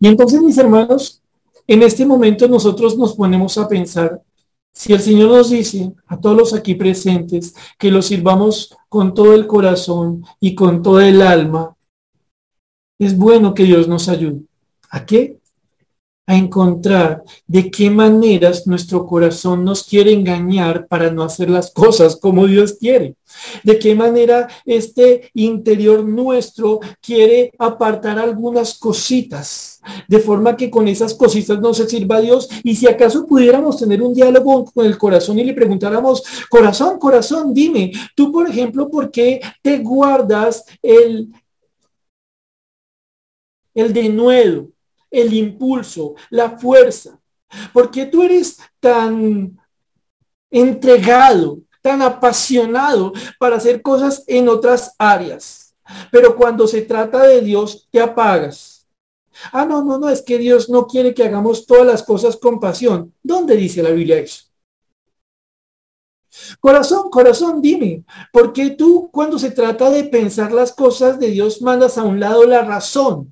Y 0.00 0.08
entonces, 0.08 0.40
mis 0.40 0.56
hermanos, 0.56 1.20
en 1.66 1.82
este 1.82 2.06
momento 2.06 2.48
nosotros 2.48 2.96
nos 2.96 3.14
ponemos 3.14 3.58
a 3.58 3.68
pensar, 3.68 4.22
si 4.72 4.94
el 4.94 5.02
Señor 5.02 5.28
nos 5.28 5.50
dice 5.50 5.92
a 6.06 6.18
todos 6.18 6.34
los 6.38 6.54
aquí 6.54 6.76
presentes 6.76 7.54
que 7.78 7.90
lo 7.90 8.00
sirvamos 8.00 8.74
con 8.88 9.12
todo 9.12 9.34
el 9.34 9.46
corazón 9.46 10.24
y 10.40 10.54
con 10.54 10.82
todo 10.82 11.02
el 11.02 11.20
alma, 11.20 11.76
es 13.04 13.16
bueno 13.16 13.54
que 13.54 13.64
Dios 13.64 13.88
nos 13.88 14.08
ayude. 14.08 14.42
¿A 14.90 15.04
qué? 15.04 15.38
a 16.26 16.36
encontrar 16.36 17.24
de 17.46 17.70
qué 17.70 17.90
maneras 17.90 18.66
nuestro 18.66 19.06
corazón 19.06 19.64
nos 19.64 19.82
quiere 19.82 20.12
engañar 20.12 20.86
para 20.86 21.10
no 21.10 21.24
hacer 21.24 21.50
las 21.50 21.70
cosas 21.72 22.16
como 22.16 22.46
Dios 22.46 22.74
quiere. 22.78 23.16
De 23.64 23.78
qué 23.78 23.94
manera 23.94 24.48
este 24.64 25.30
interior 25.34 26.04
nuestro 26.04 26.80
quiere 27.00 27.50
apartar 27.58 28.18
algunas 28.18 28.78
cositas, 28.78 29.80
de 30.06 30.20
forma 30.20 30.56
que 30.56 30.70
con 30.70 30.86
esas 30.86 31.14
cositas 31.14 31.58
no 31.60 31.74
se 31.74 31.88
sirva 31.88 32.20
Dios. 32.20 32.48
Y 32.62 32.76
si 32.76 32.86
acaso 32.86 33.26
pudiéramos 33.26 33.78
tener 33.78 34.00
un 34.00 34.14
diálogo 34.14 34.66
con 34.66 34.86
el 34.86 34.98
corazón 34.98 35.38
y 35.40 35.44
le 35.44 35.54
preguntáramos, 35.54 36.22
corazón, 36.48 36.98
corazón, 36.98 37.52
dime, 37.52 37.90
tú 38.14 38.30
por 38.30 38.48
ejemplo, 38.48 38.88
¿por 38.88 39.10
qué 39.10 39.40
te 39.60 39.78
guardas 39.78 40.64
el, 40.82 41.32
el 43.74 43.92
denuedo? 43.92 44.72
el 45.12 45.32
impulso, 45.34 46.14
la 46.30 46.58
fuerza. 46.58 47.20
Porque 47.72 48.06
tú 48.06 48.22
eres 48.22 48.58
tan 48.80 49.60
entregado, 50.50 51.60
tan 51.82 52.02
apasionado 52.02 53.12
para 53.38 53.56
hacer 53.56 53.82
cosas 53.82 54.24
en 54.26 54.48
otras 54.48 54.94
áreas. 54.98 55.76
Pero 56.10 56.34
cuando 56.34 56.66
se 56.66 56.82
trata 56.82 57.22
de 57.24 57.42
Dios, 57.42 57.86
te 57.90 58.00
apagas. 58.00 58.88
Ah, 59.52 59.64
no, 59.64 59.84
no, 59.84 59.98
no, 59.98 60.08
es 60.08 60.22
que 60.22 60.38
Dios 60.38 60.68
no 60.68 60.86
quiere 60.86 61.14
que 61.14 61.24
hagamos 61.24 61.66
todas 61.66 61.86
las 61.86 62.02
cosas 62.02 62.36
con 62.36 62.58
pasión. 62.58 63.14
¿Dónde 63.22 63.56
dice 63.56 63.82
la 63.82 63.90
Biblia 63.90 64.18
eso? 64.18 64.44
Corazón, 66.60 67.10
corazón, 67.10 67.60
dime, 67.60 68.04
¿por 68.32 68.54
qué 68.54 68.70
tú 68.70 69.10
cuando 69.12 69.38
se 69.38 69.50
trata 69.50 69.90
de 69.90 70.04
pensar 70.04 70.50
las 70.52 70.72
cosas 70.72 71.18
de 71.18 71.28
Dios 71.28 71.60
mandas 71.60 71.98
a 71.98 72.04
un 72.04 72.20
lado 72.20 72.46
la 72.46 72.62
razón? 72.62 73.31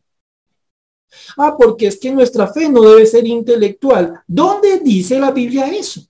Ah, 1.36 1.56
porque 1.58 1.86
es 1.86 1.98
que 1.98 2.10
nuestra 2.10 2.52
fe 2.52 2.68
no 2.68 2.82
debe 2.82 3.06
ser 3.06 3.26
intelectual. 3.26 4.20
¿Dónde 4.26 4.80
dice 4.80 5.18
la 5.18 5.30
Biblia 5.30 5.66
eso? 5.68 6.02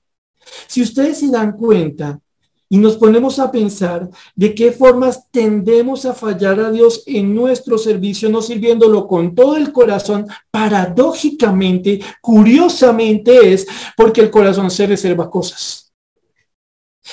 Si 0.66 0.82
ustedes 0.82 1.18
se 1.18 1.28
dan 1.28 1.52
cuenta 1.52 2.20
y 2.68 2.78
nos 2.78 2.96
ponemos 2.96 3.38
a 3.38 3.50
pensar 3.50 4.08
de 4.34 4.54
qué 4.54 4.70
formas 4.70 5.28
tendemos 5.30 6.04
a 6.04 6.14
fallar 6.14 6.60
a 6.60 6.70
Dios 6.70 7.02
en 7.06 7.34
nuestro 7.34 7.76
servicio, 7.78 8.28
no 8.28 8.40
sirviéndolo 8.40 9.08
con 9.08 9.34
todo 9.34 9.56
el 9.56 9.72
corazón, 9.72 10.26
paradójicamente, 10.50 12.00
curiosamente 12.20 13.52
es 13.52 13.66
porque 13.96 14.20
el 14.20 14.30
corazón 14.30 14.70
se 14.70 14.86
reserva 14.86 15.28
cosas. 15.28 15.92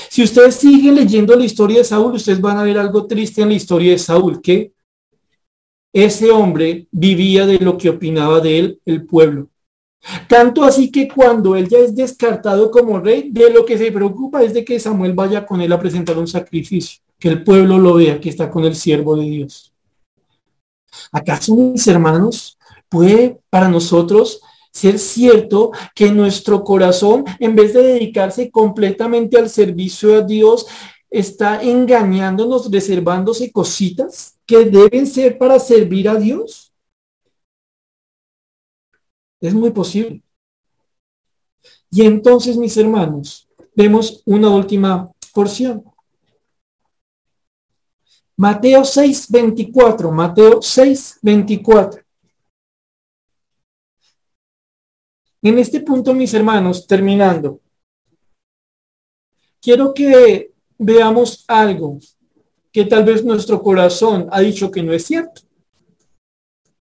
Si 0.09 0.21
ustedes 0.21 0.55
siguen 0.55 0.95
leyendo 0.95 1.35
la 1.35 1.45
historia 1.45 1.79
de 1.79 1.83
Saúl, 1.83 2.13
ustedes 2.13 2.39
van 2.39 2.57
a 2.57 2.63
ver 2.63 2.77
algo 2.77 3.07
triste 3.07 3.41
en 3.41 3.49
la 3.49 3.55
historia 3.55 3.91
de 3.91 3.97
Saúl, 3.97 4.41
que 4.41 4.73
ese 6.05 6.29
hombre 6.29 6.87
vivía 6.91 7.47
de 7.47 7.57
lo 7.57 7.77
que 7.77 7.89
opinaba 7.89 8.39
de 8.39 8.59
él 8.59 8.81
el 8.85 9.05
pueblo. 9.05 9.49
Tanto 10.29 10.63
así 10.63 10.91
que 10.91 11.07
cuando 11.07 11.55
él 11.55 11.67
ya 11.67 11.79
es 11.79 11.95
descartado 11.95 12.69
como 12.69 12.99
rey, 12.99 13.29
de 13.31 13.49
lo 13.49 13.65
que 13.65 13.77
se 13.77 13.91
preocupa 13.91 14.43
es 14.43 14.53
de 14.53 14.63
que 14.63 14.79
Samuel 14.79 15.13
vaya 15.13 15.45
con 15.45 15.59
él 15.59 15.73
a 15.73 15.79
presentar 15.79 16.17
un 16.17 16.27
sacrificio, 16.27 17.01
que 17.17 17.29
el 17.29 17.43
pueblo 17.43 17.77
lo 17.77 17.95
vea, 17.95 18.19
que 18.19 18.29
está 18.29 18.49
con 18.49 18.63
el 18.63 18.75
siervo 18.75 19.15
de 19.15 19.25
Dios. 19.25 19.73
¿Acaso, 21.11 21.55
mis 21.55 21.87
hermanos, 21.87 22.57
puede 22.89 23.39
para 23.49 23.67
nosotros 23.67 24.39
ser 24.71 24.99
cierto 24.99 25.71
que 25.95 26.11
nuestro 26.11 26.63
corazón, 26.63 27.25
en 27.39 27.55
vez 27.55 27.73
de 27.73 27.81
dedicarse 27.81 28.51
completamente 28.51 29.37
al 29.37 29.49
servicio 29.49 30.15
a 30.15 30.21
Dios, 30.21 30.67
está 31.09 31.61
engañándonos, 31.63 32.71
reservándose 32.71 33.51
cositas? 33.51 34.36
Que 34.47 34.63
deben 34.65 35.05
ser 35.05 35.37
para 35.37 35.59
servir 35.59 36.07
a 36.07 36.15
Dios? 36.15 36.73
Es 39.41 39.53
muy 39.53 39.71
posible. 39.71 40.23
Y 41.91 42.03
entonces, 42.03 42.57
mis 42.57 42.75
hermanos, 42.77 43.47
vemos 43.75 44.23
una 44.25 44.49
última 44.49 45.11
porción. 45.33 45.83
Mateo 48.37 48.85
6, 48.85 49.29
24. 49.29 50.11
Mateo 50.11 50.61
6, 50.61 51.19
24. 51.21 52.01
En 55.41 55.59
este 55.59 55.81
punto, 55.81 56.13
mis 56.13 56.33
hermanos, 56.33 56.87
terminando, 56.87 57.61
quiero 59.61 59.93
que 59.93 60.53
veamos 60.77 61.43
algo 61.47 61.99
que 62.78 62.86
tal 62.86 63.03
vez 63.03 63.25
nuestro 63.25 63.63
corazón 63.63 64.28
ha 64.30 64.39
dicho 64.39 64.69
que 64.69 64.84
no 64.84 64.93
es 64.93 65.03
cierto. 65.03 65.41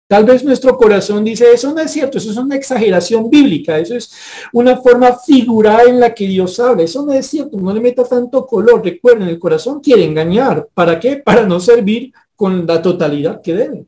Tal 0.08 0.24
vez 0.24 0.42
nuestro 0.42 0.74
corazón 0.78 1.22
dice, 1.22 1.52
eso 1.52 1.74
no 1.74 1.82
es 1.82 1.90
cierto, 1.90 2.16
eso 2.16 2.30
es 2.30 2.38
una 2.38 2.56
exageración 2.56 3.28
bíblica, 3.28 3.78
eso 3.78 3.94
es 3.94 4.10
una 4.54 4.78
forma 4.78 5.18
figurada 5.18 5.82
en 5.82 6.00
la 6.00 6.14
que 6.14 6.26
Dios 6.26 6.58
habla, 6.60 6.84
eso 6.84 7.04
no 7.04 7.12
es 7.12 7.26
cierto, 7.26 7.58
no 7.58 7.74
le 7.74 7.80
meta 7.82 8.04
tanto 8.04 8.46
color. 8.46 8.82
Recuerden, 8.82 9.28
el 9.28 9.38
corazón 9.38 9.80
quiere 9.80 10.02
engañar. 10.06 10.66
¿Para 10.72 10.98
qué? 10.98 11.16
Para 11.26 11.44
no 11.44 11.60
servir 11.60 12.10
con 12.34 12.66
la 12.66 12.80
totalidad 12.80 13.42
que 13.42 13.52
debe. 13.52 13.84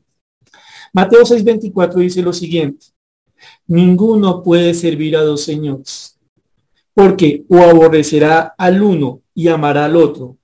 Mateo 0.93 1.23
6:24 1.23 1.95
dice 1.95 2.21
lo 2.21 2.33
siguiente, 2.33 2.85
ninguno 3.65 4.43
puede 4.43 4.75
servir 4.75 5.17
a 5.17 5.23
dos 5.23 5.41
señores, 5.41 6.19
porque 6.93 7.45
o 7.49 7.57
aborrecerá 7.63 8.53
al 8.55 8.83
uno 8.83 9.21
y 9.33 9.47
amará 9.47 9.85
al 9.85 9.95
otro, 9.95 10.37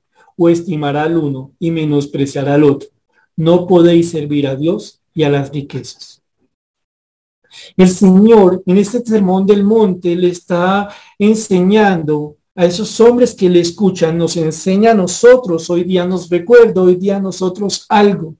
o 0.44 0.50
estimará 0.50 1.04
al 1.04 1.18
uno 1.18 1.52
y 1.60 1.70
menospreciará 1.70 2.56
al 2.56 2.64
otro. 2.64 2.90
No 3.36 3.68
podéis 3.68 4.10
servir 4.10 4.48
a 4.48 4.56
Dios 4.56 5.00
y 5.14 5.22
a 5.22 5.30
las 5.30 5.52
riquezas. 5.52 6.24
El 7.78 7.90
Señor 7.90 8.64
en 8.66 8.78
este 8.78 9.06
sermón 9.06 9.46
del 9.46 9.64
monte 9.64 10.16
le 10.16 10.30
está 10.30 10.90
enseñando 11.20 12.38
a 12.56 12.66
esos 12.66 13.00
hombres 13.00 13.36
que 13.36 13.50
le 13.52 13.60
escuchan, 13.60 14.18
nos 14.18 14.36
enseña 14.36 14.92
a 14.92 14.96
nosotros, 14.96 15.70
hoy 15.70 15.84
día 15.84 16.08
nos 16.08 16.28
recuerda, 16.28 16.82
hoy 16.82 16.96
día 16.96 17.18
a 17.18 17.22
nosotros 17.22 17.86
algo. 17.88 18.34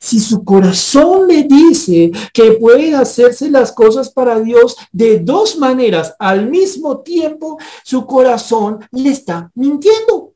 Si 0.00 0.18
su 0.18 0.42
corazón 0.42 1.28
le 1.28 1.44
dice 1.44 2.10
que 2.34 2.54
puede 2.54 2.92
hacerse 2.96 3.48
las 3.48 3.70
cosas 3.70 4.10
para 4.10 4.40
Dios 4.40 4.76
de 4.90 5.20
dos 5.20 5.56
maneras 5.58 6.16
al 6.18 6.50
mismo 6.50 7.02
tiempo, 7.02 7.56
su 7.84 8.04
corazón 8.04 8.80
le 8.90 9.10
está 9.10 9.48
mintiendo. 9.54 10.31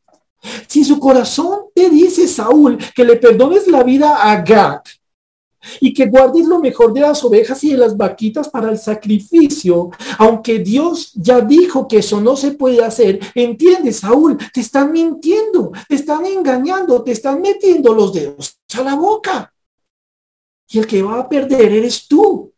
Si 0.67 0.85
su 0.85 0.99
corazón 0.99 1.67
te 1.75 1.89
dice, 1.91 2.29
Saúl, 2.29 2.79
que 2.95 3.05
le 3.05 3.17
perdones 3.17 3.67
la 3.67 3.83
vida 3.83 4.31
a 4.31 4.43
Gad 4.43 4.81
y 5.81 5.93
que 5.93 6.07
guardes 6.07 6.47
lo 6.47 6.61
mejor 6.61 6.93
de 6.93 7.01
las 7.01 7.23
ovejas 7.25 7.63
y 7.65 7.71
de 7.71 7.79
las 7.79 7.97
vaquitas 7.97 8.49
para 8.49 8.71
el 8.71 8.79
sacrificio, 8.79 9.91
aunque 10.19 10.61
Dios 10.61 11.13
ya 11.15 11.41
dijo 11.41 11.89
que 11.89 11.99
eso 11.99 12.21
no 12.21 12.37
se 12.37 12.53
puede 12.53 12.85
hacer, 12.85 13.21
entiendes, 13.35 14.01
Saúl, 14.01 14.39
te 14.53 14.61
están 14.61 14.93
mintiendo, 14.93 15.73
te 15.89 15.97
están 15.97 16.25
engañando, 16.27 17.03
te 17.03 17.13
están 17.13 17.41
metiendo 17.41 17.95
los 17.95 18.13
dedos 18.13 18.61
a 18.75 18.83
la 18.83 18.95
boca. 18.95 19.53
Y 20.69 20.79
el 20.79 20.87
que 20.87 21.03
va 21.03 21.21
a 21.21 21.29
perder 21.29 21.73
eres 21.73 22.07
tú. 22.09 22.53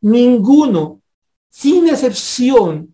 Ninguno, 0.00 1.00
sin 1.50 1.88
excepción, 1.88 2.92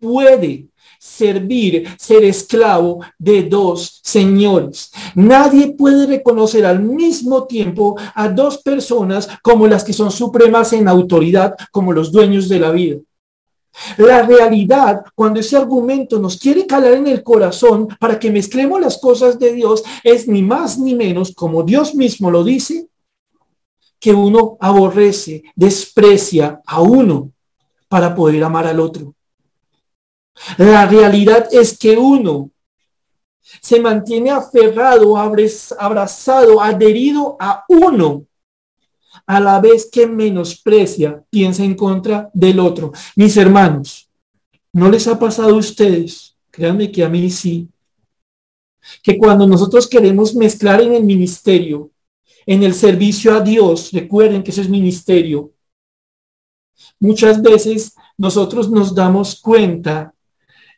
puede 0.00 0.67
servir, 0.98 1.88
ser 1.98 2.24
esclavo 2.24 3.00
de 3.18 3.44
dos 3.44 4.00
señores. 4.02 4.90
Nadie 5.14 5.72
puede 5.72 6.06
reconocer 6.06 6.66
al 6.66 6.80
mismo 6.80 7.44
tiempo 7.46 7.96
a 8.14 8.28
dos 8.28 8.58
personas 8.58 9.28
como 9.42 9.66
las 9.66 9.84
que 9.84 9.92
son 9.92 10.10
supremas 10.10 10.72
en 10.72 10.88
autoridad, 10.88 11.54
como 11.70 11.92
los 11.92 12.10
dueños 12.10 12.48
de 12.48 12.58
la 12.58 12.70
vida. 12.70 12.98
La 13.96 14.22
realidad, 14.22 15.04
cuando 15.14 15.40
ese 15.40 15.56
argumento 15.56 16.18
nos 16.18 16.36
quiere 16.36 16.66
calar 16.66 16.94
en 16.94 17.06
el 17.06 17.22
corazón 17.22 17.88
para 18.00 18.18
que 18.18 18.30
mezclemos 18.30 18.80
las 18.80 18.98
cosas 18.98 19.38
de 19.38 19.52
Dios, 19.52 19.84
es 20.02 20.26
ni 20.26 20.42
más 20.42 20.78
ni 20.78 20.94
menos, 20.94 21.32
como 21.34 21.62
Dios 21.62 21.94
mismo 21.94 22.30
lo 22.30 22.42
dice, 22.42 22.88
que 24.00 24.12
uno 24.12 24.56
aborrece, 24.60 25.42
desprecia 25.54 26.60
a 26.66 26.80
uno 26.80 27.30
para 27.88 28.14
poder 28.14 28.42
amar 28.44 28.66
al 28.66 28.80
otro. 28.80 29.14
La 30.56 30.86
realidad 30.86 31.48
es 31.52 31.76
que 31.76 31.96
uno 31.96 32.50
se 33.60 33.80
mantiene 33.80 34.30
aferrado, 34.30 35.16
abrazado, 35.16 36.60
adherido 36.60 37.36
a 37.40 37.64
uno, 37.68 38.26
a 39.26 39.40
la 39.40 39.60
vez 39.60 39.88
que 39.90 40.06
menosprecia, 40.06 41.22
piensa 41.30 41.64
en 41.64 41.74
contra 41.74 42.30
del 42.32 42.60
otro. 42.60 42.92
Mis 43.16 43.36
hermanos, 43.36 44.08
¿no 44.72 44.90
les 44.90 45.06
ha 45.06 45.18
pasado 45.18 45.50
a 45.50 45.58
ustedes? 45.58 46.36
Créanme 46.50 46.90
que 46.90 47.04
a 47.04 47.08
mí 47.08 47.30
sí. 47.30 47.68
Que 49.02 49.18
cuando 49.18 49.46
nosotros 49.46 49.86
queremos 49.86 50.34
mezclar 50.34 50.80
en 50.80 50.94
el 50.94 51.04
ministerio, 51.04 51.90
en 52.46 52.62
el 52.62 52.74
servicio 52.74 53.34
a 53.34 53.40
Dios, 53.40 53.92
recuerden 53.92 54.42
que 54.42 54.50
eso 54.50 54.62
es 54.62 54.68
ministerio, 54.68 55.52
muchas 56.98 57.42
veces 57.42 57.94
nosotros 58.16 58.70
nos 58.70 58.94
damos 58.94 59.40
cuenta 59.40 60.14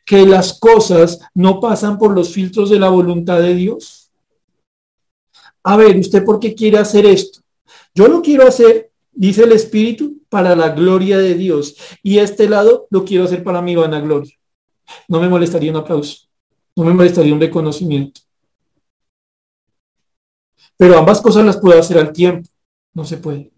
que 0.05 0.25
las 0.25 0.59
cosas 0.59 1.19
no 1.33 1.59
pasan 1.59 1.97
por 1.97 2.13
los 2.13 2.33
filtros 2.33 2.69
de 2.69 2.79
la 2.79 2.89
voluntad 2.89 3.39
de 3.39 3.55
Dios? 3.55 4.11
A 5.63 5.77
ver, 5.77 5.97
¿usted 5.97 6.23
por 6.23 6.39
qué 6.39 6.55
quiere 6.55 6.77
hacer 6.77 7.05
esto? 7.05 7.41
Yo 7.93 8.07
lo 8.07 8.21
quiero 8.21 8.47
hacer, 8.47 8.91
dice 9.11 9.43
el 9.43 9.51
Espíritu, 9.51 10.21
para 10.29 10.55
la 10.55 10.69
gloria 10.69 11.17
de 11.17 11.35
Dios. 11.35 11.75
Y 12.01 12.19
este 12.19 12.47
lado 12.49 12.87
lo 12.89 13.03
quiero 13.03 13.25
hacer 13.25 13.43
para 13.43 13.61
mi 13.61 13.75
vanagloria. 13.75 14.33
No 15.07 15.19
me 15.19 15.29
molestaría 15.29 15.71
un 15.71 15.77
aplauso. 15.77 16.27
No 16.75 16.85
me 16.85 16.93
molestaría 16.93 17.33
un 17.33 17.39
reconocimiento. 17.39 18.21
Pero 20.77 20.97
ambas 20.97 21.21
cosas 21.21 21.45
las 21.45 21.57
puedo 21.57 21.79
hacer 21.79 21.97
al 21.97 22.13
tiempo. 22.13 22.49
No 22.93 23.05
se 23.05 23.17
puede. 23.17 23.51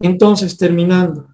Entonces, 0.00 0.56
terminando. 0.58 1.28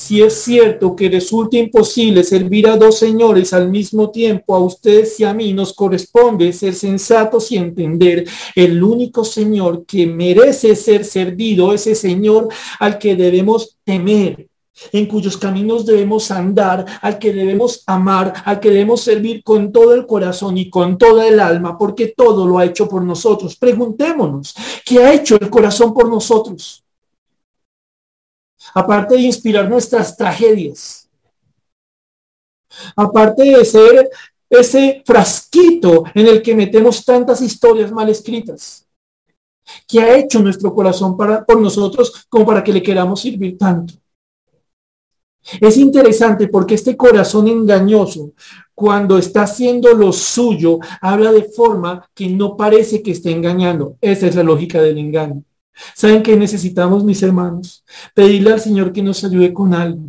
Si 0.00 0.22
es 0.22 0.44
cierto 0.44 0.94
que 0.94 1.08
resulta 1.08 1.56
imposible 1.56 2.22
servir 2.22 2.68
a 2.68 2.76
dos 2.76 3.00
señores 3.00 3.52
al 3.52 3.68
mismo 3.68 4.10
tiempo, 4.10 4.54
a 4.54 4.60
ustedes 4.60 5.18
y 5.18 5.24
a 5.24 5.34
mí 5.34 5.52
nos 5.52 5.74
corresponde 5.74 6.52
ser 6.52 6.74
sensatos 6.74 7.50
y 7.50 7.56
entender 7.56 8.24
el 8.54 8.80
único 8.80 9.24
Señor 9.24 9.84
que 9.86 10.06
merece 10.06 10.76
ser 10.76 11.04
servido, 11.04 11.74
ese 11.74 11.96
Señor 11.96 12.46
al 12.78 12.96
que 12.96 13.16
debemos 13.16 13.76
temer, 13.82 14.46
en 14.92 15.06
cuyos 15.06 15.36
caminos 15.36 15.84
debemos 15.84 16.30
andar, 16.30 16.86
al 17.02 17.18
que 17.18 17.32
debemos 17.32 17.82
amar, 17.84 18.32
al 18.44 18.60
que 18.60 18.70
debemos 18.70 19.00
servir 19.00 19.42
con 19.42 19.72
todo 19.72 19.94
el 19.94 20.06
corazón 20.06 20.58
y 20.58 20.70
con 20.70 20.96
toda 20.96 21.26
el 21.26 21.40
alma, 21.40 21.76
porque 21.76 22.14
todo 22.16 22.46
lo 22.46 22.58
ha 22.58 22.66
hecho 22.66 22.88
por 22.88 23.02
nosotros. 23.02 23.56
Preguntémonos, 23.56 24.54
¿qué 24.86 25.00
ha 25.00 25.12
hecho 25.12 25.36
el 25.40 25.50
corazón 25.50 25.92
por 25.92 26.08
nosotros? 26.08 26.84
Aparte 28.74 29.14
de 29.14 29.22
inspirar 29.22 29.68
nuestras 29.68 30.16
tragedias, 30.16 31.08
aparte 32.96 33.42
de 33.42 33.64
ser 33.64 34.10
ese 34.50 35.02
frasquito 35.04 36.04
en 36.14 36.26
el 36.26 36.42
que 36.42 36.54
metemos 36.54 37.04
tantas 37.04 37.40
historias 37.40 37.92
mal 37.92 38.08
escritas, 38.08 38.86
que 39.86 40.00
ha 40.00 40.16
hecho 40.16 40.40
nuestro 40.40 40.74
corazón 40.74 41.16
para, 41.16 41.44
por 41.44 41.60
nosotros 41.60 42.26
como 42.28 42.46
para 42.46 42.64
que 42.64 42.72
le 42.72 42.82
queramos 42.82 43.20
servir 43.20 43.58
tanto. 43.58 43.94
Es 45.60 45.76
interesante 45.78 46.48
porque 46.48 46.74
este 46.74 46.96
corazón 46.96 47.48
engañoso, 47.48 48.32
cuando 48.74 49.18
está 49.18 49.42
haciendo 49.42 49.94
lo 49.94 50.12
suyo, 50.12 50.78
habla 51.00 51.32
de 51.32 51.44
forma 51.44 52.08
que 52.14 52.28
no 52.28 52.56
parece 52.56 53.02
que 53.02 53.12
esté 53.12 53.30
engañando. 53.30 53.96
Esa 54.00 54.26
es 54.26 54.34
la 54.34 54.42
lógica 54.42 54.80
del 54.82 54.98
engaño. 54.98 55.42
¿Saben 55.94 56.22
qué 56.22 56.36
necesitamos, 56.36 57.04
mis 57.04 57.22
hermanos? 57.22 57.84
Pedirle 58.14 58.52
al 58.52 58.60
Señor 58.60 58.92
que 58.92 59.02
nos 59.02 59.22
ayude 59.24 59.52
con 59.52 59.74
algo. 59.74 60.02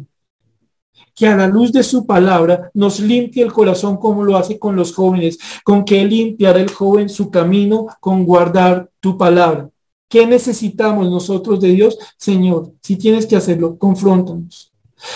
Que 1.16 1.28
a 1.28 1.36
la 1.36 1.48
luz 1.48 1.72
de 1.72 1.84
su 1.84 2.06
palabra 2.06 2.72
nos 2.74 3.00
limpie 3.00 3.44
el 3.44 3.52
corazón 3.52 3.98
como 3.98 4.24
lo 4.24 4.38
hace 4.38 4.58
con 4.58 4.76
los 4.76 4.94
jóvenes, 4.94 5.38
con 5.64 5.84
que 5.84 6.06
limpiará 6.06 6.60
el 6.60 6.72
joven 6.72 7.10
su 7.10 7.30
camino 7.30 7.88
con 8.00 8.26
guardar 8.26 8.90
tu 9.00 9.18
palabra. 9.18 9.70
¿Qué 10.08 10.26
necesitamos 10.26 11.10
nosotros 11.10 11.60
de 11.60 11.70
Dios? 11.70 11.98
Señor, 12.18 12.72
si 12.82 12.96
tienes 12.96 13.26
que 13.26 13.36
hacerlo, 13.36 13.78
confróntanos. 13.78 14.72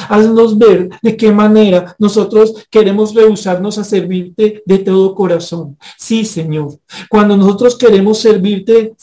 Haznos 0.08 0.58
ver 0.58 0.90
de 1.02 1.18
qué 1.18 1.32
manera 1.32 1.96
nosotros 2.00 2.68
queremos 2.70 3.14
rehusarnos 3.14 3.78
a 3.78 3.84
servirte 3.84 4.64
de 4.66 4.78
todo 4.80 5.16
corazón. 5.16 5.78
Sí, 5.98 6.26
Señor. 6.26 6.80
Cuando 7.10 7.36
nosotros 7.36 7.78
queremos 7.78 8.20
servirte 8.20 8.96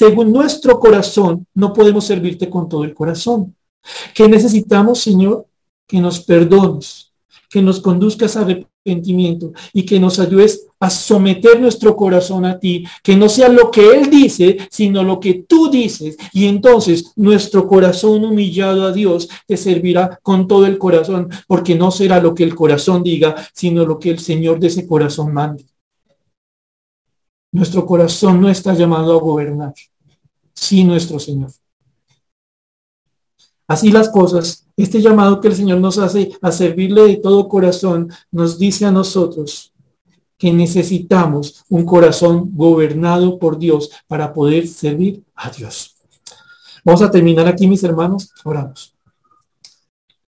según 0.00 0.32
nuestro 0.32 0.80
corazón, 0.80 1.46
no 1.52 1.74
podemos 1.74 2.06
servirte 2.06 2.48
con 2.48 2.70
todo 2.70 2.84
el 2.84 2.94
corazón. 2.94 3.54
¿Qué 4.14 4.26
necesitamos, 4.26 5.00
Señor? 5.00 5.44
Que 5.86 6.00
nos 6.00 6.20
perdones, 6.20 7.12
que 7.50 7.60
nos 7.60 7.80
conduzcas 7.80 8.34
a 8.34 8.40
arrepentimiento 8.40 9.52
y 9.74 9.84
que 9.84 10.00
nos 10.00 10.18
ayudes 10.18 10.68
a 10.78 10.88
someter 10.88 11.60
nuestro 11.60 11.94
corazón 11.96 12.46
a 12.46 12.58
ti, 12.58 12.86
que 13.02 13.14
no 13.14 13.28
sea 13.28 13.50
lo 13.50 13.70
que 13.70 13.90
Él 13.90 14.08
dice, 14.08 14.56
sino 14.70 15.02
lo 15.02 15.20
que 15.20 15.44
tú 15.46 15.70
dices. 15.70 16.16
Y 16.32 16.46
entonces 16.46 17.12
nuestro 17.16 17.68
corazón 17.68 18.24
humillado 18.24 18.86
a 18.86 18.92
Dios 18.92 19.28
te 19.46 19.58
servirá 19.58 20.18
con 20.22 20.48
todo 20.48 20.64
el 20.64 20.78
corazón, 20.78 21.28
porque 21.46 21.74
no 21.74 21.90
será 21.90 22.22
lo 22.22 22.34
que 22.34 22.44
el 22.44 22.54
corazón 22.54 23.02
diga, 23.02 23.36
sino 23.52 23.84
lo 23.84 23.98
que 23.98 24.08
el 24.08 24.18
Señor 24.18 24.60
de 24.60 24.68
ese 24.68 24.86
corazón 24.86 25.34
mande. 25.34 25.66
Nuestro 27.52 27.84
corazón 27.84 28.40
no 28.40 28.48
está 28.48 28.72
llamado 28.74 29.12
a 29.12 29.20
gobernar, 29.20 29.74
sí 30.60 30.84
nuestro 30.84 31.18
Señor. 31.18 31.50
Así 33.66 33.90
las 33.90 34.08
cosas, 34.08 34.66
este 34.76 35.00
llamado 35.00 35.40
que 35.40 35.48
el 35.48 35.56
Señor 35.56 35.78
nos 35.78 35.96
hace 35.98 36.36
a 36.42 36.52
servirle 36.52 37.02
de 37.06 37.16
todo 37.16 37.48
corazón, 37.48 38.10
nos 38.30 38.58
dice 38.58 38.84
a 38.84 38.90
nosotros 38.90 39.72
que 40.36 40.52
necesitamos 40.52 41.64
un 41.68 41.84
corazón 41.84 42.50
gobernado 42.54 43.38
por 43.38 43.58
Dios 43.58 43.90
para 44.06 44.32
poder 44.32 44.66
servir 44.66 45.22
a 45.34 45.50
Dios. 45.50 45.96
Vamos 46.84 47.02
a 47.02 47.10
terminar 47.10 47.46
aquí, 47.46 47.66
mis 47.66 47.84
hermanos. 47.84 48.32
Oramos. 48.44 48.94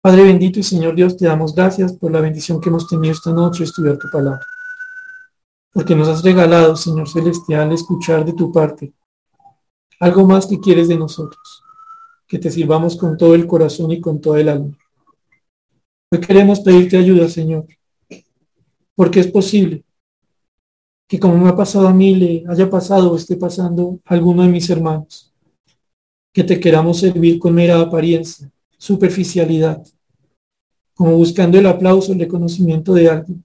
Padre 0.02 0.24
bendito 0.24 0.60
y 0.60 0.64
Señor 0.64 0.96
Dios, 0.96 1.16
te 1.16 1.26
damos 1.26 1.54
gracias 1.54 1.94
por 1.94 2.12
la 2.12 2.22
bendición 2.22 2.60
que 2.60 2.70
hemos 2.70 2.88
tenido 2.88 3.14
esta 3.14 3.32
noche 3.32 3.64
estudiar 3.64 3.98
tu 3.98 4.10
palabra 4.12 4.46
porque 5.74 5.96
nos 5.96 6.10
has 6.10 6.22
regalado, 6.22 6.76
Señor 6.76 7.08
Celestial, 7.08 7.72
escuchar 7.72 8.26
de 8.26 8.34
tu 8.34 8.52
parte 8.52 8.94
algo 10.02 10.26
más 10.26 10.48
que 10.48 10.60
quieres 10.60 10.88
de 10.88 10.98
nosotros, 10.98 11.64
que 12.28 12.40
te 12.40 12.50
sirvamos 12.50 12.98
con 12.98 13.18
todo 13.18 13.36
el 13.36 13.46
corazón 13.46 13.92
y 13.92 14.02
con 14.02 14.20
toda 14.20 14.42
el 14.42 14.50
alma. 14.50 14.78
Hoy 16.12 16.20
queremos 16.20 16.60
pedirte 16.60 16.98
ayuda, 16.98 17.30
Señor, 17.30 17.68
porque 18.96 19.20
es 19.20 19.28
posible 19.28 19.84
que 21.08 21.20
como 21.20 21.38
me 21.38 21.50
ha 21.50 21.56
pasado 21.56 21.88
a 21.88 21.94
mí, 21.94 22.16
le 22.16 22.44
haya 22.48 22.68
pasado 22.68 23.12
o 23.12 23.16
esté 23.16 23.36
pasando 23.36 24.00
alguno 24.06 24.42
de 24.42 24.50
mis 24.50 24.68
hermanos. 24.72 25.32
Que 26.34 26.44
te 26.44 26.60
queramos 26.60 27.00
servir 27.00 27.38
con 27.38 27.54
mera 27.54 27.80
apariencia, 27.80 28.50
superficialidad, 28.78 29.86
como 30.96 31.16
buscando 31.16 31.60
el 31.60 31.68
aplauso, 31.68 32.14
el 32.14 32.20
reconocimiento 32.20 32.94
de 32.96 33.10
alguien. 33.10 33.44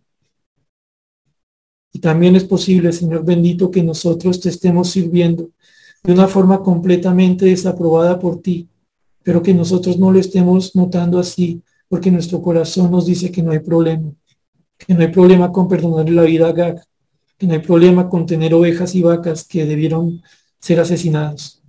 Y 1.92 1.98
también 1.98 2.34
es 2.34 2.44
posible, 2.44 2.92
Señor 2.92 3.26
bendito, 3.26 3.70
que 3.70 3.82
nosotros 3.82 4.40
te 4.40 4.48
estemos 4.48 4.88
sirviendo 4.88 5.50
de 6.07 6.12
una 6.12 6.28
forma 6.28 6.62
completamente 6.62 7.46
desaprobada 7.46 8.16
por 8.20 8.40
ti, 8.40 8.68
pero 9.24 9.42
que 9.42 9.52
nosotros 9.52 9.98
no 9.98 10.12
lo 10.12 10.20
estemos 10.20 10.76
notando 10.76 11.18
así, 11.18 11.61
porque 11.88 12.12
nuestro 12.12 12.40
corazón 12.40 12.92
nos 12.92 13.07
dice 13.07 13.32
que 13.32 13.42
no 13.42 13.50
hay 13.50 13.59
problema, 13.59 14.12
que 14.78 14.94
no 14.94 15.00
hay 15.00 15.09
problema 15.09 15.50
con 15.50 15.66
perdonarle 15.66 16.12
la 16.12 16.22
vida 16.22 16.46
a 16.46 16.52
Gag, 16.52 16.80
que 17.36 17.48
no 17.48 17.54
hay 17.54 17.59
problema 17.59 18.09
con 18.09 18.24
tener 18.24 18.54
ovejas 18.54 18.94
y 18.94 19.02
vacas 19.02 19.48
que 19.48 19.66
debieron 19.66 20.22
ser 20.61 20.78
asesinados. 20.78 21.61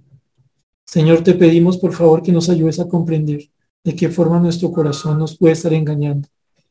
Señor, 0.85 1.23
te 1.23 1.33
pedimos 1.33 1.77
por 1.77 1.93
favor 1.93 2.21
que 2.21 2.31
nos 2.31 2.47
ayudes 2.47 2.79
a 2.79 2.87
comprender 2.87 3.49
de 3.83 3.95
qué 3.95 4.09
forma 4.09 4.39
nuestro 4.39 4.71
corazón 4.71 5.17
nos 5.17 5.35
puede 5.35 5.53
estar 5.53 5.73
engañando. 5.73 6.27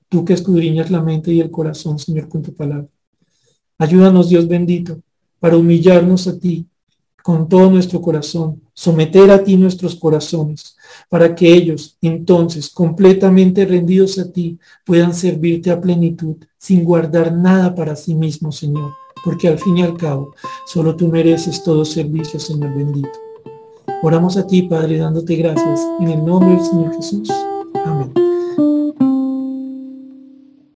Tú 0.08 0.24
que 0.24 0.34
escudriñas 0.34 0.92
la 0.92 1.02
mente 1.02 1.32
y 1.32 1.40
el 1.40 1.50
corazón, 1.50 1.98
Señor, 1.98 2.28
con 2.28 2.42
tu 2.42 2.54
palabra. 2.54 2.86
Ayúdanos, 3.76 4.28
Dios 4.28 4.46
bendito, 4.46 5.00
para 5.40 5.56
humillarnos 5.56 6.28
a 6.28 6.38
ti 6.38 6.68
con 7.26 7.48
todo 7.48 7.68
nuestro 7.68 8.00
corazón, 8.00 8.62
someter 8.72 9.32
a 9.32 9.42
ti 9.42 9.56
nuestros 9.56 9.96
corazones, 9.96 10.76
para 11.08 11.34
que 11.34 11.52
ellos, 11.52 11.96
entonces, 12.00 12.70
completamente 12.70 13.64
rendidos 13.64 14.16
a 14.20 14.30
ti, 14.30 14.60
puedan 14.84 15.12
servirte 15.12 15.72
a 15.72 15.80
plenitud, 15.80 16.36
sin 16.56 16.84
guardar 16.84 17.32
nada 17.32 17.74
para 17.74 17.96
sí 17.96 18.14
mismos, 18.14 18.58
Señor, 18.58 18.92
porque 19.24 19.48
al 19.48 19.58
fin 19.58 19.78
y 19.78 19.82
al 19.82 19.96
cabo, 19.96 20.36
solo 20.66 20.94
tú 20.94 21.08
mereces 21.08 21.64
todo 21.64 21.84
servicio, 21.84 22.38
Señor 22.38 22.72
bendito. 22.76 23.18
Oramos 24.04 24.36
a 24.36 24.46
ti, 24.46 24.62
Padre, 24.62 24.98
dándote 24.98 25.34
gracias 25.34 25.80
en 25.98 26.10
el 26.10 26.24
nombre 26.24 26.50
del 26.50 26.64
Señor 26.64 26.94
Jesús. 26.94 27.28
Amén. 27.84 28.25